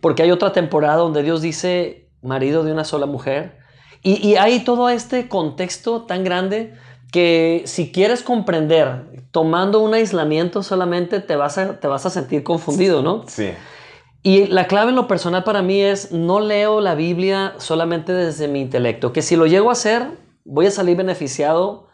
Porque 0.00 0.22
hay 0.22 0.30
otra 0.30 0.52
temporada 0.52 0.96
donde 0.96 1.22
Dios 1.22 1.40
dice 1.40 2.08
marido 2.22 2.64
de 2.64 2.72
una 2.72 2.84
sola 2.84 3.06
mujer. 3.06 3.58
Y, 4.02 4.26
y 4.26 4.36
hay 4.36 4.60
todo 4.60 4.88
este 4.90 5.28
contexto 5.28 6.02
tan 6.02 6.22
grande 6.22 6.74
que 7.10 7.62
si 7.64 7.90
quieres 7.90 8.22
comprender 8.22 9.06
tomando 9.30 9.80
un 9.80 9.94
aislamiento 9.94 10.62
solamente 10.62 11.20
te 11.20 11.36
vas 11.36 11.58
a, 11.58 11.80
te 11.80 11.88
vas 11.88 12.06
a 12.06 12.10
sentir 12.10 12.42
confundido, 12.42 13.02
¿no? 13.02 13.24
Sí. 13.26 13.50
Y 14.22 14.46
la 14.46 14.66
clave 14.66 14.90
en 14.90 14.96
lo 14.96 15.08
personal 15.08 15.44
para 15.44 15.62
mí 15.62 15.80
es 15.80 16.12
no 16.12 16.40
leo 16.40 16.80
la 16.80 16.94
Biblia 16.94 17.54
solamente 17.58 18.12
desde 18.12 18.48
mi 18.48 18.60
intelecto, 18.60 19.12
que 19.12 19.22
si 19.22 19.36
lo 19.36 19.46
llego 19.46 19.70
a 19.70 19.72
hacer 19.72 20.08
voy 20.44 20.66
a 20.66 20.70
salir 20.70 20.96
beneficiado 20.96 21.87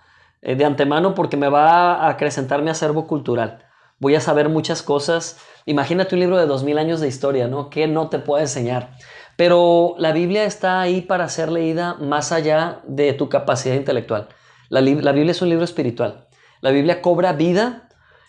eh, 0.44 0.54
de 0.56 0.64
antemano 0.64 1.14
porque 1.14 1.36
me 1.36 1.48
va 1.48 1.94
a 1.94 2.08
acrecentar 2.10 2.62
mi 2.62 2.70
acervo 2.70 3.06
cultural. 3.06 3.64
Voy 3.98 4.14
a 4.14 4.20
saber 4.20 4.50
muchas 4.50 4.82
cosas. 4.82 5.38
Imagínate 5.64 6.14
un 6.14 6.20
libro 6.20 6.36
de 6.36 6.46
dos 6.46 6.62
mil 6.62 6.76
años 6.76 7.00
de 7.00 7.08
historia, 7.08 7.48
¿no? 7.48 7.70
Que 7.70 7.86
no 7.86 8.10
te 8.10 8.18
puede 8.18 8.42
enseñar. 8.42 8.90
Pero 9.36 9.94
la 9.98 10.12
Biblia 10.12 10.44
está 10.44 10.80
ahí 10.80 11.00
para 11.00 11.28
ser 11.28 11.50
leída 11.50 11.94
más 11.94 12.30
allá 12.30 12.82
de 12.86 13.14
tu 13.14 13.30
capacidad 13.30 13.74
intelectual. 13.74 14.28
La, 14.68 14.80
Biblia 14.80 15.30
es 15.30 15.40
un 15.40 15.48
libro 15.48 15.64
espiritual. 15.64 16.28
La 16.60 16.70
Biblia 16.70 17.00
cobra 17.00 17.32
vida. 17.32 17.88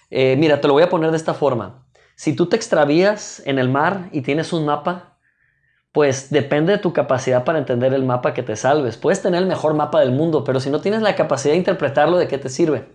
Eh, 0.09 0.35
mira, 0.37 0.61
te 0.61 0.67
lo 0.67 0.73
voy 0.73 0.83
a 0.83 0.89
poner 0.89 1.11
de 1.11 1.17
esta 1.17 1.33
forma. 1.33 1.85
Si 2.15 2.33
tú 2.33 2.47
te 2.47 2.55
extravías 2.55 3.41
en 3.45 3.59
el 3.59 3.67
mar 3.67 4.09
y 4.13 4.21
tienes 4.21 4.53
un 4.53 4.65
mapa, 4.65 5.14
pues 5.95 6.29
depende 6.29 6.73
de 6.73 6.77
tu 6.77 6.91
capacidad 6.91 7.45
para 7.45 7.57
entender 7.57 7.93
el 7.93 8.03
mapa 8.03 8.33
que 8.33 8.43
te 8.43 8.57
salves. 8.57 8.97
Puedes 8.97 9.21
tener 9.21 9.41
el 9.41 9.47
mejor 9.47 9.75
mapa 9.75 10.01
del 10.01 10.11
mundo, 10.11 10.43
pero 10.43 10.59
si 10.59 10.69
no 10.69 10.81
tienes 10.81 11.01
la 11.01 11.15
capacidad 11.15 11.53
de 11.53 11.57
interpretarlo, 11.57 12.17
¿de 12.17 12.27
qué 12.27 12.37
te 12.37 12.49
sirve? 12.49 12.89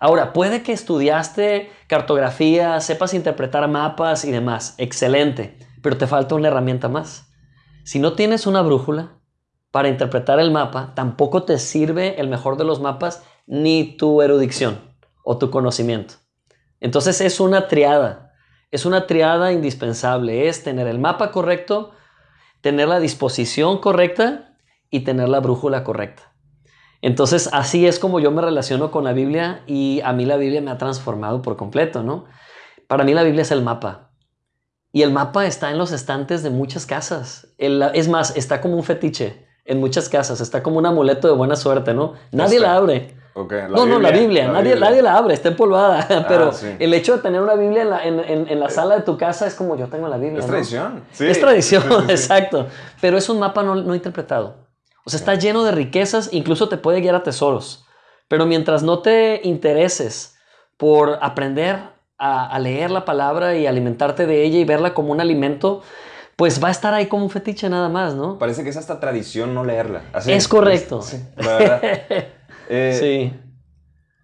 Ahora, 0.00 0.32
puede 0.32 0.62
que 0.62 0.72
estudiaste 0.72 1.70
cartografía, 1.86 2.80
sepas 2.80 3.12
interpretar 3.12 3.68
mapas 3.68 4.24
y 4.24 4.30
demás. 4.30 4.74
Excelente, 4.78 5.58
pero 5.82 5.98
te 5.98 6.06
falta 6.06 6.34
una 6.34 6.48
herramienta 6.48 6.88
más. 6.88 7.30
Si 7.84 7.98
no 7.98 8.14
tienes 8.14 8.46
una 8.46 8.62
brújula, 8.62 9.18
para 9.70 9.88
interpretar 9.88 10.40
el 10.40 10.50
mapa, 10.50 10.94
tampoco 10.94 11.42
te 11.42 11.58
sirve 11.58 12.18
el 12.22 12.28
mejor 12.28 12.56
de 12.56 12.64
los 12.64 12.80
mapas 12.80 13.22
ni 13.46 13.98
tu 13.98 14.22
erudición 14.22 14.80
o 15.24 15.36
tu 15.36 15.50
conocimiento. 15.50 16.14
Entonces 16.80 17.20
es 17.20 17.38
una 17.38 17.68
triada, 17.68 18.32
es 18.70 18.86
una 18.86 19.06
triada 19.06 19.52
indispensable, 19.52 20.48
es 20.48 20.64
tener 20.64 20.86
el 20.86 20.98
mapa 20.98 21.32
correcto, 21.32 21.92
tener 22.60 22.88
la 22.88 23.00
disposición 23.00 23.78
correcta 23.78 24.56
y 24.90 25.00
tener 25.00 25.28
la 25.28 25.40
brújula 25.40 25.84
correcta. 25.84 26.32
Entonces 27.02 27.48
así 27.52 27.86
es 27.86 27.98
como 27.98 28.20
yo 28.20 28.30
me 28.30 28.42
relaciono 28.42 28.90
con 28.90 29.04
la 29.04 29.12
Biblia 29.12 29.62
y 29.66 30.00
a 30.04 30.12
mí 30.12 30.26
la 30.26 30.36
Biblia 30.36 30.60
me 30.60 30.70
ha 30.70 30.78
transformado 30.78 31.40
por 31.40 31.56
completo, 31.56 32.02
¿no? 32.02 32.26
Para 32.86 33.04
mí 33.04 33.14
la 33.14 33.22
Biblia 33.22 33.42
es 33.42 33.50
el 33.50 33.62
mapa. 33.62 34.10
Y 34.92 35.02
el 35.02 35.12
mapa 35.12 35.46
está 35.46 35.70
en 35.70 35.78
los 35.78 35.92
estantes 35.92 36.42
de 36.42 36.50
muchas 36.50 36.84
casas. 36.84 37.46
es 37.58 38.08
más, 38.08 38.36
está 38.36 38.60
como 38.60 38.76
un 38.76 38.82
fetiche 38.82 39.46
en 39.64 39.78
muchas 39.78 40.08
casas. 40.08 40.40
Está 40.40 40.62
como 40.62 40.78
un 40.78 40.86
amuleto 40.86 41.28
de 41.28 41.34
buena 41.34 41.54
suerte, 41.54 41.94
¿no? 41.94 42.14
Nadie 42.32 42.58
la 42.58 42.74
abre. 42.74 43.14
No, 43.34 43.86
no, 43.86 43.98
la 43.98 44.10
Biblia. 44.10 44.48
nadie, 44.48 44.76
nadie 44.76 45.02
la 45.02 45.16
abre, 45.16 45.34
está 45.34 45.48
empolvada. 45.48 46.06
Ah, 46.10 46.24
Pero 46.28 46.50
el 46.78 46.94
hecho 46.94 47.16
de 47.16 47.22
tener 47.22 47.40
una 47.40 47.54
Biblia 47.54 47.82
en 47.82 47.90
la, 47.90 48.04
en, 48.04 48.48
en, 48.48 48.60
la 48.60 48.66
eh, 48.66 48.70
sala 48.70 48.96
de 48.96 49.02
tu 49.02 49.16
casa 49.16 49.46
es 49.46 49.54
como 49.54 49.76
yo 49.76 49.86
tengo 49.86 50.08
la 50.08 50.16
Biblia. 50.16 50.40
Es 50.40 50.46
tradición. 50.46 51.04
Sí. 51.12 51.26
Es 51.26 51.40
tradición, 51.40 52.10
exacto. 52.10 52.66
Pero 53.00 53.16
es 53.16 53.28
un 53.28 53.38
mapa 53.38 53.62
no, 53.62 53.74
no 53.74 53.94
interpretado. 53.94 54.56
O 55.04 55.10
sea, 55.10 55.18
está 55.18 55.34
lleno 55.34 55.64
de 55.64 55.72
riquezas, 55.72 56.30
incluso 56.32 56.68
te 56.68 56.76
puede 56.76 57.00
guiar 57.00 57.14
a 57.14 57.22
tesoros. 57.22 57.86
Pero 58.28 58.46
mientras 58.46 58.82
no 58.82 59.00
te 59.00 59.40
intereses 59.44 60.36
por 60.76 61.18
aprender 61.22 61.78
a, 62.18 62.46
a 62.48 62.58
leer 62.58 62.90
la 62.90 63.04
palabra 63.04 63.56
y 63.56 63.66
alimentarte 63.66 64.26
de 64.26 64.42
ella 64.44 64.58
y 64.58 64.64
verla 64.64 64.94
como 64.94 65.12
un 65.12 65.20
alimento, 65.20 65.82
pues 66.40 66.64
va 66.64 66.68
a 66.68 66.70
estar 66.70 66.94
ahí 66.94 67.04
como 67.04 67.24
un 67.24 67.28
fetiche 67.28 67.68
nada 67.68 67.90
más, 67.90 68.14
¿no? 68.14 68.38
Parece 68.38 68.64
que 68.64 68.70
es 68.70 68.76
hasta 68.78 68.98
tradición 68.98 69.52
no 69.54 69.62
leerla. 69.62 70.04
es 70.26 70.48
correcto. 70.48 71.02
Sí, 71.02 71.22
la 71.36 71.58
verdad. 71.58 71.82
Eh, 72.70 72.96
sí. 73.32 73.40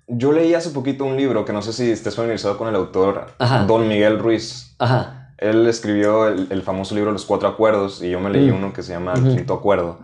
Yo 0.08 0.30
leí 0.30 0.54
hace 0.54 0.70
poquito 0.70 1.04
un 1.04 1.16
libro 1.16 1.44
que 1.44 1.52
no 1.52 1.62
sé 1.62 1.72
si 1.72 1.90
estés 1.90 2.14
familiarizado 2.14 2.56
con 2.56 2.68
el 2.68 2.76
autor, 2.76 3.26
Don 3.66 3.88
Miguel 3.88 4.20
Ruiz. 4.20 4.76
Ajá. 4.78 5.32
Él 5.38 5.66
escribió 5.66 6.28
el, 6.28 6.62
famoso 6.62 6.94
libro 6.94 7.12
Los 7.12 7.26
Cuatro 7.26 7.48
Acuerdos 7.48 8.02
y 8.02 8.10
yo 8.10 8.20
me 8.20 8.30
leí 8.30 8.50
uno 8.50 8.72
que 8.72 8.82
se 8.82 8.92
llama 8.92 9.14
El 9.14 9.36
Quinto 9.36 9.54
Acuerdo, 9.54 9.98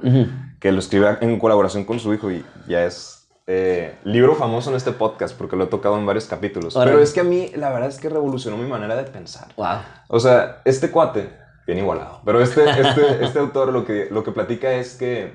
que 0.61 0.73
lo 0.73 0.79
escribe 0.81 1.19
en 1.21 1.39
colaboración 1.39 1.85
con 1.85 2.01
su 2.01 2.13
hijo 2.13 2.31
y 2.31 2.45
ya 2.69 2.85
es 2.85 3.29
eh, 3.47 3.97
libro 4.05 4.35
famoso 4.35 4.71
en 4.71 4.77
este 4.77 4.93
podcast 4.93 5.37
porque 5.37 5.57
lo 5.57 5.65
he 5.65 5.67
tocado 5.69 5.97
en 5.97 6.05
varios 6.05 6.27
capítulos. 6.27 6.75
Pero 6.75 6.99
es 6.99 7.13
que 7.13 7.21
a 7.21 7.25
mí 7.25 7.51
la 7.57 7.71
verdad 7.71 7.89
es 7.89 7.99
que 7.99 8.09
revolucionó 8.09 8.57
mi 8.57 8.69
manera 8.69 8.95
de 8.95 9.05
pensar. 9.05 9.49
Wow. 9.57 9.79
O 10.09 10.21
sea, 10.21 10.61
este 10.65 10.91
cuate 10.91 11.31
bien 11.67 11.79
igualado. 11.79 12.21
Pero 12.25 12.43
este, 12.43 12.69
este, 12.69 13.25
este 13.25 13.39
autor 13.41 13.73
lo 13.73 13.85
que, 13.85 14.09
lo 14.11 14.25
que 14.25 14.33
platica 14.33 14.73
es 14.73 14.97
que 14.97 15.33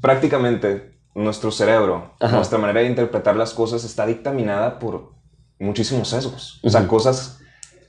prácticamente 0.00 0.93
nuestro 1.14 1.50
cerebro, 1.50 2.14
nuestra 2.20 2.58
manera 2.58 2.80
de 2.80 2.88
interpretar 2.88 3.36
las 3.36 3.54
cosas 3.54 3.84
está 3.84 4.06
dictaminada 4.06 4.78
por 4.78 5.12
muchísimos 5.58 6.08
sesgos. 6.08 6.60
O 6.62 6.70
sea, 6.70 6.86
cosas, 6.88 7.40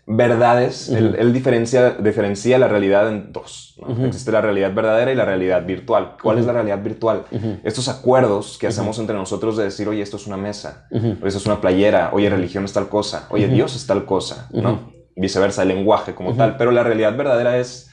verdades. 0.08 0.90
él, 0.90 1.34
diferencia, 1.34 1.92
diferencia 1.92 2.58
la 2.60 2.68
realidad 2.68 3.10
en 3.10 3.32
dos. 3.32 3.80
Existe 4.06 4.32
la 4.32 4.42
realidad 4.42 4.74
verdadera 4.74 5.12
y 5.12 5.16
la 5.16 5.26
realidad 5.26 5.66
virtual. 5.66 6.18
¿Cuál 6.22 6.38
es 6.38 6.46
la 6.46 6.54
realidad 6.54 6.82
virtual? 6.84 7.24
Estos 7.64 7.88
acuerdos 7.88 8.58
que 8.60 8.68
hacemos 8.68 9.00
entre 9.00 9.16
nosotros 9.16 9.58
de 9.58 9.66
decir, 9.66 9.88
oye, 9.88 10.02
esto 10.02 10.18
es 10.18 10.28
una 10.28 10.38
mesa, 10.38 10.88
oye, 10.92 11.18
esto 11.26 11.40
es 11.40 11.46
una 11.46 11.62
playera, 11.62 12.12
oye, 12.14 12.30
religión 12.30 12.66
es 12.66 12.74
tal 12.74 12.90
cosa, 12.90 13.28
oye, 13.30 13.48
Dios 13.48 13.76
es 13.76 13.88
tal 13.88 14.06
cosa, 14.06 14.50
¿no? 14.52 14.94
viceversa, 15.16 15.62
el 15.62 15.70
lenguaje 15.70 16.14
como 16.14 16.36
tal, 16.36 16.58
pero 16.58 16.72
la 16.72 16.84
realidad 16.84 17.16
verdadera 17.16 17.58
es, 17.58 17.90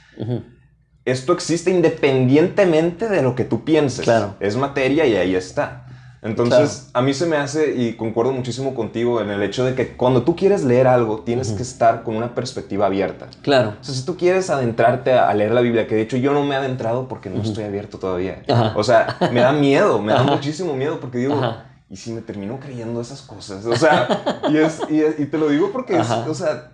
esto 1.05 1.33
existe 1.33 1.71
independientemente 1.71 3.09
de 3.09 3.23
lo 3.23 3.35
que 3.35 3.45
tú 3.45 3.65
pienses. 3.65 4.05
Claro. 4.05 4.35
Es 4.41 4.57
materia 4.57 5.07
y 5.07 5.17
ahí 5.17 5.35
está. 5.35 5.87
Entonces, 6.23 6.89
a 6.93 7.03
mí 7.03 7.15
se 7.15 7.27
me 7.27 7.37
hace, 7.37 7.75
y 7.75 7.95
concuerdo 7.95 8.33
muchísimo 8.33 8.77
contigo 8.77 9.21
en 9.21 9.31
el 9.31 9.43
hecho 9.43 9.65
de 9.65 9.75
que 9.75 9.97
cuando 9.97 10.23
tú 10.23 10.37
quieres 10.37 10.63
leer 10.63 10.87
algo, 10.87 11.19
tienes 11.23 11.51
que 11.51 11.65
estar 11.65 12.05
con 12.05 12.15
una 12.15 12.33
perspectiva 12.33 12.87
abierta. 12.87 13.27
Claro. 13.43 13.75
O 13.81 13.85
sea, 13.85 13.93
si 13.93 14.05
tú 14.05 14.17
quieres 14.17 14.49
adentrarte 14.49 15.15
a 15.15 15.35
leer 15.35 15.51
la 15.51 15.61
Biblia, 15.63 15.89
que 15.89 15.97
de 15.97 16.03
hecho 16.03 16.17
yo 16.17 16.33
no 16.33 16.45
me 16.45 16.55
he 16.55 16.59
adentrado 16.59 17.09
porque 17.09 17.29
no 17.29 17.43
estoy 17.43 17.65
abierto 17.65 17.99
todavía. 17.99 18.41
O 18.77 18.85
sea, 18.85 19.17
me 19.33 19.41
da 19.41 19.53
miedo, 19.53 20.01
me 20.01 20.13
da 20.13 20.23
muchísimo 20.23 20.77
miedo 20.77 21.01
porque 21.01 21.19
digo, 21.19 21.57
¿y 21.91 21.97
si 21.97 22.13
me 22.13 22.21
termino 22.21 22.61
creyendo 22.61 23.01
esas 23.01 23.23
cosas? 23.23 23.67
O 23.67 23.75
sea, 23.75 24.41
y, 24.49 24.59
es, 24.59 24.81
y, 24.89 25.27
te 25.27 25.39
lo 25.39 25.49
digo 25.49 25.73
porque, 25.73 25.99
es, 25.99 26.09
o 26.09 26.35
sea, 26.35 26.71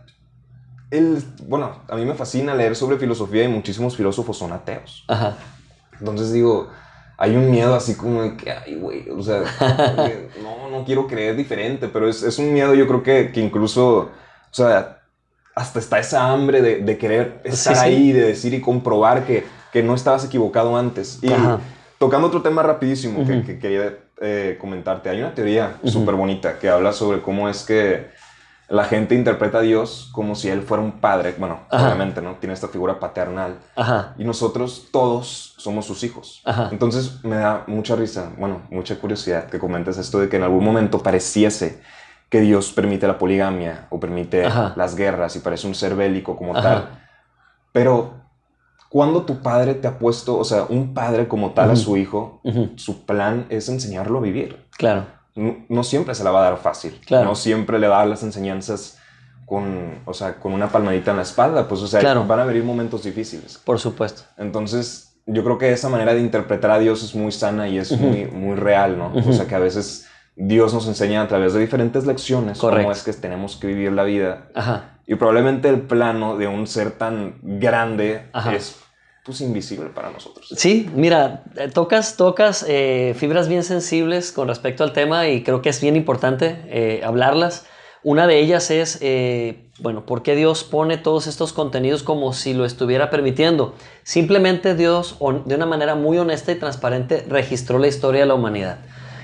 el, 0.90 1.22
bueno, 1.46 1.82
a 1.88 1.96
mí 1.96 2.04
me 2.04 2.14
fascina 2.14 2.54
leer 2.54 2.74
sobre 2.74 2.96
filosofía 2.96 3.44
y 3.44 3.48
muchísimos 3.48 3.96
filósofos 3.96 4.38
son 4.38 4.52
ateos. 4.52 5.04
Ajá. 5.08 5.36
Entonces 5.98 6.32
digo, 6.32 6.68
hay 7.16 7.36
un 7.36 7.50
miedo 7.50 7.74
así 7.74 7.94
como 7.94 8.22
de 8.22 8.36
que, 8.36 8.50
ay, 8.50 8.76
güey, 8.76 9.10
o 9.10 9.22
sea, 9.22 9.42
no, 10.42 10.70
no 10.70 10.84
quiero 10.84 11.06
creer 11.06 11.36
diferente, 11.36 11.88
pero 11.88 12.08
es, 12.08 12.22
es 12.22 12.38
un 12.38 12.52
miedo 12.52 12.74
yo 12.74 12.86
creo 12.86 13.02
que, 13.02 13.32
que, 13.32 13.40
incluso, 13.40 13.98
o 13.98 14.10
sea, 14.52 15.00
hasta 15.54 15.80
está 15.80 15.98
esa 15.98 16.30
hambre 16.30 16.62
de, 16.62 16.76
de 16.76 16.98
querer 16.98 17.40
estar 17.42 17.76
ahí, 17.78 18.12
de 18.12 18.22
decir 18.22 18.54
y 18.54 18.60
comprobar 18.60 19.24
que, 19.26 19.44
que, 19.72 19.82
no 19.82 19.94
estabas 19.94 20.24
equivocado 20.24 20.76
antes. 20.76 21.18
Y 21.20 21.30
tocando 21.98 22.28
otro 22.28 22.42
tema 22.42 22.62
rapidísimo 22.62 23.26
que, 23.26 23.58
quería 23.58 23.98
eh, 24.20 24.56
comentarte, 24.60 25.10
hay 25.10 25.18
una 25.18 25.34
teoría 25.34 25.78
súper 25.84 26.14
bonita 26.14 26.60
que 26.60 26.68
habla 26.68 26.92
sobre 26.92 27.20
cómo 27.20 27.48
es 27.48 27.64
que 27.64 28.06
la 28.68 28.84
gente 28.84 29.14
interpreta 29.14 29.58
a 29.58 29.62
Dios 29.62 30.10
como 30.12 30.34
si 30.34 30.50
Él 30.50 30.60
fuera 30.62 30.82
un 30.82 31.00
padre, 31.00 31.34
bueno, 31.38 31.60
obviamente, 31.70 32.20
¿no? 32.20 32.34
Tiene 32.34 32.52
esta 32.52 32.68
figura 32.68 33.00
paternal. 33.00 33.58
Y 34.18 34.24
nosotros 34.24 34.88
todos 34.92 35.54
somos 35.56 35.86
sus 35.86 36.04
hijos. 36.04 36.42
Entonces 36.70 37.24
me 37.24 37.36
da 37.36 37.64
mucha 37.66 37.96
risa, 37.96 38.30
bueno, 38.36 38.62
mucha 38.70 38.98
curiosidad 38.98 39.46
que 39.46 39.58
comentes 39.58 39.96
esto 39.96 40.20
de 40.20 40.28
que 40.28 40.36
en 40.36 40.42
algún 40.42 40.64
momento 40.64 41.02
pareciese 41.02 41.80
que 42.28 42.42
Dios 42.42 42.72
permite 42.72 43.06
la 43.06 43.18
poligamia 43.18 43.86
o 43.88 43.98
permite 43.98 44.46
las 44.76 44.94
guerras 44.94 45.34
y 45.36 45.38
parece 45.38 45.66
un 45.66 45.74
ser 45.74 45.96
bélico 45.96 46.36
como 46.36 46.52
tal. 46.52 47.00
Pero 47.72 48.18
cuando 48.90 49.22
tu 49.22 49.40
padre 49.40 49.74
te 49.74 49.88
ha 49.88 49.98
puesto, 49.98 50.36
o 50.36 50.44
sea, 50.44 50.66
un 50.68 50.92
padre 50.92 51.26
como 51.26 51.52
tal 51.52 51.70
a 51.70 51.76
su 51.76 51.96
hijo, 51.96 52.42
su 52.76 53.06
plan 53.06 53.46
es 53.48 53.70
enseñarlo 53.70 54.18
a 54.18 54.22
vivir. 54.22 54.66
Claro 54.76 55.17
no, 55.68 55.84
siempre 55.84 56.14
se 56.14 56.24
la 56.24 56.30
va 56.30 56.40
a 56.40 56.50
dar 56.50 56.58
fácil. 56.58 57.00
No 57.10 57.34
siempre 57.34 57.78
le 57.78 57.88
va 57.88 57.96
a 57.96 57.98
dar 58.00 58.08
las 58.08 58.22
enseñanzas 58.22 58.98
con, 59.46 60.00
o 60.04 60.12
sea, 60.12 60.34
con 60.34 60.52
una 60.52 60.68
palmadita 60.68 61.12
en 61.12 61.18
la 61.18 61.22
espalda. 61.22 61.68
Pues, 61.68 61.80
o 61.80 61.86
sea, 61.86 62.14
van 62.14 62.40
a 62.40 62.44
venir 62.44 62.64
momentos 62.64 63.04
difíciles. 63.04 63.58
Por 63.64 63.78
supuesto. 63.78 64.22
Entonces, 64.36 65.20
yo 65.26 65.44
creo 65.44 65.58
que 65.58 65.72
esa 65.72 65.88
manera 65.88 66.12
de 66.14 66.20
interpretar 66.20 66.70
a 66.72 66.78
Dios 66.78 67.02
es 67.02 67.14
muy 67.14 67.32
sana 67.32 67.68
y 67.68 67.78
es 67.78 67.92
muy, 67.92 68.26
muy 68.26 68.56
real, 68.56 68.98
¿no? 68.98 69.12
O 69.14 69.32
sea, 69.32 69.46
que 69.46 69.54
a 69.54 69.60
veces 69.60 70.06
Dios 70.34 70.74
nos 70.74 70.86
enseña 70.88 71.22
a 71.22 71.28
través 71.28 71.52
de 71.52 71.60
diferentes 71.60 72.06
lecciones 72.06 72.58
cómo 72.58 72.90
es 72.90 73.02
que 73.02 73.12
tenemos 73.12 73.56
que 73.56 73.68
vivir 73.68 73.92
la 73.92 74.04
vida. 74.04 74.48
Ajá. 74.54 74.98
Y 75.06 75.14
probablemente 75.14 75.68
el 75.68 75.82
plano 75.82 76.36
de 76.36 76.48
un 76.48 76.66
ser 76.66 76.90
tan 76.90 77.38
grande 77.42 78.24
es 78.52 78.76
pues, 79.28 79.42
invisible 79.42 79.90
para 79.90 80.10
nosotros. 80.10 80.48
Sí, 80.56 80.88
mira, 80.94 81.44
eh, 81.56 81.68
tocas, 81.68 82.16
tocas 82.16 82.64
eh, 82.66 83.14
fibras 83.14 83.46
bien 83.46 83.62
sensibles 83.62 84.32
con 84.32 84.48
respecto 84.48 84.84
al 84.84 84.94
tema 84.94 85.28
y 85.28 85.42
creo 85.42 85.60
que 85.60 85.68
es 85.68 85.82
bien 85.82 85.96
importante 85.96 86.62
eh, 86.66 87.02
hablarlas. 87.04 87.66
Una 88.02 88.26
de 88.26 88.38
ellas 88.38 88.70
es, 88.70 89.00
bueno, 89.80 90.06
¿por 90.06 90.22
qué 90.22 90.34
Dios 90.34 90.64
pone 90.64 90.96
todos 90.96 91.26
estos 91.26 91.52
contenidos 91.52 92.04
como 92.04 92.32
si 92.32 92.54
lo 92.54 92.64
estuviera 92.64 93.10
permitiendo? 93.10 93.74
Simplemente 94.02 94.74
Dios, 94.74 95.18
de 95.44 95.54
una 95.56 95.66
manera 95.66 95.94
muy 95.94 96.16
honesta 96.16 96.52
y 96.52 96.54
transparente, 96.54 97.26
registró 97.28 97.78
la 97.78 97.88
historia 97.88 98.20
de 98.20 98.28
la 98.28 98.34
humanidad. 98.34 98.78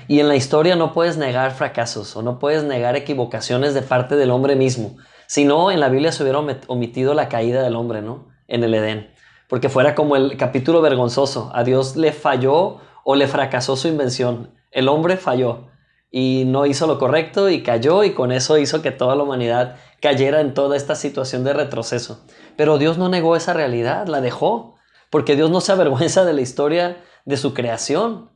Y 0.08 0.18
en 0.18 0.28
la 0.28 0.36
historia 0.36 0.74
no 0.74 0.92
puedes 0.92 1.16
negar 1.16 1.52
fracasos 1.52 2.14
o 2.16 2.22
no 2.22 2.40
puedes 2.40 2.64
negar 2.64 2.96
equivocaciones 2.96 3.74
de 3.74 3.82
parte 3.82 4.16
del 4.16 4.32
hombre 4.32 4.56
mismo. 4.56 4.96
Si 5.28 5.44
no, 5.44 5.70
en 5.70 5.78
la 5.78 5.88
Biblia 5.88 6.10
se 6.10 6.24
hubiera 6.24 6.40
omitido 6.66 7.14
la 7.14 7.28
caída 7.28 7.62
del 7.62 7.76
hombre, 7.76 8.02
¿no? 8.02 8.28
En 8.48 8.64
el 8.64 8.74
Edén 8.74 9.13
porque 9.48 9.68
fuera 9.68 9.94
como 9.94 10.16
el 10.16 10.36
capítulo 10.36 10.80
vergonzoso. 10.80 11.50
A 11.54 11.64
Dios 11.64 11.96
le 11.96 12.12
falló 12.12 12.78
o 13.04 13.14
le 13.14 13.28
fracasó 13.28 13.76
su 13.76 13.88
invención. 13.88 14.50
El 14.70 14.88
hombre 14.88 15.16
falló 15.16 15.68
y 16.10 16.44
no 16.46 16.66
hizo 16.66 16.86
lo 16.86 16.98
correcto 16.98 17.50
y 17.50 17.62
cayó 17.62 18.04
y 18.04 18.12
con 18.12 18.32
eso 18.32 18.58
hizo 18.58 18.82
que 18.82 18.90
toda 18.90 19.16
la 19.16 19.24
humanidad 19.24 19.76
cayera 20.00 20.40
en 20.40 20.54
toda 20.54 20.76
esta 20.76 20.94
situación 20.94 21.44
de 21.44 21.52
retroceso. 21.52 22.24
Pero 22.56 22.78
Dios 22.78 22.98
no 22.98 23.08
negó 23.08 23.36
esa 23.36 23.52
realidad, 23.52 24.06
la 24.06 24.20
dejó, 24.20 24.76
porque 25.10 25.36
Dios 25.36 25.50
no 25.50 25.60
se 25.60 25.72
avergüenza 25.72 26.24
de 26.24 26.32
la 26.32 26.40
historia 26.40 26.98
de 27.24 27.36
su 27.36 27.54
creación. 27.54 28.30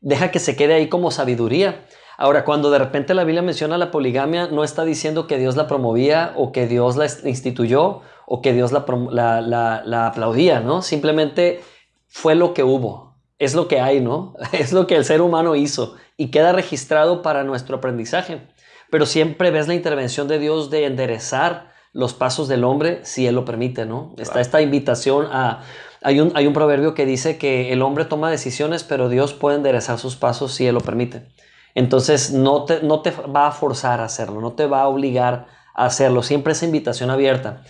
Deja 0.00 0.30
que 0.30 0.40
se 0.40 0.56
quede 0.56 0.74
ahí 0.74 0.88
como 0.88 1.10
sabiduría. 1.10 1.86
Ahora, 2.18 2.44
cuando 2.44 2.70
de 2.70 2.78
repente 2.78 3.14
la 3.14 3.24
Biblia 3.24 3.42
menciona 3.42 3.78
la 3.78 3.90
poligamia, 3.90 4.48
no 4.48 4.64
está 4.64 4.84
diciendo 4.84 5.26
que 5.26 5.38
Dios 5.38 5.56
la 5.56 5.66
promovía 5.66 6.32
o 6.36 6.52
que 6.52 6.66
Dios 6.66 6.96
la 6.96 7.06
instituyó 7.24 8.02
o 8.34 8.40
que 8.40 8.54
Dios 8.54 8.72
la, 8.72 10.06
aplaudía, 10.06 10.60
¿no? 10.60 10.80
Simplemente 10.80 11.60
fue 12.08 12.34
lo 12.34 12.54
que 12.54 12.62
hubo, 12.62 13.18
es 13.38 13.54
lo 13.54 13.68
que 13.68 13.78
hay, 13.78 14.00
¿no? 14.00 14.32
Es 14.52 14.72
lo 14.72 14.86
que 14.86 14.96
el 14.96 15.04
ser 15.04 15.20
humano 15.20 15.54
hizo 15.54 15.96
y 16.16 16.30
queda 16.30 16.52
registrado 16.52 17.20
para 17.20 17.44
nuestro 17.44 17.76
aprendizaje. 17.76 18.40
Pero 18.90 19.04
siempre 19.04 19.50
ves 19.50 19.68
la 19.68 19.74
intervención 19.74 20.28
de 20.28 20.38
Dios 20.38 20.70
de 20.70 20.86
enderezar 20.86 21.72
los 21.92 22.14
pasos 22.14 22.48
del 22.48 22.64
hombre 22.64 23.00
si 23.02 23.26
Él 23.26 23.34
lo 23.34 23.44
permite, 23.44 23.84
¿no? 23.84 24.14
Está 24.16 24.40
esta 24.40 24.62
invitación 24.62 25.26
a... 25.30 25.60
Hay 26.00 26.18
un, 26.18 26.32
hay 26.34 26.46
un 26.46 26.54
proverbio 26.54 26.94
que 26.94 27.04
dice 27.04 27.36
que 27.36 27.70
el 27.70 27.82
hombre 27.82 28.06
toma 28.06 28.30
decisiones, 28.30 28.82
pero 28.82 29.10
Dios 29.10 29.34
puede 29.34 29.58
enderezar 29.58 29.98
sus 29.98 30.16
pasos 30.16 30.54
si 30.54 30.66
Él 30.66 30.74
lo 30.74 30.80
permite. 30.80 31.28
Entonces 31.74 32.32
no 32.32 32.64
te, 32.64 32.82
no 32.82 33.02
te 33.02 33.10
va 33.10 33.48
a 33.48 33.52
forzar 33.52 34.00
a 34.00 34.04
hacerlo, 34.04 34.40
no 34.40 34.52
te 34.52 34.64
va 34.64 34.80
a 34.80 34.88
obligar 34.88 35.48
a 35.74 35.84
hacerlo, 35.84 36.22
siempre 36.22 36.54
es 36.54 36.62
invitación 36.62 37.10
abierta. 37.10 37.62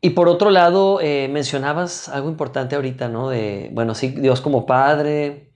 Y 0.00 0.10
por 0.10 0.28
otro 0.28 0.50
lado, 0.50 1.00
eh, 1.00 1.28
mencionabas 1.28 2.08
algo 2.08 2.28
importante 2.28 2.76
ahorita, 2.76 3.08
¿no? 3.08 3.30
De, 3.30 3.70
bueno, 3.72 3.94
sí, 3.94 4.08
Dios 4.08 4.40
como 4.40 4.66
Padre. 4.66 5.52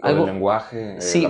Algo, 0.00 0.26
el 0.26 0.32
lenguaje, 0.34 0.98
eh, 0.98 1.00
sí, 1.00 1.26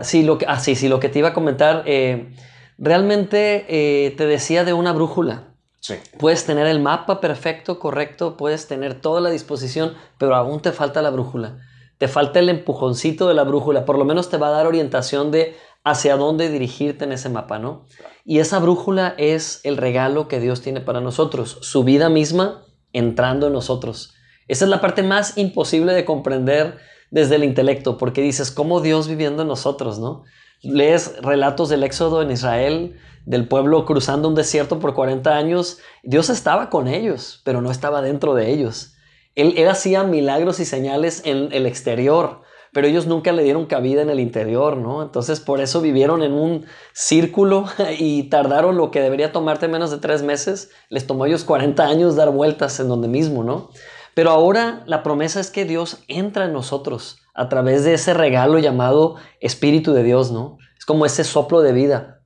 sí, 0.00 0.22
lo 0.22 0.38
que, 0.38 0.46
ah, 0.48 0.60
sí, 0.60 0.74
sí, 0.74 0.88
lo 0.88 1.00
que 1.00 1.08
te 1.08 1.18
iba 1.18 1.28
a 1.28 1.34
comentar. 1.34 1.82
Eh, 1.86 2.32
realmente 2.78 4.14
te 4.16 4.26
decía 4.26 4.64
de 4.64 4.72
una 4.72 4.92
brújula. 4.92 5.54
Sí. 5.80 5.94
Puedes 6.18 6.44
tener 6.44 6.66
el 6.66 6.80
mapa 6.80 7.20
perfecto, 7.20 7.78
correcto, 7.78 8.36
puedes 8.36 8.66
tener 8.66 9.00
toda 9.00 9.20
la 9.20 9.30
disposición, 9.30 9.94
pero 10.18 10.34
aún 10.34 10.60
te 10.60 10.72
falta 10.72 11.02
la 11.02 11.10
brújula. 11.10 11.58
Te 11.98 12.08
falta 12.08 12.38
el 12.38 12.48
empujoncito 12.48 13.28
de 13.28 13.34
la 13.34 13.44
brújula. 13.44 13.84
Por 13.84 13.98
lo 13.98 14.04
menos 14.04 14.30
te 14.30 14.38
va 14.38 14.48
a 14.48 14.52
dar 14.52 14.66
orientación 14.66 15.30
de 15.30 15.56
hacia 15.84 16.16
dónde 16.16 16.50
dirigirte 16.50 17.04
en 17.04 17.12
ese 17.12 17.28
mapa, 17.28 17.58
¿no? 17.58 17.86
Y 18.24 18.40
esa 18.40 18.58
brújula 18.58 19.14
es 19.16 19.60
el 19.64 19.76
regalo 19.76 20.28
que 20.28 20.40
Dios 20.40 20.60
tiene 20.60 20.80
para 20.80 21.00
nosotros, 21.00 21.58
su 21.62 21.84
vida 21.84 22.08
misma 22.08 22.64
entrando 22.92 23.46
en 23.46 23.52
nosotros. 23.52 24.14
Esa 24.48 24.64
es 24.64 24.70
la 24.70 24.80
parte 24.80 25.02
más 25.02 25.36
imposible 25.38 25.92
de 25.92 26.04
comprender 26.04 26.78
desde 27.10 27.36
el 27.36 27.44
intelecto, 27.44 27.96
porque 27.96 28.20
dices, 28.20 28.50
¿cómo 28.50 28.80
Dios 28.80 29.08
viviendo 29.08 29.42
en 29.42 29.48
nosotros, 29.48 29.98
no? 29.98 30.24
Lees 30.62 31.20
relatos 31.22 31.68
del 31.68 31.84
éxodo 31.84 32.20
en 32.20 32.30
Israel, 32.30 32.98
del 33.24 33.46
pueblo 33.46 33.84
cruzando 33.84 34.28
un 34.28 34.34
desierto 34.34 34.78
por 34.80 34.94
40 34.94 35.36
años. 35.36 35.78
Dios 36.02 36.30
estaba 36.30 36.70
con 36.70 36.88
ellos, 36.88 37.42
pero 37.44 37.60
no 37.60 37.70
estaba 37.70 38.02
dentro 38.02 38.34
de 38.34 38.50
ellos. 38.50 38.94
Él, 39.34 39.54
él 39.56 39.68
hacía 39.68 40.02
milagros 40.02 40.60
y 40.60 40.64
señales 40.64 41.22
en 41.24 41.52
el 41.52 41.66
exterior, 41.66 42.42
pero 42.72 42.86
ellos 42.86 43.06
nunca 43.06 43.32
le 43.32 43.42
dieron 43.42 43.66
cabida 43.66 44.02
en 44.02 44.10
el 44.10 44.20
interior, 44.20 44.76
¿no? 44.76 45.02
Entonces 45.02 45.40
por 45.40 45.60
eso 45.60 45.80
vivieron 45.80 46.22
en 46.22 46.32
un 46.32 46.66
círculo 46.92 47.66
y 47.98 48.24
tardaron 48.24 48.76
lo 48.76 48.90
que 48.90 49.00
debería 49.00 49.32
tomarte 49.32 49.68
menos 49.68 49.90
de 49.90 49.98
tres 49.98 50.22
meses, 50.22 50.70
les 50.88 51.06
tomó 51.06 51.24
a 51.24 51.28
ellos 51.28 51.44
40 51.44 51.82
años 51.84 52.16
dar 52.16 52.30
vueltas 52.30 52.78
en 52.80 52.88
donde 52.88 53.08
mismo, 53.08 53.44
¿no? 53.44 53.70
Pero 54.14 54.30
ahora 54.30 54.82
la 54.86 55.02
promesa 55.02 55.38
es 55.38 55.50
que 55.50 55.64
Dios 55.64 56.02
entra 56.08 56.46
en 56.46 56.52
nosotros 56.52 57.20
a 57.34 57.48
través 57.48 57.84
de 57.84 57.94
ese 57.94 58.14
regalo 58.14 58.58
llamado 58.58 59.14
Espíritu 59.40 59.92
de 59.92 60.02
Dios, 60.02 60.32
¿no? 60.32 60.58
Es 60.76 60.84
como 60.84 61.06
ese 61.06 61.22
soplo 61.22 61.60
de 61.60 61.72
vida. 61.72 62.20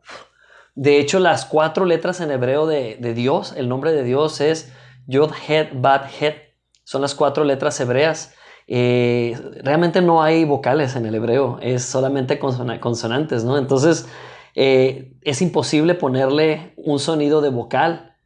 De 0.75 0.99
hecho, 0.99 1.19
las 1.19 1.45
cuatro 1.45 1.85
letras 1.85 2.21
en 2.21 2.31
hebreo 2.31 2.67
de, 2.67 2.97
Dios, 3.15 3.53
el 3.57 3.69
nombre 3.69 3.93
de 3.93 4.05
Dios 4.05 4.41
es 4.41 4.73
Yod, 5.07 5.33
Het, 5.47 5.69
Bat, 5.75 6.07
Het. 6.19 6.37
Son 6.85 7.03
las 7.03 7.15
cuatro 7.15 7.45
letras 7.45 7.79
hebreas 7.79 8.35
eh, 8.75 9.39
realmente 9.63 10.01
no 10.01 10.23
hay 10.23 10.47
vocales 10.47 10.97
en 10.97 11.05
el 11.05 11.15
hebreo, 11.15 11.59
es 11.61 11.85
solamente 11.85 12.39
consonantes, 12.39 13.45
¿no? 13.45 13.59
Entonces 13.59 14.09
eh, 14.55 15.13
es 15.21 15.43
imposible 15.43 15.95
ponerle 15.95 16.73
un 16.79 16.99
sonido 16.99 17.43
de 17.43 17.51
vocal, 17.51 18.17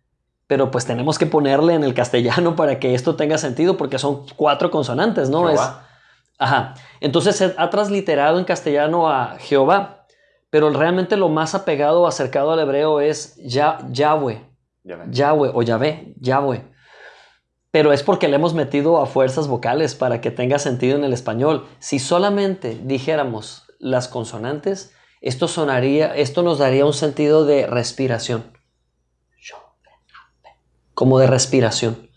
pero 0.47 0.71
pues 0.71 0.87
tenemos 0.87 1.19
que 1.19 1.27
ponerle 1.27 1.75
en 1.75 1.83
el 1.83 1.95
castellano 1.95 2.55
para 2.55 2.79
que 2.79 2.95
esto 2.95 3.17
tenga 3.17 3.39
sentido 3.39 3.77
porque 3.77 3.99
son 3.99 4.25
cuatro 4.37 4.71
consonantes, 4.71 5.31
¿no? 5.31 5.51
Es, 5.51 5.61
ajá. 6.39 6.75
Entonces 7.01 7.35
se 7.35 7.53
ha 7.59 7.69
transliterado 7.69 8.39
en 8.39 8.45
castellano 8.45 9.11
a 9.11 9.39
Jehová, 9.41 10.07
pero 10.49 10.71
realmente 10.71 11.17
lo 11.17 11.29
más 11.29 11.57
apegado 11.57 12.03
o 12.03 12.07
acercado 12.07 12.53
al 12.53 12.61
hebreo 12.61 13.01
es 13.01 13.35
Yahweh. 13.43 14.49
Yahweh 15.11 15.51
o 15.53 15.63
Yahvé, 15.63 16.15
Yahweh 16.21 16.76
pero 17.71 17.93
es 17.93 18.03
porque 18.03 18.29
le 18.29 18.37
hemos 18.37 18.55
metido 18.55 19.01
a 19.01 19.07
fuerzas 19.07 19.49
vocales 19.49 19.95
para 19.95 20.21
que 20.21 20.31
tenga 20.31 20.59
sentido 20.59 20.97
en 20.97 21.05
el 21.05 21.13
español. 21.13 21.67
Si 21.79 21.99
solamente 21.99 22.81
dijéramos 22.83 23.65
las 23.79 24.09
consonantes, 24.09 24.93
esto 25.21 25.49
sonaría, 25.49 26.15
esto 26.15 26.43
nos 26.43 26.59
daría 26.59 26.87
un 26.87 26.95
sentido 26.95 27.45
de 27.45 27.67
respiración. 27.67 28.53
Como 30.95 31.19
de 31.19 31.27
respiración. 31.27 32.11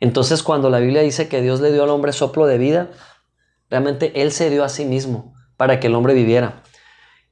Entonces, 0.00 0.42
cuando 0.42 0.70
la 0.70 0.78
Biblia 0.78 1.02
dice 1.02 1.28
que 1.28 1.40
Dios 1.40 1.60
le 1.60 1.72
dio 1.72 1.82
al 1.82 1.90
hombre 1.90 2.12
soplo 2.12 2.46
de 2.46 2.58
vida, 2.58 2.90
realmente 3.70 4.20
Él 4.20 4.32
se 4.32 4.50
dio 4.50 4.64
a 4.64 4.68
sí 4.68 4.84
mismo 4.84 5.34
para 5.56 5.80
que 5.80 5.88
el 5.88 5.94
hombre 5.94 6.14
viviera. 6.14 6.62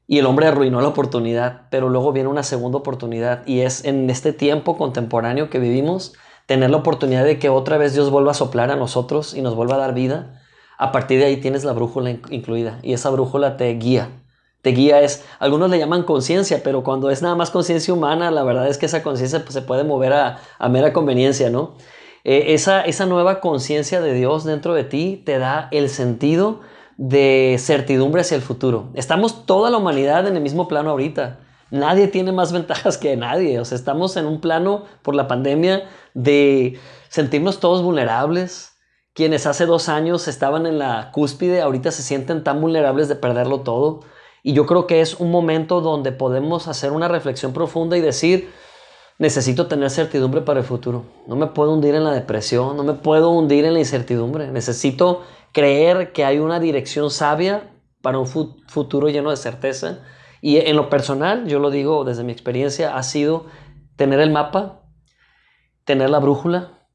Y 0.07 0.19
el 0.19 0.27
hombre 0.27 0.47
arruinó 0.47 0.81
la 0.81 0.89
oportunidad, 0.89 1.69
pero 1.71 1.89
luego 1.89 2.13
viene 2.13 2.29
una 2.29 2.43
segunda 2.43 2.79
oportunidad 2.79 3.45
y 3.47 3.61
es 3.61 3.85
en 3.85 4.09
este 4.09 4.33
tiempo 4.33 4.79
contemporáneo 4.79 5.51
que 5.51 5.59
vivimos 5.59 6.15
tener 6.47 6.71
la 6.71 6.79
oportunidad 6.79 7.25
de 7.25 7.39
que 7.39 7.49
otra 7.49 7.77
vez 7.77 7.93
Dios 7.93 8.11
vuelva 8.11 8.31
a 8.31 8.35
soplar 8.35 8.71
a 8.71 8.77
nosotros 8.77 9.35
y 9.35 9.43
nos 9.43 9.55
vuelva 9.55 9.75
a 9.75 9.79
dar 9.79 9.95
vida, 9.95 10.41
a 10.79 10.93
partir 10.93 11.19
de 11.19 11.27
ahí 11.27 11.37
tienes 11.39 11.65
la 11.65 11.73
brújula 11.73 12.11
incluida 12.11 12.79
y 12.83 12.93
esa 12.93 13.11
brújula 13.11 13.57
te 13.57 13.73
guía. 13.75 14.11
Te 14.63 14.71
guía 14.71 15.01
es, 15.01 15.25
algunos 15.39 15.71
le 15.71 15.79
llaman 15.79 16.03
conciencia, 16.03 16.61
pero 16.65 16.83
cuando 16.83 17.11
es 17.11 17.23
nada 17.23 17.37
más 17.37 17.51
conciencia 17.51 17.95
humana, 17.95 18.31
la 18.31 18.43
verdad 18.43 18.69
es 18.69 18.79
que 18.79 18.87
esa 18.87 19.03
conciencia 19.03 19.41
pues, 19.41 19.55
se 19.55 19.63
puede 19.63 19.85
mover 19.85 20.13
a, 20.13 20.41
mera 20.69 20.93
conveniencia, 20.93 21.51
¿no? 21.51 21.77
Eh, 22.25 22.55
esa, 22.55 22.83
esa 22.83 23.07
nueva 23.07 23.41
conciencia 23.41 24.01
de 24.01 24.13
Dios 24.13 24.45
dentro 24.45 24.75
de 24.75 24.83
ti 24.83 25.23
te 25.25 25.39
da 25.39 25.69
el 25.71 25.89
sentido 25.89 26.63
de 26.97 27.57
certidumbre 27.61 28.23
hacia 28.23 28.37
el 28.37 28.43
futuro. 28.43 28.89
Estamos 28.95 29.47
toda 29.47 29.71
la 29.71 29.77
humanidad 29.77 30.27
en 30.27 30.35
el 30.35 30.43
mismo 30.43 30.67
plano 30.67 30.91
ahorita. 30.91 31.39
Nadie 31.71 32.07
tiene 32.09 32.33
más 32.33 32.53
ventajas 32.53 32.99
que 32.99 33.17
nadie. 33.17 33.59
O 33.61 33.65
sea, 33.65 33.77
estamos 33.77 34.17
en 34.17 34.27
un 34.27 34.41
plano 34.41 34.85
por 35.03 35.15
la 35.15 35.27
pandemia 35.27 35.89
de 36.15 36.79
sentirnos 37.09 37.61
todos 37.61 37.83
vulnerables. 37.83 38.73
Quienes 39.15 39.47
hace 39.47 39.67
dos 39.67 39.89
años 39.89 40.29
estaban 40.29 40.67
en 40.67 40.79
la 40.79 41.11
cúspide, 41.13 41.63
ahorita 41.63 41.91
se 41.91 42.03
sienten 42.03 42.45
tan 42.45 42.61
vulnerables 42.61 43.09
de 43.09 43.17
perderlo 43.17 43.61
todo. 43.61 44.01
Y 44.43 44.53
yo 44.53 44.67
creo 44.67 44.87
que 44.87 45.01
es 45.01 45.19
un 45.19 45.31
momento 45.31 45.81
donde 45.81 46.13
podemos 46.13 46.69
hacer 46.69 46.93
una 46.93 47.09
reflexión 47.09 47.53
profunda 47.53 47.97
y 47.97 48.01
decir, 48.01 48.53
necesito 49.19 49.67
tener 49.67 49.91
certidumbre 49.91 50.43
para 50.43 50.61
el 50.61 50.67
futuro. 50.67 51.05
No 51.27 51.35
me 51.35 51.47
puedo 51.47 51.73
hundir 51.73 51.95
en 51.95 52.05
la 52.05 52.13
depresión, 52.13 52.77
no 52.77 52.85
me 52.85 52.93
puedo 52.93 53.31
hundir 53.31 53.65
en 53.65 53.73
la 53.73 53.81
incertidumbre. 53.81 54.53
Necesito 54.53 55.23
creer 55.53 56.13
que 56.13 56.25
hay 56.25 56.39
una 56.39 56.61
dirección 56.61 57.11
sabia 57.11 57.73
para 58.03 58.19
un 58.19 58.27
futuro 58.27 59.09
lleno 59.09 59.31
de 59.31 59.37
certeza 59.37 60.01
y 60.41 60.59
en 60.59 60.77
lo 60.77 60.89
personal, 60.89 61.47
yo 61.47 61.59
lo 61.59 61.71
digo 61.71 62.05
desde 62.05 62.25
mi 62.25 62.33
experiencia, 62.33 62.97
ha 62.97 63.03
sido 63.03 63.47
tener 63.97 64.21
el 64.21 64.31
mapa, 64.31 64.83
tener 65.85 66.11
la 66.11 66.19
brújula 66.19 66.89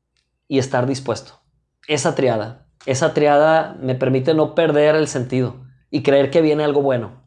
y 0.48 0.60
estar 0.60 0.86
dispuesto. 0.86 1.42
Esa 1.88 2.16
triada, 2.16 2.68
esa 2.86 3.14
triada 3.14 3.78
me 3.80 3.96
permite 3.96 4.34
no 4.34 4.56
perder 4.56 4.96
el 4.96 5.08
sentido 5.08 5.66
y 5.90 6.04
creer 6.04 6.30
que 6.30 6.42
viene 6.42 6.64
algo 6.64 6.82
bueno. 6.82 7.22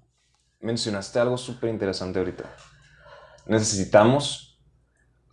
Mencionaste 0.61 1.19
algo 1.19 1.37
súper 1.37 1.71
interesante 1.71 2.19
ahorita. 2.19 2.45
Necesitamos 3.47 4.59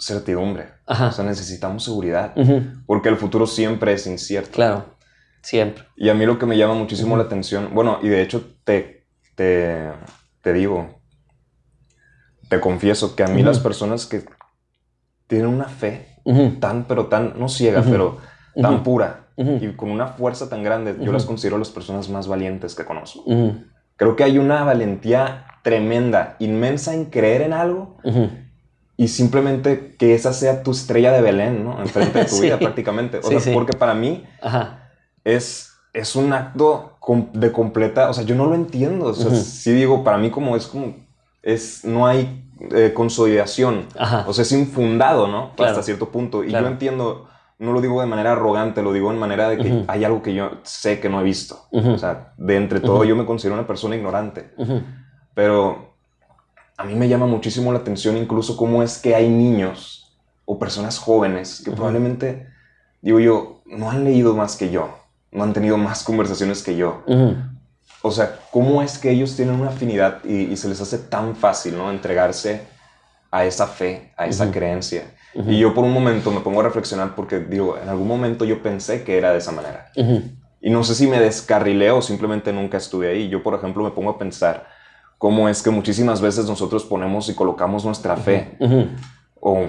certidumbre. 0.02 0.70
O 0.86 1.12
sea, 1.12 1.24
necesitamos 1.24 1.84
seguridad. 1.84 2.34
Porque 2.86 3.10
el 3.10 3.18
futuro 3.18 3.48
siempre 3.48 3.94
es 3.94 4.08
incierto. 4.08 4.52
Claro, 4.52 4.98
siempre. 5.42 5.86
Y 5.96 6.10
a 6.10 6.14
mí 6.14 6.26
lo 6.26 6.38
que 6.38 6.46
me 6.46 6.58
llama 6.58 6.74
muchísimo 6.74 7.16
la 7.16 7.24
atención, 7.24 7.70
bueno, 7.74 8.00
y 8.02 8.10
de 8.10 8.22
hecho 8.22 8.44
te, 8.64 9.08
te, 9.36 9.92
te 10.42 10.54
digo, 10.54 10.90
te 12.50 12.60
confieso 12.60 13.16
que 13.16 13.24
a 13.24 13.28
mí 13.28 13.44
las 13.44 13.60
personas 13.60 14.06
que 14.06 14.24
tienen 15.28 15.48
una 15.48 15.66
fe 15.66 16.08
tan, 16.60 16.86
pero 16.86 17.08
tan, 17.08 17.40
no 17.40 17.48
ciega, 17.48 17.84
pero 17.84 18.18
tan 18.56 18.84
pura 18.84 19.28
y 19.38 19.72
con 19.74 19.90
una 19.90 20.08
fuerza 20.08 20.50
tan 20.50 20.64
grande, 20.64 20.96
yo 21.00 21.12
las 21.12 21.26
considero 21.26 21.58
las 21.58 21.70
personas 21.70 22.10
más 22.10 22.28
valientes 22.28 22.76
que 22.76 22.86
conozco. 22.86 23.24
Creo 23.96 24.16
que 24.16 24.24
hay 24.24 24.38
una 24.38 24.64
valentía 24.64 25.46
tremenda, 25.64 26.36
inmensa 26.40 26.94
en 26.94 27.06
creer 27.06 27.42
en 27.42 27.54
algo 27.54 27.98
y 28.98 29.08
simplemente 29.08 29.96
que 29.98 30.14
esa 30.14 30.34
sea 30.34 30.64
tu 30.64 30.72
estrella 30.72 31.12
de 31.12 31.22
Belén, 31.22 31.64
¿no? 31.64 31.80
Enfrente 31.82 32.20
de 32.20 32.26
tu 32.26 32.40
vida 32.42 32.60
prácticamente. 32.60 33.20
O 33.20 33.40
sea, 33.40 33.54
porque 33.54 33.74
para 33.78 33.94
mí 33.94 34.26
es 35.24 35.72
es 35.94 36.16
un 36.16 36.34
acto 36.34 36.91
de 37.34 37.52
completa, 37.52 38.10
o 38.10 38.14
sea, 38.14 38.24
yo 38.24 38.36
no 38.36 38.46
lo 38.46 38.56
entiendo, 38.56 39.08
o 39.08 39.14
sea, 39.14 39.32
sí 39.32 39.72
digo, 39.72 40.04
para 40.04 40.18
mí 40.18 40.30
como 40.30 40.56
es 40.56 40.68
como, 40.68 40.96
es, 41.42 41.84
no 41.84 42.06
hay 42.06 42.48
eh, 42.60 42.92
consolidación, 42.94 43.88
o 44.28 44.34
sea, 44.34 44.44
es 44.44 44.52
infundado, 44.52 45.28
¿no? 45.28 45.52
Hasta 45.58 45.82
cierto 45.82 46.10
punto, 46.10 46.44
y 46.44 46.52
yo 46.52 46.60
entiendo, 46.60 47.28
no 47.58 47.74
lo 47.74 47.82
digo 47.82 48.00
de 48.02 48.08
manera 48.08 48.34
arrogante, 48.34 48.84
lo 48.84 48.94
digo 48.94 49.12
en 49.12 49.18
manera 49.18 49.50
de 49.50 49.58
que 49.58 49.84
hay 49.88 50.04
algo 50.04 50.22
que 50.22 50.34
yo 50.34 50.52
sé 50.64 51.00
que 51.00 51.10
no 51.10 51.20
he 51.22 51.24
visto, 51.24 51.66
o 51.72 51.98
sea, 51.98 52.34
de 52.38 52.56
entre 52.56 52.80
todo 52.80 53.04
yo 53.04 53.16
me 53.16 53.26
considero 53.26 53.56
una 53.56 53.68
persona 53.68 53.96
ignorante, 53.96 54.52
pero 55.34 55.96
a 56.78 56.84
mí 56.84 56.94
me 56.94 57.08
llama 57.08 57.26
muchísimo 57.26 57.72
la 57.72 57.80
atención 57.80 58.16
incluso 58.16 58.56
cómo 58.56 58.84
es 58.84 59.00
que 59.00 59.16
hay 59.16 59.28
niños 59.28 60.20
o 60.46 60.60
personas 60.60 61.00
jóvenes 61.00 61.64
que 61.66 61.72
probablemente, 61.72 62.48
digo 63.02 63.20
yo, 63.20 63.62
no 63.66 63.90
han 63.90 64.04
leído 64.04 64.36
más 64.36 64.56
que 64.56 64.70
yo 64.70 65.01
han 65.40 65.54
tenido 65.54 65.78
más 65.78 66.04
conversaciones 66.04 66.64
que 66.64 66.76
yo. 66.76 67.04
O 68.02 68.12
sea, 68.12 68.40
¿cómo 68.52 68.82
es 68.82 68.98
que 68.98 69.12
ellos 69.12 69.36
tienen 69.36 69.56
una 69.56 69.70
afinidad 69.70 70.24
y, 70.24 70.56
se 70.58 70.68
les 70.68 70.82
hace 70.82 70.98
tan 70.98 71.36
fácil, 71.36 71.78
¿no? 71.78 71.92
Entregarse 71.92 72.62
a 73.30 73.46
esa 73.46 73.68
fe, 73.68 74.12
a 74.18 74.26
esa 74.26 74.52
creencia. 74.52 75.14
Y 75.34 75.60
yo 75.60 75.74
por 75.74 75.86
un 75.86 75.94
momento 75.94 76.32
me 76.32 76.42
pongo 76.42 76.60
a 76.60 76.64
reflexionar 76.64 77.16
porque 77.16 77.40
digo, 77.40 77.78
en 77.82 77.88
algún 77.88 78.08
momento 78.08 78.44
yo 78.44 78.62
pensé 78.62 79.04
que 79.04 79.18
era 79.18 79.32
de 79.32 79.38
esa 79.38 79.52
manera. 79.52 79.92
Y 80.60 80.70
no 80.70 80.84
sé 80.84 80.96
si 80.96 81.08
me 81.08 81.20
descarrilé 81.20 81.92
o 81.92 82.02
simplemente 82.02 82.52
nunca 82.52 82.78
estuve 82.78 83.10
ahí. 83.10 83.30
Yo, 83.30 83.42
por 83.42 83.56
ejemplo, 83.56 83.84
me 83.84 83.92
pongo 83.92 84.12
a 84.12 84.18
pensar 84.18 84.68
cómo 85.18 85.48
es 85.48 85.62
que 85.62 85.70
muchísimas 85.70 86.20
veces 86.20 86.46
nosotros 86.48 86.84
ponemos 86.84 87.30
y 87.30 87.36
colocamos 87.36 87.86
nuestra 87.86 88.18
fe 88.18 88.58
o 89.40 89.68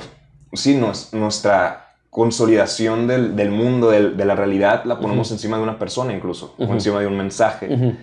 sí, 0.53 0.81
nuestra 1.13 1.92
consolidación 2.13 3.07
del, 3.07 3.37
del 3.37 3.51
mundo, 3.51 3.91
del, 3.91 4.19
de 4.19 4.27
la 4.27 4.37
realidad, 4.37 4.85
la 4.85 5.01
ponemos 5.01 5.31
encima 5.33 5.57
de 5.57 5.63
una 5.63 5.79
persona 5.79 6.13
incluso, 6.13 6.55
o 6.59 6.65
encima 6.65 7.01
de 7.01 7.07
un 7.07 7.17
mensaje. 7.17 7.97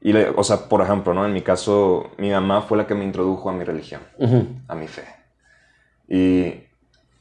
Y, 0.00 0.14
o 0.14 0.44
sea, 0.44 0.68
por 0.68 0.80
ejemplo, 0.80 1.12
¿no? 1.12 1.26
En 1.26 1.32
mi 1.32 1.42
caso, 1.42 2.10
mi 2.18 2.30
mamá 2.30 2.62
fue 2.62 2.78
la 2.78 2.86
que 2.86 2.94
me 2.94 3.02
introdujo 3.02 3.50
a 3.50 3.52
mi 3.52 3.64
religión, 3.64 4.00
a 4.68 4.76
mi 4.76 4.86
fe. 4.86 5.02
Y 6.08 6.54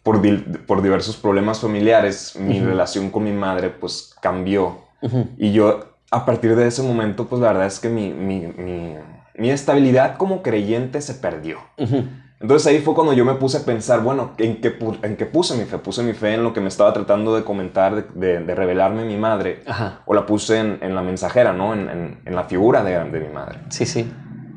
por, 0.04 0.22
por 0.68 0.84
diversos 0.84 1.18
problemas 1.18 1.60
familiares, 1.60 2.36
mi 2.40 2.60
relación 2.60 3.10
con 3.10 3.24
mi 3.24 3.32
madre, 3.32 3.70
pues, 3.72 4.14
cambió. 4.22 4.82
Y 5.40 5.54
yo, 5.54 5.96
a 6.12 6.24
partir 6.24 6.56
de 6.56 6.68
ese 6.68 6.84
momento, 6.84 7.26
pues, 7.26 7.42
la 7.42 7.48
verdad 7.48 7.66
es 7.66 7.80
que 7.80 7.90
mi, 7.90 8.14
mi, 8.14 8.42
mi, 8.42 8.94
mi 9.40 9.50
estabilidad 9.50 10.18
como 10.18 10.44
creyente 10.44 11.02
se 11.02 11.16
perdió. 11.16 11.58
Entonces 12.42 12.68
ahí 12.68 12.80
fue 12.80 12.94
cuando 12.94 13.14
yo 13.14 13.24
me 13.24 13.36
puse 13.36 13.58
a 13.58 13.62
pensar, 13.62 14.02
bueno, 14.02 14.32
¿en 14.38 14.60
qué, 14.60 14.78
en 15.04 15.16
qué 15.16 15.26
puse 15.26 15.56
mi 15.56 15.64
fe? 15.64 15.78
Puse 15.78 16.04
mi 16.04 16.14
fe 16.14 16.34
en 16.34 16.44
lo 16.44 16.54
que 16.54 16.60
me 16.60 16.68
estaba 16.68 16.92
tratando 16.92 17.36
de 17.36 17.44
comentar, 17.44 18.14
de, 18.14 18.40
de, 18.42 18.56
revelarme 18.56 19.06
mi 19.06 19.16
madre, 19.16 19.64
o 20.06 20.14
la 20.14 20.26
puse 20.26 20.60
en, 20.60 20.80
en, 20.82 20.96
la 20.96 21.02
mensajera, 21.02 21.54
¿no? 21.54 21.74
En, 21.74 22.20
en, 22.26 22.36
la 22.36 22.44
figura 22.44 22.84
de, 22.84 22.92
de, 23.10 23.20
mi 23.22 23.34
madre. 23.34 23.60
Sí, 23.70 23.86
sí. 23.86 24.12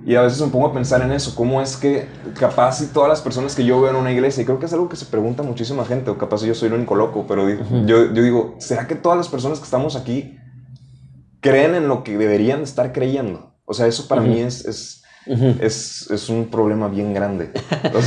Y 0.05 0.17
a 0.17 0.23
veces 0.23 0.41
me 0.41 0.49
pongo 0.49 0.67
a 0.67 0.73
pensar 0.73 1.03
en 1.03 1.13
eso, 1.13 1.37
cómo 1.37 1.63
es 1.63 1.77
que 1.77 2.09
capaz 2.39 2.79
si 2.79 2.87
todas 2.87 3.09
las 3.09 3.21
personas 3.21 3.55
que 3.55 3.65
yo 3.65 3.81
veo 3.81 3.91
en 3.91 3.97
una 3.97 4.11
iglesia, 4.11 4.43
y 4.43 4.47
creo 4.47 4.59
que 4.59 4.67
es 4.67 4.73
algo 4.73 4.89
que 4.89 4.97
se 4.97 5.07
pregunta 5.07 5.45
muchísima 5.45 5.85
gente, 5.85 6.11
o 6.11 6.19
capaz 6.19 6.43
yo 6.43 6.55
soy 6.55 6.69
el 6.69 6.75
único 6.75 6.97
loco, 6.97 7.27
pero 7.29 7.49
yo, 7.49 8.13
yo 8.13 8.23
digo, 8.23 8.57
¿será 8.59 8.89
que 8.89 8.97
todas 8.97 9.19
las 9.19 9.29
personas 9.29 9.59
que 9.59 9.65
estamos 9.65 9.95
aquí 9.95 10.37
creen 11.41 11.77
en 11.77 11.87
lo 11.87 12.03
que 12.03 12.19
deberían 12.19 12.63
estar 12.63 12.93
creyendo? 12.93 13.55
O 13.65 13.75
sea, 13.75 13.87
eso 13.87 14.09
para 14.09 14.23
mí 14.23 14.41
es, 14.41 14.65
es 14.65 15.05
es, 15.61 16.11
es, 16.11 16.29
un 16.29 16.51
problema 16.51 16.89
bien 16.89 17.13
grande. 17.13 17.51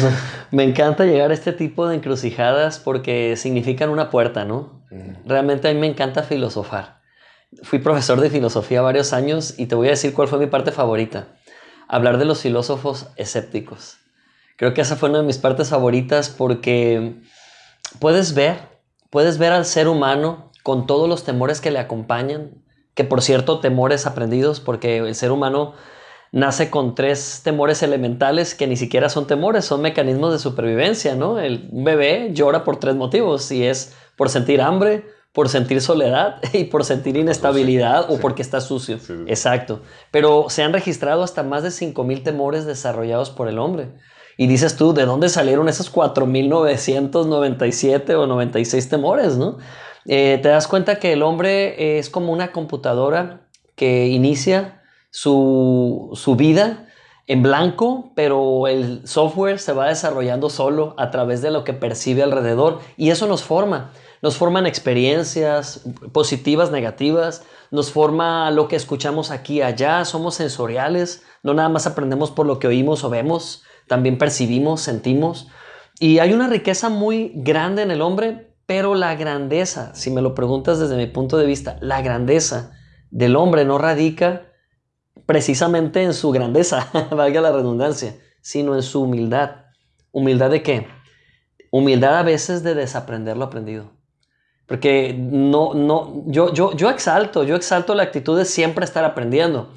Me 0.52 0.64
encanta 0.64 1.06
llegar 1.06 1.32
a 1.32 1.34
este 1.34 1.54
tipo 1.54 1.88
de 1.88 1.96
encrucijadas 1.96 2.80
porque 2.80 3.36
significan 3.38 3.90
una 3.90 4.10
puerta, 4.10 4.46
¿no? 4.46 4.82
Realmente 5.26 5.70
a 5.70 5.74
mí 5.74 5.80
me 5.80 5.88
encanta 5.88 6.24
filosofar. 6.24 7.00
Fui 7.64 7.80
profesor 7.80 8.20
de 8.20 8.30
filosofía 8.30 8.82
varios 8.82 9.14
años 9.14 9.56
y 9.58 9.68
te 9.68 9.76
voy 9.76 9.88
a 9.88 9.92
decir 9.92 10.14
cuál 10.14 10.28
fue 10.28 10.40
mi 10.40 10.48
parte 10.48 10.72
favorita. 10.72 11.30
Hablar 11.88 12.18
de 12.18 12.26
los 12.26 12.42
filósofos 12.42 13.08
escépticos. 13.16 13.98
Creo 14.58 14.74
que 14.74 14.82
esa 14.82 14.98
fue 14.98 15.10
una 15.10 15.20
de 15.20 15.26
mis 15.26 15.38
partes 15.38 15.70
favoritas 15.70 16.30
porque 16.30 17.22
puedes 18.00 18.34
ver, 18.34 18.58
puedes 19.10 19.38
ver 19.38 19.54
al 19.54 19.66
ser 19.66 19.88
humano 19.88 20.52
con 20.64 20.86
todos 20.88 21.08
los 21.08 21.24
temores 21.24 21.62
que 21.62 21.72
le 21.72 21.80
acompañan, 21.80 22.52
que 22.94 23.04
por 23.04 23.22
cierto, 23.22 23.60
temores 23.60 24.06
aprendidos 24.06 24.60
porque 24.60 24.98
el 24.98 25.16
ser 25.16 25.32
humano 25.32 25.74
nace 26.32 26.70
con 26.70 26.96
tres 26.96 27.42
temores 27.44 27.84
elementales 27.84 28.56
que 28.56 28.68
ni 28.68 28.78
siquiera 28.78 29.10
son 29.10 29.28
temores, 29.28 29.66
son 29.66 29.82
mecanismos 29.82 30.32
de 30.32 30.40
supervivencia, 30.40 31.16
¿no? 31.16 31.38
El 31.40 31.68
bebé 31.72 32.30
llora 32.34 32.64
por 32.64 32.78
tres 32.78 32.96
motivos 32.96 33.52
y 33.52 33.66
es 33.66 33.94
por 34.16 34.30
sentir 34.30 34.62
hambre, 34.62 35.06
por 35.34 35.50
sentir 35.50 35.82
soledad 35.82 36.40
y 36.54 36.64
por 36.66 36.86
sentir 36.86 37.18
inestabilidad 37.18 38.06
o 38.10 38.20
porque 38.20 38.42
está 38.42 38.62
sucio. 38.62 38.98
Exacto. 39.28 39.82
Pero 40.12 40.46
se 40.50 40.64
han 40.64 40.72
registrado 40.74 41.24
hasta 41.24 41.44
más 41.44 41.64
de 41.64 41.70
5.000 41.70 42.24
temores 42.24 42.66
desarrollados 42.66 43.30
por 43.30 43.50
el 43.50 43.60
hombre. 43.60 43.90
Y 44.38 44.48
dices 44.48 44.78
tú, 44.78 44.94
¿de 44.94 45.06
dónde 45.06 45.30
salieron 45.30 45.70
esos 45.70 45.94
4.997 45.94 48.16
o 48.16 48.26
96 48.26 48.90
temores, 48.90 49.38
no? 49.38 49.60
Eh, 50.06 50.40
te 50.42 50.50
das 50.50 50.68
cuenta 50.68 50.98
que 50.98 51.14
el 51.14 51.22
hombre 51.22 52.00
es 52.00 52.10
como 52.10 52.34
una 52.34 52.52
computadora 52.52 53.48
que 53.76 54.08
inicia 54.08 54.81
su, 55.12 56.36
vida 56.38 56.88
en 57.28 57.44
blanco, 57.44 58.12
pero 58.16 58.68
el 58.68 59.08
software 59.08 59.60
se 59.60 59.74
va 59.74 59.88
desarrollando 59.88 60.50
solo 60.50 60.96
a 60.98 61.12
través 61.12 61.42
de 61.42 61.52
lo 61.52 61.64
que 61.64 61.74
percibe 61.74 62.24
alrededor 62.24 62.80
y 62.98 63.12
eso 63.12 63.28
nos 63.28 63.44
forma. 63.44 63.92
Nos 64.22 64.38
forman 64.38 64.66
experiencias 64.66 65.82
positivas, 66.12 66.72
negativas, 66.72 67.44
nos 67.72 67.92
forma 67.92 68.52
lo 68.52 68.68
que 68.68 68.76
escuchamos 68.76 69.32
aquí 69.32 69.62
allá, 69.62 70.06
somos 70.06 70.36
sensoriales, 70.36 71.24
no 71.44 71.54
nada 71.54 71.70
más 71.70 71.88
aprendemos 71.88 72.32
por 72.32 72.46
lo 72.46 72.60
que 72.60 72.68
oímos 72.68 73.04
o 73.04 73.10
vemos, 73.10 73.64
también 73.88 74.18
percibimos, 74.18 74.82
sentimos. 74.82 75.48
Y 76.00 76.20
hay 76.20 76.34
una 76.34 76.48
riqueza 76.48 76.90
muy 76.90 77.32
grande 77.36 77.82
en 77.84 77.92
el 77.92 78.02
hombre, 78.02 78.48
Pero 78.68 78.96
la 78.96 79.16
grandeza, 79.16 79.94
si 79.96 80.12
me 80.12 80.22
lo 80.22 80.34
preguntas 80.34 80.80
desde 80.80 80.96
mi 80.96 81.08
punto 81.08 81.38
de 81.38 81.46
vista, 81.46 81.78
la 81.82 82.02
grandeza 82.02 82.72
del 83.10 83.36
hombre 83.36 83.66
no 83.66 83.78
radica 83.78 84.51
precisamente 85.32 86.04
en 86.04 86.14
su 86.14 86.30
grandeza, 86.32 86.90
valga 87.12 87.40
la 87.40 87.54
redundancia, 87.54 88.18
sino 88.42 88.76
en 88.76 88.84
su 88.84 89.04
humildad. 89.04 89.68
¿Humildad 90.12 90.50
de 90.50 90.62
qué? 90.62 90.88
Humildad 91.72 92.18
a 92.18 92.24
veces 92.24 92.64
de 92.64 92.76
desaprender 92.76 93.38
lo 93.38 93.46
aprendido. 93.46 93.94
Porque 94.68 95.16
no, 95.18 95.74
no, 95.74 96.24
yo, 96.26 96.54
yo, 96.54 96.76
yo 96.76 96.90
exalto, 96.90 97.46
yo 97.46 97.56
exalto 97.56 97.96
la 97.96 98.04
actitud 98.04 98.38
de 98.38 98.44
siempre 98.44 98.84
estar 98.84 99.06
aprendiendo, 99.06 99.72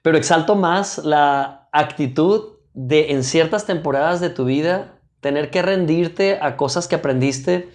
pero 0.00 0.16
exalto 0.16 0.54
más 0.54 0.96
la 1.04 1.68
actitud 1.72 2.54
de 2.72 3.12
en 3.12 3.22
ciertas 3.22 3.66
temporadas 3.66 4.22
de 4.22 4.30
tu 4.30 4.46
vida 4.46 4.98
tener 5.20 5.50
que 5.50 5.60
rendirte 5.60 6.38
a 6.40 6.56
cosas 6.56 6.88
que 6.88 6.94
aprendiste 6.94 7.68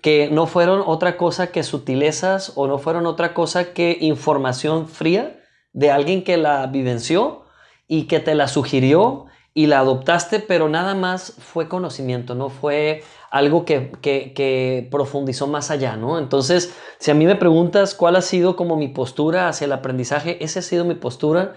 que 0.00 0.30
no 0.30 0.46
fueron 0.46 0.84
otra 0.86 1.16
cosa 1.16 1.48
que 1.48 1.64
sutilezas 1.64 2.52
o 2.54 2.68
no 2.68 2.78
fueron 2.78 3.04
otra 3.06 3.34
cosa 3.34 3.72
que 3.72 3.98
información 4.00 4.86
fría 4.86 5.37
de 5.78 5.92
alguien 5.92 6.24
que 6.24 6.36
la 6.36 6.66
vivenció 6.66 7.44
y 7.86 8.08
que 8.08 8.18
te 8.18 8.34
la 8.34 8.48
sugirió 8.48 9.26
y 9.54 9.66
la 9.66 9.78
adoptaste, 9.78 10.40
pero 10.40 10.68
nada 10.68 10.96
más 10.96 11.34
fue 11.38 11.68
conocimiento, 11.68 12.34
no 12.34 12.48
fue 12.48 13.04
algo 13.30 13.64
que, 13.64 13.92
que, 14.02 14.88
profundizó 14.90 15.46
más 15.46 15.70
allá, 15.70 15.96
¿no? 15.96 16.18
Entonces, 16.18 16.74
si 16.98 17.12
a 17.12 17.14
mí 17.14 17.26
me 17.26 17.36
preguntas 17.36 17.94
cuál 17.94 18.16
ha 18.16 18.22
sido 18.22 18.56
como 18.56 18.76
mi 18.76 18.88
postura 18.88 19.48
hacia 19.48 19.66
el 19.66 19.72
aprendizaje, 19.72 20.42
esa 20.42 20.58
ha 20.58 20.62
sido 20.62 20.84
mi 20.84 20.96
postura. 20.96 21.54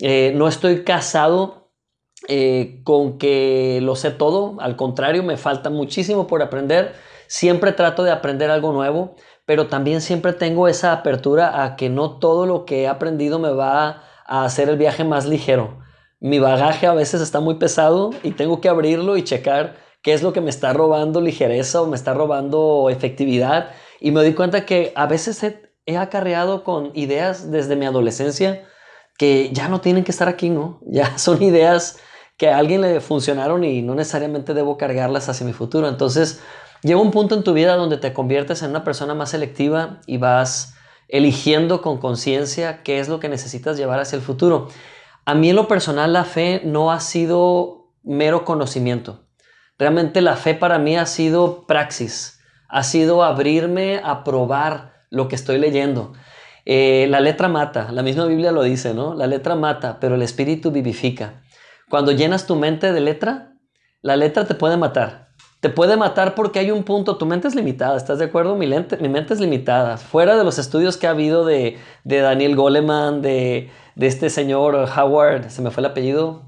Eh, 0.00 0.32
no 0.34 0.48
estoy 0.48 0.82
casado 0.82 1.70
eh, 2.26 2.80
con 2.82 3.18
que 3.18 3.78
lo 3.82 3.94
sé 3.94 4.10
todo, 4.10 4.56
al 4.60 4.74
contrario, 4.74 5.22
me 5.22 5.36
falta 5.36 5.70
muchísimo 5.70 6.26
por 6.26 6.42
aprender. 6.42 6.94
Siempre 7.28 7.70
trato 7.70 8.02
de 8.02 8.10
aprender 8.10 8.50
algo 8.50 8.72
nuevo, 8.72 9.14
pero 9.50 9.66
también 9.66 10.00
siempre 10.00 10.32
tengo 10.32 10.68
esa 10.68 10.92
apertura 10.92 11.64
a 11.64 11.74
que 11.74 11.88
no 11.88 12.20
todo 12.20 12.46
lo 12.46 12.64
que 12.64 12.82
he 12.82 12.86
aprendido 12.86 13.40
me 13.40 13.50
va 13.50 14.04
a 14.24 14.44
hacer 14.44 14.68
el 14.68 14.76
viaje 14.76 15.02
más 15.02 15.26
ligero. 15.26 15.80
Mi 16.20 16.38
bagaje 16.38 16.86
a 16.86 16.94
veces 16.94 17.20
está 17.20 17.40
muy 17.40 17.56
pesado 17.56 18.10
y 18.22 18.30
tengo 18.30 18.60
que 18.60 18.68
abrirlo 18.68 19.16
y 19.16 19.24
checar 19.24 19.74
qué 20.02 20.12
es 20.12 20.22
lo 20.22 20.32
que 20.32 20.40
me 20.40 20.50
está 20.50 20.72
robando 20.72 21.20
ligereza 21.20 21.82
o 21.82 21.88
me 21.88 21.96
está 21.96 22.14
robando 22.14 22.90
efectividad. 22.90 23.70
Y 23.98 24.12
me 24.12 24.20
doy 24.20 24.34
cuenta 24.34 24.64
que 24.64 24.92
a 24.94 25.06
veces 25.06 25.42
he, 25.42 25.96
acarreado 25.96 26.62
con 26.62 26.92
ideas 26.94 27.50
desde 27.50 27.74
mi 27.74 27.86
adolescencia 27.86 28.68
que 29.18 29.50
ya 29.52 29.66
no 29.66 29.80
tienen 29.80 30.04
que 30.04 30.12
estar 30.12 30.28
aquí, 30.28 30.48
¿no? 30.48 30.78
Ya 30.86 31.18
son 31.18 31.42
ideas 31.42 31.98
que 32.36 32.50
a 32.50 32.56
alguien 32.56 32.82
le 32.82 33.00
funcionaron 33.00 33.64
y 33.64 33.82
no 33.82 33.96
necesariamente 33.96 34.54
debo 34.54 34.78
cargarlas 34.78 35.28
hacia 35.28 35.44
mi 35.44 35.54
futuro. 35.54 35.88
Entonces, 35.88 36.40
Llega 36.82 37.00
un 37.00 37.10
punto 37.10 37.34
en 37.34 37.42
tu 37.42 37.52
vida 37.52 37.76
donde 37.76 37.98
te 37.98 38.12
conviertes 38.12 38.62
en 38.62 38.70
una 38.70 38.84
persona 38.84 39.14
más 39.14 39.30
selectiva 39.30 40.00
y 40.06 40.16
vas 40.16 40.74
eligiendo 41.08 41.82
con 41.82 41.98
conciencia 41.98 42.82
qué 42.82 43.00
es 43.00 43.08
lo 43.08 43.20
que 43.20 43.28
necesitas 43.28 43.76
llevar 43.76 44.00
hacia 44.00 44.16
el 44.16 44.22
futuro. 44.22 44.68
A 45.26 45.34
mí 45.34 45.50
en 45.50 45.56
lo 45.56 45.68
personal 45.68 46.12
la 46.12 46.24
fe 46.24 46.62
no 46.64 46.90
ha 46.90 47.00
sido 47.00 47.92
mero 48.02 48.44
conocimiento. 48.44 49.24
Realmente 49.78 50.20
la 50.20 50.36
fe 50.36 50.54
para 50.54 50.78
mí 50.78 50.96
ha 50.96 51.06
sido 51.06 51.66
praxis, 51.66 52.40
ha 52.68 52.82
sido 52.82 53.24
abrirme 53.24 54.00
a 54.02 54.24
probar 54.24 54.92
lo 55.10 55.28
que 55.28 55.34
estoy 55.34 55.58
leyendo. 55.58 56.12
Eh, 56.64 57.06
la 57.10 57.20
letra 57.20 57.48
mata, 57.48 57.90
la 57.90 58.02
misma 58.02 58.26
Biblia 58.26 58.52
lo 58.52 58.62
dice, 58.62 58.94
¿no? 58.94 59.14
La 59.14 59.26
letra 59.26 59.56
mata, 59.56 59.98
pero 59.98 60.14
el 60.14 60.22
espíritu 60.22 60.70
vivifica. 60.70 61.42
Cuando 61.88 62.12
llenas 62.12 62.46
tu 62.46 62.56
mente 62.56 62.92
de 62.92 63.00
letra, 63.00 63.54
la 64.02 64.16
letra 64.16 64.46
te 64.46 64.54
puede 64.54 64.76
matar, 64.76 65.29
te 65.60 65.68
puede 65.68 65.96
matar 65.98 66.34
porque 66.34 66.58
hay 66.58 66.70
un 66.70 66.84
punto, 66.84 67.18
tu 67.18 67.26
mente 67.26 67.46
es 67.46 67.54
limitada, 67.54 67.96
¿estás 67.96 68.18
de 68.18 68.24
acuerdo? 68.24 68.56
Mi, 68.56 68.66
mi 68.66 69.08
mente 69.08 69.34
es 69.34 69.40
limitada. 69.40 69.98
Fuera 69.98 70.36
de 70.36 70.42
los 70.42 70.58
estudios 70.58 70.96
que 70.96 71.06
ha 71.06 71.10
habido 71.10 71.44
de, 71.44 71.78
Daniel 72.04 72.56
Goleman, 72.56 73.20
de, 73.20 73.70
este 73.96 74.30
señor 74.30 74.88
Howard, 74.96 75.50
se 75.50 75.60
me 75.60 75.70
fue 75.70 75.82
el 75.82 75.86
apellido, 75.90 76.46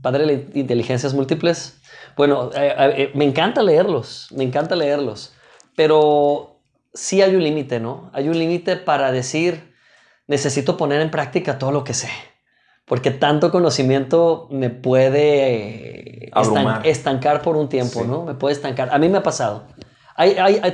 padre 0.00 0.26
de 0.26 0.58
inteligencias 0.58 1.12
múltiples. 1.12 1.80
Bueno, 2.16 2.50
eh, 2.54 2.74
eh, 2.78 2.94
eh, 2.96 3.10
me 3.14 3.24
encanta 3.24 3.62
leerlos, 3.62 4.28
me 4.30 4.44
encanta 4.44 4.76
leerlos, 4.76 5.34
pero 5.74 6.60
sí 6.94 7.22
hay 7.22 7.34
un 7.34 7.42
límite, 7.42 7.80
¿no? 7.80 8.10
Hay 8.12 8.28
un 8.28 8.38
límite 8.38 8.76
para 8.76 9.10
decir, 9.10 9.74
necesito 10.28 10.76
poner 10.76 11.00
en 11.00 11.10
práctica 11.10 11.58
todo 11.58 11.72
lo 11.72 11.82
que 11.82 11.94
sé 11.94 12.08
porque 12.86 13.10
tanto 13.10 13.50
conocimiento 13.50 14.46
me 14.50 14.70
puede 14.70 16.30
estancar 16.84 17.42
por 17.42 17.56
un 17.56 17.68
tiempo, 17.68 18.04
¿no? 18.04 18.24
Me 18.24 18.34
puede 18.34 18.54
estancar. 18.54 18.90
A 18.92 18.98
mí 18.98 19.08
me 19.08 19.18
ha 19.18 19.22
pasado. 19.22 19.64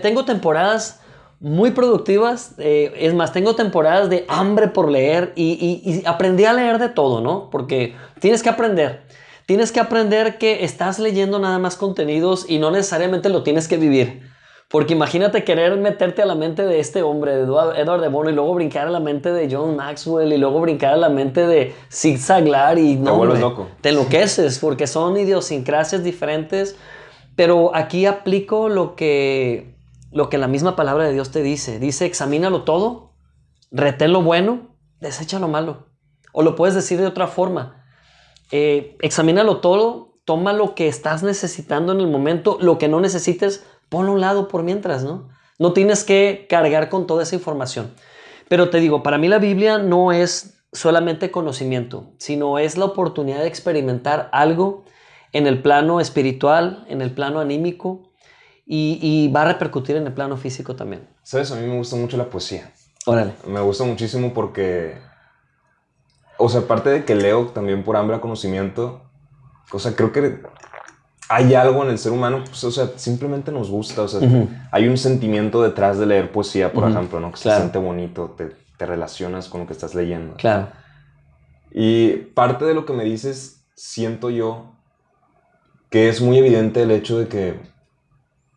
tengo 0.03 0.25
temporadas 0.25 1.01
muy 1.41 1.73
productivas, 1.73 2.55
eh, 2.59 2.93
es 2.99 3.15
más, 3.15 3.33
tengo 3.33 3.57
temporadas 3.57 4.09
de 4.09 4.25
hambre 4.29 4.69
por 4.69 4.89
leer 4.89 5.33
y, 5.35 5.83
y 5.85 6.07
aprendí 6.07 6.45
a 6.45 6.53
leer 6.53 6.79
de 6.79 6.89
todo, 6.89 7.21
¿no? 7.21 7.51
Porque 7.51 7.97
tienes 8.21 8.43
que 8.43 8.51
aprender. 8.51 9.03
Tienes 9.47 9.73
que 9.73 9.81
aprender 9.81 10.39
que 10.39 10.65
estás 10.65 10.99
leyendo 10.99 11.39
nada 11.39 11.59
más 11.59 11.77
contenidos 11.77 12.47
y 12.49 12.59
no 12.59 12.71
necesariamente 12.71 13.29
lo 13.29 13.43
tienes 13.43 13.67
que 13.67 13.77
vivir. 13.77 14.32
Porque 14.73 14.95
imagínate 14.95 15.45
querer 15.45 15.77
meterte 15.77 16.23
a 16.23 16.27
la 16.27 16.35
mente 16.35 16.65
de 16.65 16.81
este 16.81 17.03
hombre, 17.03 17.37
de 17.37 17.43
Edward 17.43 18.01
de 18.01 18.09
Bono, 18.09 18.31
y 18.31 18.33
luego 18.33 18.55
brincar 18.55 18.89
a 18.89 18.91
la 18.91 19.01
mente 19.01 19.31
de 19.31 19.55
John 19.55 19.77
Maxwell, 19.77 20.33
y 20.33 20.39
luego 20.39 20.61
brincar 20.63 20.95
a 20.95 20.97
la 20.97 21.11
mente 21.11 21.47
de 21.47 21.75
Zig 21.93 22.19
Zaglar, 22.19 22.79
y 22.79 22.97
no. 22.97 23.11
Te 23.11 23.17
vuelves 23.19 23.41
loco. 23.41 23.69
Te 23.83 23.91
enloqueces, 23.91 24.59
porque 24.59 24.87
son 24.87 25.19
idiosincrasias 25.19 26.03
diferentes. 26.03 26.77
Pero 27.37 27.77
aquí 27.77 28.07
aplico 28.07 28.71
lo 28.71 28.97
que, 28.97 29.77
lo 30.11 30.31
que 30.31 30.39
la 30.39 30.49
misma 30.49 30.75
palabra 30.75 31.05
de 31.05 31.13
Dios 31.13 31.31
te 31.31 31.43
dice. 31.43 31.79
Dice: 31.79 32.07
examínalo 32.07 32.63
todo, 32.63 33.13
retén 33.71 34.15
lo 34.15 34.23
bueno, 34.23 34.75
desecha 35.01 35.39
lo 35.39 35.49
malo. 35.49 35.89
O 36.33 36.43
lo 36.43 36.57
puedes 36.57 36.75
decir 36.75 36.99
de 36.99 37.07
otra 37.07 37.27
forma: 37.27 37.85
eh, 38.51 38.97
examínalo 39.03 39.59
todo, 39.59 40.15
toma 40.25 40.55
lo 40.55 40.75
que 40.75 40.89
estás 40.89 41.23
necesitando 41.23 41.93
en 41.93 42.01
el 42.01 42.07
momento, 42.07 42.57
lo 42.59 42.79
que 42.79 42.89
no 42.89 43.01
necesites 43.01 43.67
ponlo 43.93 44.13
a 44.13 44.15
un 44.15 44.21
lado 44.23 44.49
por 44.49 44.63
mientras, 44.63 45.05
¿no? 45.05 45.29
No 45.59 45.75
tienes 45.75 46.03
que 46.03 46.47
cargar 46.49 46.89
con 46.89 47.07
toda 47.07 47.25
esa 47.25 47.37
información. 47.37 47.93
Pero 48.49 48.71
te 48.71 48.81
digo, 48.81 49.03
para 49.03 49.19
mí 49.19 49.29
la 49.29 49.39
Biblia 49.39 49.77
no 49.77 50.13
es 50.13 50.65
solamente 50.73 51.31
conocimiento, 51.31 52.15
sino 52.17 52.59
es 52.59 52.79
la 52.79 52.87
oportunidad 52.87 53.41
de 53.41 53.49
experimentar 53.49 54.31
algo 54.33 54.85
en 55.33 55.47
el 55.47 55.61
plano 55.61 56.01
espiritual, 56.01 56.87
en 56.89 57.03
el 57.03 57.13
plano 57.13 57.39
anímico 57.41 58.11
y, 58.67 59.31
va 59.35 59.43
a 59.43 59.53
repercutir 59.53 59.97
en 59.97 60.07
el 60.07 60.15
plano 60.15 60.39
físico 60.39 60.75
también. 60.75 61.07
Sabes, 61.23 61.53
a 61.53 61.57
mí 61.57 61.67
me 61.67 61.77
gusta 61.77 61.97
mucho 61.97 62.17
la 62.17 62.31
poesía. 62.31 62.73
Órale. 63.05 63.35
Me 63.47 63.61
gusta 63.61 63.85
muchísimo 63.85 64.33
porque, 64.33 64.97
o 66.39 66.49
sea, 66.49 66.63
aparte 66.63 66.89
de 66.89 67.05
que 67.05 67.15
leo 67.15 67.49
también 67.49 67.85
por 67.85 67.97
hambre 67.99 68.17
a 68.17 68.23
conocimiento, 68.23 69.03
o 69.71 69.79
sea, 69.79 69.95
creo 69.95 70.13
que 70.13 70.41
hay 71.33 71.55
algo 71.55 71.83
en 71.83 71.91
el 71.91 71.99
ser 71.99 72.13
humano, 72.13 72.45
pues, 72.45 72.63
o 72.65 72.71
sea, 72.71 72.91
simplemente 72.97 73.51
nos 73.51 73.71
gusta, 73.71 74.03
o 74.03 74.09
sea, 74.09 74.21
hay 74.71 74.87
un 74.87 74.99
sentimiento 74.99 75.63
detrás 75.63 75.99
de 75.99 76.05
leer 76.05 76.31
poesía, 76.31 76.73
por 76.73 76.91
ejemplo, 76.91 77.21
¿no? 77.21 77.31
Que 77.31 77.39
se 77.39 77.55
siente 77.55 77.79
bonito, 77.79 78.35
te, 78.37 78.53
te, 78.77 78.87
relacionas 78.87 79.49
con 79.49 79.63
lo 79.63 79.67
que 79.67 79.73
estás 79.73 79.95
leyendo. 79.95 80.35
Claro. 80.35 80.69
Y 81.71 82.13
parte 82.35 82.67
de 82.67 82.75
lo 82.75 82.85
que 82.85 82.93
me 82.93 83.05
dices, 83.05 83.65
siento 83.75 84.29
yo 84.29 84.73
que 85.89 86.11
es 86.11 86.21
muy 86.21 86.37
evidente 86.37 86.83
el 86.83 86.91
hecho 86.91 87.19
de 87.19 87.29
que 87.29 87.61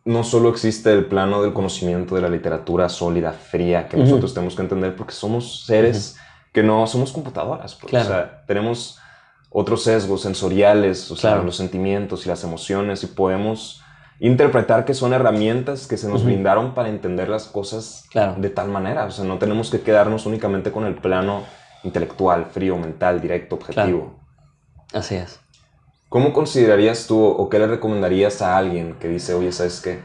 no 0.04 0.24
solo 0.24 0.50
existe 0.50 0.92
el 0.92 1.06
plano 1.06 1.42
del 1.42 1.54
conocimiento 1.54 2.16
de 2.16 2.22
la 2.22 2.30
literatura 2.30 2.90
sólida, 2.90 3.32
fría, 3.32 3.88
que 3.88 3.98
nosotros 3.98 4.34
tenemos 4.34 4.56
que 4.56 4.62
entender 4.62 4.96
porque 4.96 5.14
somos 5.14 5.66
seres 5.66 6.18
que 6.52 6.64
no 6.64 6.88
somos 6.88 7.12
computadoras, 7.12 7.76
pues, 7.76 7.94
o 7.94 8.08
sea, 8.08 8.44
tenemos 8.48 9.00
otros 9.58 9.84
sesgos 9.84 10.22
sensoriales, 10.22 11.10
o 11.12 11.16
sea, 11.16 11.38
los 11.38 11.56
sentimientos 11.56 12.26
y 12.26 12.30
las 12.30 12.43
emociones, 12.43 13.06
y 13.06 13.08
podemos 13.08 13.82
interpretar 14.20 14.84
que 14.84 14.93
son 14.93 15.14
herramientas 15.14 15.88
que 15.88 15.95
se 15.95 16.10
nos 16.10 16.26
brindaron 16.26 16.74
para 16.74 16.89
entender 16.89 17.30
las 17.30 17.45
cosas 17.45 18.03
de 18.36 18.49
tal 18.49 18.68
manera. 18.68 19.06
O 19.06 19.12
sea, 19.12 19.24
no 19.24 19.38
tenemos 19.38 19.72
que 19.72 19.80
quedarnos 19.80 20.26
únicamente 20.26 20.74
con 20.74 20.84
el 20.86 20.95
plano 20.95 21.43
intelectual, 21.86 22.47
frío, 22.47 22.78
mental, 22.78 23.22
directo, 23.22 23.56
objetivo. 23.56 24.20
Así 24.91 25.16
es. 25.16 25.39
¿Cómo 26.10 26.34
considerarías 26.34 27.08
tú 27.08 27.24
o 27.24 27.47
qué 27.47 27.58
le 27.58 27.68
recomendarías 27.68 28.41
a 28.41 28.58
alguien 28.58 28.95
que 28.99 29.08
dice, 29.08 29.36
oye, 29.36 29.53
¿sabes 29.53 29.80
qué? 29.80 30.01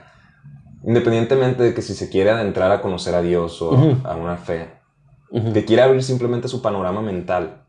Independientemente 0.84 1.64
de 1.64 1.74
que 1.74 1.82
si 1.82 1.94
se 1.94 2.09
quiere 2.09 2.30
adentrar 2.30 2.70
a 2.70 2.80
conocer 2.80 3.16
a 3.16 3.20
Dios 3.20 3.61
o 3.62 3.72
a 4.05 4.14
una 4.14 4.36
fe, 4.36 4.70
que 5.53 5.64
quiere 5.64 5.82
abrir 5.82 6.05
simplemente 6.05 6.46
su 6.46 6.62
panorama 6.62 7.03
mental, 7.03 7.64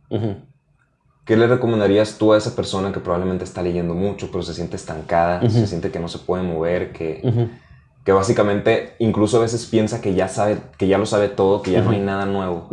¿Qué 1.31 1.37
le 1.37 1.47
recomendarías 1.47 2.17
tú 2.17 2.33
a 2.33 2.37
esa 2.37 2.57
persona 2.57 2.91
que 2.91 2.99
probablemente 2.99 3.45
está 3.45 3.61
leyendo 3.61 3.93
mucho, 3.93 4.29
pero 4.33 4.43
se 4.43 4.53
siente 4.53 4.75
estancada, 4.75 5.39
se 5.49 5.65
siente 5.65 5.89
que 5.89 5.97
no 5.97 6.09
se 6.09 6.19
puede 6.19 6.43
mover, 6.43 6.91
que, 6.91 7.21
que 8.03 8.11
básicamente 8.11 8.95
incluso 8.99 9.37
a 9.37 9.39
veces 9.39 9.65
piensa 9.65 10.01
que 10.01 10.13
ya 10.13 10.27
sabe, 10.27 10.57
que 10.77 10.89
ya 10.89 10.97
lo 10.97 11.05
sabe 11.05 11.29
todo, 11.29 11.61
que 11.61 11.71
ya 11.71 11.83
no 11.83 11.91
hay 11.91 12.01
nada 12.01 12.25
nuevo? 12.25 12.67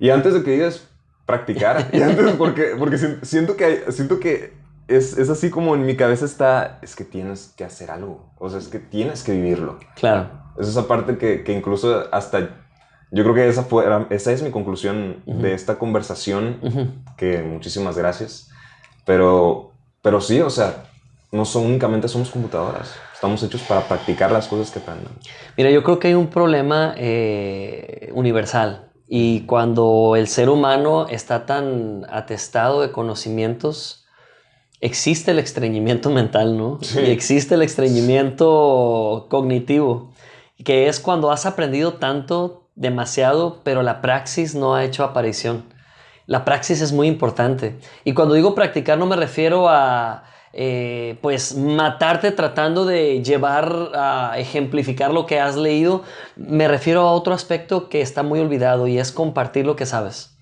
Y 0.00 0.10
antes 0.10 0.34
de 0.34 0.42
que 0.42 0.50
digas 0.50 0.88
practicar, 1.26 1.88
y 1.92 2.02
antes 2.02 2.32
porque, 2.32 2.74
porque 2.76 2.98
siento, 3.22 3.56
que 3.56 3.84
siento 3.90 4.18
que 4.18 4.54
es, 4.88 5.16
es, 5.16 5.30
así 5.30 5.50
como 5.50 5.76
en 5.76 5.86
mi 5.86 5.94
cabeza 5.94 6.24
está, 6.24 6.80
es 6.82 6.96
que 6.96 7.04
tienes 7.04 7.54
que 7.56 7.62
hacer 7.62 7.92
algo, 7.92 8.32
o 8.38 8.50
sea, 8.50 8.58
es 8.58 8.66
que 8.66 8.80
tienes 8.80 9.22
que 9.22 9.30
vivirlo. 9.30 9.78
Claro. 9.94 10.30
Es 10.58 10.66
esa 10.66 10.88
parte 10.88 11.18
que, 11.18 11.44
que 11.44 11.52
incluso 11.52 12.08
hasta, 12.10 12.65
yo 13.10 13.22
creo 13.22 13.34
que 13.34 13.48
esa, 13.48 13.62
fue, 13.62 13.84
esa 14.10 14.32
es 14.32 14.42
mi 14.42 14.50
conclusión 14.50 15.22
de 15.26 15.54
esta 15.54 15.78
conversación, 15.78 17.02
que 17.16 17.42
muchísimas 17.42 17.96
gracias, 17.96 18.50
pero, 19.04 19.72
pero 20.02 20.20
sí, 20.20 20.40
o 20.40 20.50
sea, 20.50 20.84
no 21.30 21.44
son 21.44 21.66
únicamente 21.66 22.08
somos 22.08 22.30
computadoras, 22.30 22.94
estamos 23.12 23.42
hechos 23.42 23.62
para 23.62 23.82
practicar 23.82 24.32
las 24.32 24.48
cosas 24.48 24.70
que 24.70 24.78
aprendemos. 24.78 25.18
Mira, 25.56 25.70
yo 25.70 25.82
creo 25.82 25.98
que 25.98 26.08
hay 26.08 26.14
un 26.14 26.28
problema 26.28 26.94
eh, 26.96 28.10
universal. 28.14 28.90
Y 29.08 29.42
cuando 29.42 30.14
el 30.16 30.26
ser 30.26 30.48
humano 30.48 31.06
está 31.08 31.46
tan 31.46 32.04
atestado 32.10 32.80
de 32.80 32.90
conocimientos, 32.90 34.04
existe 34.80 35.30
el 35.30 35.38
estreñimiento 35.38 36.10
mental, 36.10 36.58
¿no? 36.58 36.80
Y 36.96 37.10
existe 37.10 37.54
el 37.54 37.62
estreñimiento 37.62 39.26
cognitivo, 39.30 40.12
que 40.64 40.88
es 40.88 40.98
cuando 40.98 41.30
has 41.30 41.46
aprendido 41.46 41.94
tanto, 41.94 42.65
demasiado, 42.76 43.60
pero 43.64 43.82
la 43.82 44.00
praxis 44.00 44.54
no 44.54 44.74
ha 44.76 44.84
hecho 44.84 45.02
aparición. 45.02 45.64
La 46.26 46.44
praxis 46.44 46.80
es 46.80 46.92
muy 46.92 47.08
importante. 47.08 47.78
Y 48.04 48.12
cuando 48.12 48.34
digo 48.34 48.54
practicar 48.54 48.98
no 48.98 49.06
me 49.06 49.16
refiero 49.16 49.68
a 49.68 50.24
eh, 50.58 51.18
pues 51.20 51.54
matarte 51.54 52.30
tratando 52.32 52.86
de 52.86 53.22
llevar 53.22 53.90
a 53.94 54.38
ejemplificar 54.38 55.12
lo 55.12 55.26
que 55.26 55.38
has 55.38 55.54
leído, 55.54 56.02
me 56.34 56.66
refiero 56.66 57.02
a 57.02 57.12
otro 57.12 57.34
aspecto 57.34 57.90
que 57.90 58.00
está 58.00 58.22
muy 58.22 58.40
olvidado 58.40 58.86
y 58.86 58.98
es 58.98 59.12
compartir 59.12 59.66
lo 59.66 59.76
que 59.76 59.84
sabes. 59.84 60.34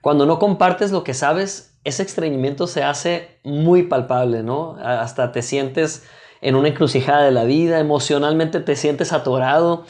Cuando 0.00 0.24
no 0.24 0.38
compartes 0.38 0.90
lo 0.90 1.04
que 1.04 1.12
sabes, 1.12 1.76
ese 1.84 2.02
estreñimiento 2.02 2.66
se 2.66 2.82
hace 2.82 3.38
muy 3.44 3.82
palpable, 3.82 4.42
¿no? 4.42 4.76
Hasta 4.82 5.32
te 5.32 5.42
sientes 5.42 6.04
en 6.40 6.54
una 6.54 6.68
encrucijada 6.68 7.22
de 7.22 7.30
la 7.30 7.44
vida, 7.44 7.78
emocionalmente 7.78 8.60
te 8.60 8.74
sientes 8.74 9.12
atorado. 9.12 9.84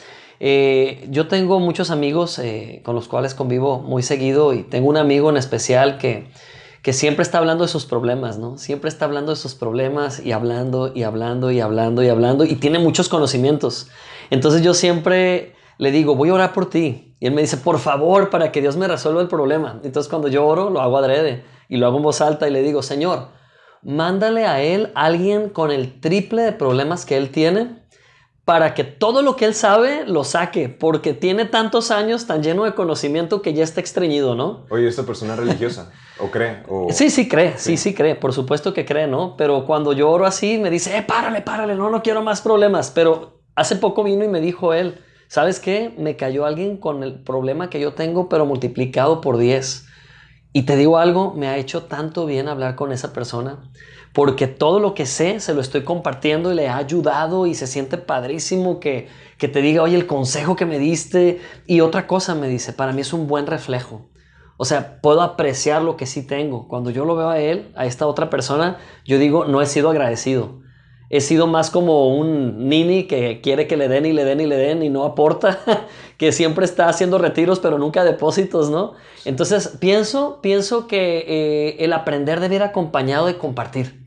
Eh, 0.45 1.07
yo 1.09 1.27
tengo 1.27 1.61
muchos 1.61 1.89
amigos 1.89 2.37
eh, 2.37 2.81
con 2.83 2.95
los 2.95 3.07
cuales 3.07 3.33
convivo 3.33 3.79
muy 3.79 4.03
seguido 4.03 4.53
y 4.53 4.63
tengo 4.63 4.89
un 4.89 4.97
amigo 4.97 5.29
en 5.29 5.37
especial 5.37 5.97
que 5.97 6.27
que 6.83 6.91
siempre 6.91 7.23
está 7.23 7.37
hablando 7.37 7.63
de 7.63 7.69
sus 7.69 7.85
problemas, 7.85 8.37
¿no? 8.37 8.57
Siempre 8.57 8.89
está 8.89 9.05
hablando 9.05 9.31
de 9.31 9.37
sus 9.37 9.55
problemas 9.55 10.23
y 10.23 10.33
hablando 10.33 10.91
y 10.93 11.03
hablando 11.03 11.49
y 11.49 11.61
hablando 11.61 12.03
y 12.03 12.09
hablando 12.09 12.43
y 12.43 12.55
tiene 12.55 12.77
muchos 12.77 13.07
conocimientos. 13.07 13.87
Entonces 14.29 14.61
yo 14.61 14.73
siempre 14.73 15.55
le 15.77 15.91
digo, 15.91 16.15
voy 16.15 16.29
a 16.29 16.33
orar 16.33 16.53
por 16.53 16.69
ti. 16.69 17.15
Y 17.21 17.27
él 17.27 17.33
me 17.33 17.41
dice, 17.41 17.55
por 17.55 17.79
favor, 17.79 18.29
para 18.29 18.51
que 18.51 18.59
Dios 18.59 18.75
me 18.75 18.89
resuelva 18.89 19.21
el 19.21 19.29
problema. 19.29 19.79
Entonces 19.85 20.09
cuando 20.09 20.27
yo 20.27 20.45
oro, 20.45 20.69
lo 20.69 20.81
hago 20.81 20.97
adrede 20.97 21.45
y 21.69 21.77
lo 21.77 21.87
hago 21.87 21.97
en 21.97 22.03
voz 22.03 22.19
alta 22.19 22.49
y 22.49 22.51
le 22.51 22.61
digo, 22.61 22.83
Señor, 22.83 23.29
mándale 23.81 24.45
a 24.45 24.61
él 24.61 24.91
alguien 24.93 25.47
con 25.47 25.71
el 25.71 26.01
triple 26.01 26.41
de 26.41 26.51
problemas 26.51 27.05
que 27.05 27.15
él 27.15 27.29
tiene 27.29 27.82
para 28.45 28.73
que 28.73 28.83
todo 28.83 29.21
lo 29.21 29.37
que 29.37 29.45
él 29.45 29.53
sabe 29.53 30.05
lo 30.05 30.25
saque, 30.25 30.67
porque 30.67 31.13
tiene 31.13 31.45
tantos 31.45 31.91
años 31.91 32.27
tan 32.27 32.43
lleno 32.43 32.65
de 32.65 32.73
conocimiento 32.73 33.41
que 33.41 33.53
ya 33.53 33.63
está 33.63 33.79
extrañido, 33.79 34.35
¿no? 34.35 34.65
Oye, 34.69 34.87
¿esta 34.87 35.03
persona 35.03 35.33
es 35.33 35.39
religiosa? 35.39 35.91
¿O 36.19 36.29
cree? 36.29 36.63
Sí, 36.89 37.09
sí 37.09 37.29
cree, 37.29 37.53
sí. 37.57 37.77
sí, 37.77 37.93
cree, 37.93 38.15
por 38.15 38.33
supuesto 38.33 38.73
que 38.73 38.85
cree, 38.85 39.07
¿no? 39.07 39.37
Pero 39.37 39.65
cuando 39.65 39.93
yo 39.93 40.09
oro 40.09 40.25
así, 40.25 40.57
me 40.57 40.69
dice, 40.69 40.97
eh, 40.97 41.03
párale, 41.03 41.41
párale, 41.41 41.75
no, 41.75 41.89
no 41.89 42.03
quiero 42.03 42.21
más 42.21 42.41
problemas. 42.41 42.91
Pero 42.91 43.39
hace 43.55 43.77
poco 43.77 44.03
vino 44.03 44.25
y 44.25 44.27
me 44.27 44.41
dijo 44.41 44.73
él, 44.73 44.99
¿sabes 45.27 45.61
qué? 45.61 45.93
Me 45.97 46.17
cayó 46.17 46.45
alguien 46.45 46.77
con 46.77 47.01
el 47.03 47.23
problema 47.23 47.69
que 47.69 47.79
yo 47.79 47.93
tengo, 47.93 48.27
pero 48.27 48.45
multiplicado 48.45 49.21
por 49.21 49.37
10. 49.37 49.87
Y 50.51 50.63
te 50.63 50.75
digo 50.75 50.97
algo, 50.97 51.33
me 51.33 51.47
ha 51.47 51.57
hecho 51.57 51.83
tanto 51.83 52.25
bien 52.25 52.49
hablar 52.49 52.75
con 52.75 52.91
esa 52.91 53.13
persona 53.13 53.71
porque 54.13 54.45
todo 54.47 54.79
lo 54.79 54.93
que 54.93 55.07
sé 55.07 55.39
se 55.39 55.53
lo 55.53 55.61
estoy 55.61 55.83
compartiendo 55.83 56.51
y 56.51 56.55
le 56.55 56.69
ha 56.69 56.77
ayudado 56.77 57.47
y 57.47 57.55
se 57.55 57.65
siente 57.65 57.97
padrísimo 57.97 58.79
que, 58.79 59.07
que 59.39 59.47
te 59.47 59.61
diga, 59.61 59.81
oye, 59.81 59.95
el 59.95 60.05
consejo 60.05 60.55
que 60.55 60.67
me 60.67 60.77
diste 60.77 61.41
y 61.65 61.81
otra 61.81 62.05
cosa 62.05 62.35
me 62.35 62.47
dice, 62.47 62.73
para 62.73 62.93
mí 62.93 63.01
es 63.01 63.11
un 63.11 63.27
buen 63.27 63.47
reflejo. 63.47 64.07
O 64.57 64.65
sea, 64.65 65.01
puedo 65.01 65.21
apreciar 65.21 65.81
lo 65.81 65.97
que 65.97 66.05
sí 66.05 66.25
tengo. 66.25 66.67
Cuando 66.67 66.91
yo 66.91 67.05
lo 67.05 67.15
veo 67.15 67.29
a 67.29 67.39
él, 67.39 67.71
a 67.75 67.87
esta 67.87 68.05
otra 68.05 68.29
persona, 68.29 68.77
yo 69.03 69.17
digo, 69.17 69.45
no 69.45 69.61
he 69.61 69.65
sido 69.65 69.89
agradecido. 69.89 70.61
He 71.09 71.19
sido 71.19 71.47
más 71.47 71.69
como 71.69 72.15
un 72.15 72.69
nini 72.69 73.03
que 73.03 73.41
quiere 73.41 73.67
que 73.67 73.77
le 73.77 73.87
den 73.87 74.05
y 74.05 74.13
le 74.13 74.25
den 74.25 74.41
y 74.41 74.45
le 74.45 74.57
den 74.57 74.83
y 74.83 74.89
no 74.89 75.05
aporta, 75.05 75.59
que 76.17 76.31
siempre 76.31 76.65
está 76.65 76.87
haciendo 76.87 77.17
retiros 77.17 77.59
pero 77.59 77.77
nunca 77.77 78.03
depósitos, 78.03 78.69
¿no? 78.69 78.93
Entonces 79.25 79.75
pienso, 79.79 80.39
pienso 80.41 80.87
que 80.87 81.25
eh, 81.27 81.75
el 81.79 81.93
aprender 81.93 82.39
debe 82.39 82.55
ir 82.55 82.63
acompañado 82.63 83.25
de 83.25 83.37
compartir. 83.37 84.02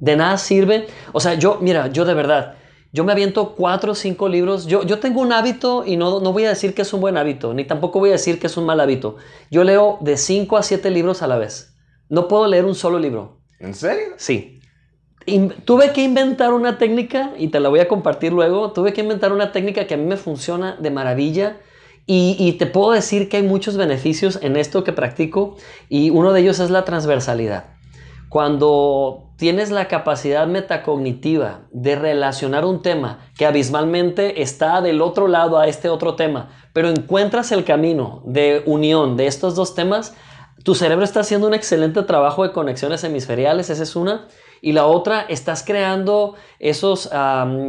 De 0.00 0.16
nada 0.16 0.36
sirve. 0.38 0.86
O 1.12 1.20
sea, 1.20 1.34
yo, 1.34 1.58
mira, 1.60 1.88
yo 1.88 2.04
de 2.04 2.14
verdad, 2.14 2.56
yo 2.92 3.04
me 3.04 3.12
aviento 3.12 3.54
cuatro 3.54 3.92
o 3.92 3.94
cinco 3.94 4.28
libros. 4.28 4.66
Yo, 4.66 4.82
yo 4.82 4.98
tengo 4.98 5.20
un 5.20 5.32
hábito 5.32 5.84
y 5.86 5.96
no, 5.96 6.20
no 6.20 6.32
voy 6.32 6.46
a 6.46 6.48
decir 6.48 6.74
que 6.74 6.82
es 6.82 6.92
un 6.92 7.00
buen 7.00 7.16
hábito, 7.16 7.54
ni 7.54 7.64
tampoco 7.64 8.00
voy 8.00 8.08
a 8.08 8.12
decir 8.12 8.40
que 8.40 8.48
es 8.48 8.56
un 8.56 8.66
mal 8.66 8.80
hábito. 8.80 9.16
Yo 9.50 9.62
leo 9.62 9.98
de 10.00 10.16
cinco 10.16 10.56
a 10.56 10.62
siete 10.62 10.90
libros 10.90 11.22
a 11.22 11.28
la 11.28 11.38
vez. 11.38 11.76
No 12.08 12.26
puedo 12.26 12.48
leer 12.48 12.64
un 12.64 12.74
solo 12.74 12.98
libro. 12.98 13.40
¿En 13.60 13.74
serio? 13.74 14.14
Sí. 14.16 14.60
tuve 15.64 15.92
que 15.92 16.02
inventar 16.02 16.52
una 16.52 16.78
técnica, 16.78 17.32
y 17.38 17.48
te 17.48 17.60
la 17.60 17.68
voy 17.68 17.80
a 17.80 17.86
compartir 17.86 18.32
luego, 18.32 18.72
tuve 18.72 18.92
que 18.92 19.02
inventar 19.02 19.32
una 19.32 19.52
técnica 19.52 19.86
que 19.86 19.94
a 19.94 19.96
mí 19.96 20.06
me 20.06 20.16
funciona 20.16 20.76
de 20.80 20.90
maravilla. 20.90 21.60
Y, 22.06 22.34
y, 22.40 22.54
te 22.54 22.66
puedo 22.66 22.90
decir 22.90 23.28
que 23.28 23.36
hay 23.36 23.44
muchos 23.44 23.76
beneficios 23.76 24.40
en 24.42 24.56
esto 24.56 24.82
que 24.82 24.92
practico 24.92 25.56
y 25.88 26.10
uno 26.10 26.32
de 26.32 26.40
ellos 26.40 26.58
es 26.58 26.70
la 26.70 26.84
transversalidad. 26.84 27.79
Cuando 28.30 29.32
tienes 29.38 29.72
la 29.72 29.88
capacidad 29.88 30.46
metacognitiva 30.46 31.66
de 31.72 31.96
relacionar 31.96 32.64
un 32.64 32.80
tema 32.80 33.26
que 33.36 33.44
abismalmente 33.44 34.40
está 34.40 34.80
del 34.80 35.02
otro 35.02 35.26
lado 35.26 35.58
a 35.58 35.66
este 35.66 35.88
otro 35.88 36.14
tema, 36.14 36.48
pero 36.72 36.90
encuentras 36.90 37.50
el 37.50 37.64
camino 37.64 38.22
de 38.24 38.62
unión 38.66 39.16
de 39.16 39.26
estos 39.26 39.56
dos 39.56 39.74
temas, 39.74 40.14
tu 40.62 40.76
cerebro 40.76 41.02
está 41.02 41.20
haciendo 41.20 41.48
un 41.48 41.54
excelente 41.54 42.04
trabajo 42.04 42.44
de 42.44 42.52
conexiones 42.52 43.02
hemisferiales, 43.02 43.68
esa 43.68 43.82
es 43.82 43.96
una. 43.96 44.28
Y 44.62 44.74
la 44.74 44.86
otra, 44.86 45.22
estás 45.22 45.64
creando 45.64 46.36
esos 46.60 47.10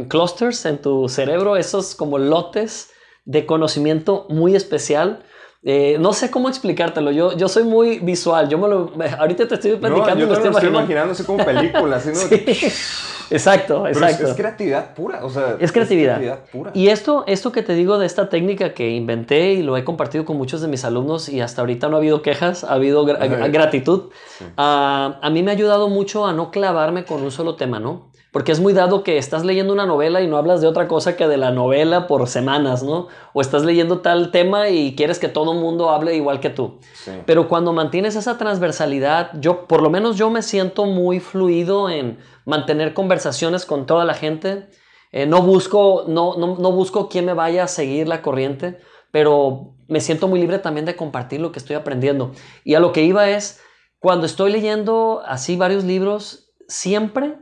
clusters 0.06 0.64
en 0.64 0.78
tu 0.80 1.08
cerebro, 1.08 1.56
esos 1.56 1.96
como 1.96 2.18
lotes 2.18 2.92
de 3.24 3.46
conocimiento 3.46 4.26
muy 4.28 4.54
especial 4.54 5.24
eh, 5.64 5.96
no 6.00 6.12
sé 6.12 6.30
cómo 6.30 6.48
explicártelo. 6.48 7.12
Yo, 7.12 7.36
yo 7.36 7.48
soy 7.48 7.62
muy 7.62 8.00
visual. 8.00 8.48
Yo 8.48 8.58
me 8.58 8.68
lo, 8.68 8.92
ahorita 9.18 9.46
te 9.46 9.54
estoy 9.54 9.76
platicando. 9.76 10.14
No, 10.14 10.20
yo 10.20 10.42
lo 10.42 10.50
estoy 10.50 10.68
imaginando 10.68 11.12
así 11.12 11.22
como 11.22 11.44
películas. 11.44 12.06
Exacto, 13.30 13.86
exacto. 13.86 14.26
Es, 14.26 14.34
creatividad 14.34 14.92
pura. 14.94 15.24
O 15.24 15.30
sea, 15.30 15.56
es 15.58 15.72
creatividad. 15.72 16.40
pura. 16.52 16.70
Y 16.74 16.88
esto, 16.88 17.24
esto 17.26 17.50
que 17.50 17.62
te 17.62 17.72
digo 17.74 17.98
de 17.98 18.04
esta 18.04 18.28
técnica 18.28 18.74
que 18.74 18.90
inventé 18.90 19.54
y 19.54 19.62
lo 19.62 19.78
he 19.78 19.84
compartido 19.84 20.26
con 20.26 20.36
muchos 20.36 20.60
de 20.60 20.68
mis 20.68 20.84
alumnos 20.84 21.30
y 21.30 21.40
hasta 21.40 21.62
ahorita 21.62 21.88
no 21.88 21.96
ha 21.96 21.98
habido 22.00 22.20
quejas, 22.20 22.62
ha 22.62 22.74
habido 22.74 23.06
gratitud. 23.06 24.10
Ah, 24.58 25.18
a 25.22 25.30
mí 25.30 25.42
me 25.42 25.50
ha 25.50 25.54
ayudado 25.54 25.88
mucho 25.88 26.26
a 26.26 26.34
no 26.34 26.50
clavarme 26.50 27.06
con 27.06 27.22
un 27.22 27.30
solo 27.30 27.56
tema, 27.56 27.80
¿no? 27.80 28.11
Porque 28.32 28.50
es 28.50 28.60
muy 28.60 28.72
dado 28.72 29.04
que 29.04 29.18
estás 29.18 29.44
leyendo 29.44 29.74
una 29.74 29.84
novela 29.84 30.22
y 30.22 30.26
no 30.26 30.38
hablas 30.38 30.62
de 30.62 30.66
otra 30.66 30.88
cosa 30.88 31.16
que 31.16 31.28
de 31.28 31.36
la 31.36 31.50
novela 31.50 32.06
por 32.06 32.26
semanas, 32.26 32.82
¿no? 32.82 33.08
O 33.34 33.42
estás 33.42 33.62
leyendo 33.62 34.00
tal 34.00 34.30
tema 34.30 34.70
y 34.70 34.96
quieres 34.96 35.18
que 35.18 35.28
todo 35.28 35.52
el 35.52 35.58
mundo 35.58 35.90
hable 35.90 36.16
igual 36.16 36.40
que 36.40 36.48
tú. 36.48 36.78
Pero 37.26 37.46
cuando 37.46 37.74
mantienes 37.74 38.16
esa 38.16 38.38
transversalidad, 38.38 39.32
yo, 39.38 39.66
por 39.68 39.82
lo 39.82 39.90
menos 39.90 40.16
yo 40.16 40.30
me 40.30 40.40
siento 40.40 40.86
muy 40.86 41.20
fluido 41.20 41.90
en 41.90 42.18
mantener 42.46 42.94
conversaciones 42.94 43.66
con 43.66 43.84
toda 43.84 44.06
la 44.06 44.14
gente. 44.14 44.66
Eh, 45.12 45.26
no, 45.26 45.42
busco, 45.42 46.06
no, 46.08 46.34
no, 46.38 46.56
no 46.56 46.72
busco 46.72 47.10
quién 47.10 47.26
me 47.26 47.34
vaya 47.34 47.64
a 47.64 47.68
seguir 47.68 48.08
la 48.08 48.22
corriente, 48.22 48.78
pero 49.10 49.74
me 49.88 50.00
siento 50.00 50.26
muy 50.26 50.40
libre 50.40 50.58
también 50.58 50.86
de 50.86 50.96
compartir 50.96 51.42
lo 51.42 51.52
que 51.52 51.58
estoy 51.58 51.76
aprendiendo. 51.76 52.32
Y 52.64 52.76
a 52.76 52.80
lo 52.80 52.94
que 52.94 53.02
iba 53.02 53.28
es, 53.28 53.60
cuando 53.98 54.24
estoy 54.24 54.50
leyendo 54.50 55.22
así 55.26 55.56
varios 55.56 55.84
libros, 55.84 56.50
siempre 56.66 57.36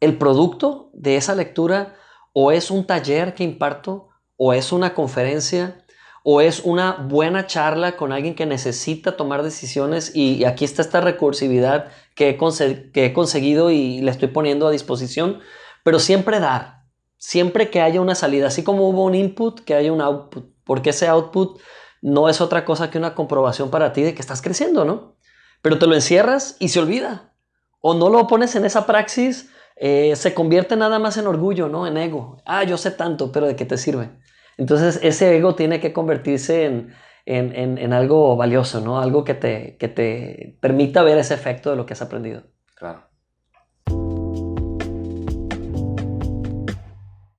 el 0.00 0.18
producto 0.18 0.90
de 0.92 1.16
esa 1.16 1.34
lectura 1.34 1.94
o 2.32 2.52
es 2.52 2.70
un 2.70 2.86
taller 2.86 3.34
que 3.34 3.44
imparto, 3.44 4.08
o 4.36 4.52
es 4.52 4.72
una 4.72 4.92
conferencia, 4.92 5.84
o 6.24 6.40
es 6.40 6.60
una 6.64 6.92
buena 6.92 7.46
charla 7.46 7.96
con 7.96 8.12
alguien 8.12 8.34
que 8.34 8.46
necesita 8.46 9.16
tomar 9.16 9.42
decisiones 9.42 10.14
y, 10.14 10.44
aquí 10.44 10.64
está 10.64 10.82
esta 10.82 11.00
recursividad 11.00 11.90
que 12.14 12.30
he, 12.30 12.90
que 12.92 13.04
he 13.04 13.12
conseguido 13.12 13.70
y 13.70 14.00
le 14.00 14.10
estoy 14.10 14.28
poniendo 14.28 14.66
a 14.66 14.70
disposición, 14.70 15.40
pero 15.84 15.98
siempre 15.98 16.40
dar, 16.40 16.84
siempre 17.18 17.70
que 17.70 17.80
haya 17.80 18.00
una 18.00 18.14
salida, 18.14 18.48
así 18.48 18.64
como 18.64 18.88
hubo 18.88 19.04
un 19.04 19.14
input, 19.14 19.60
que 19.60 19.74
haya 19.74 19.92
un 19.92 20.00
output, 20.00 20.46
porque 20.64 20.90
ese 20.90 21.06
output 21.06 21.60
no 22.00 22.28
es 22.28 22.40
otra 22.40 22.64
cosa 22.64 22.90
que 22.90 22.98
una 22.98 23.14
comprobación 23.14 23.70
para 23.70 23.92
ti 23.92 24.02
de 24.02 24.14
que 24.14 24.22
estás 24.22 24.42
creciendo, 24.42 24.84
¿no? 24.84 25.16
Pero 25.62 25.78
te 25.78 25.86
lo 25.86 25.94
encierras 25.94 26.56
y 26.58 26.68
se 26.68 26.80
olvida. 26.80 27.34
O 27.80 27.94
no 27.94 28.10
lo 28.10 28.26
pones 28.26 28.54
en 28.56 28.64
esa 28.64 28.86
praxis 28.86 29.50
eh, 29.76 30.14
se 30.16 30.34
convierte 30.34 30.76
nada 30.76 30.98
más 30.98 31.16
en 31.16 31.26
orgullo, 31.26 31.68
¿no? 31.68 31.86
En 31.86 31.96
ego. 31.96 32.38
Ah, 32.44 32.64
yo 32.64 32.76
sé 32.76 32.90
tanto, 32.90 33.32
pero 33.32 33.46
¿de 33.46 33.56
qué 33.56 33.64
te 33.64 33.76
sirve? 33.76 34.10
Entonces 34.56 35.00
ese 35.02 35.36
ego 35.36 35.54
tiene 35.54 35.80
que 35.80 35.92
convertirse 35.92 36.64
en, 36.64 36.94
en, 37.26 37.78
en, 37.78 37.92
algo 37.92 38.36
valioso, 38.36 38.80
¿no? 38.80 39.00
Algo 39.00 39.24
que 39.24 39.34
te, 39.34 39.76
que 39.78 39.88
te 39.88 40.58
permita 40.60 41.02
ver 41.02 41.18
ese 41.18 41.34
efecto 41.34 41.70
de 41.70 41.76
lo 41.76 41.86
que 41.86 41.94
has 41.94 42.02
aprendido. 42.02 42.44
Claro. 42.76 43.08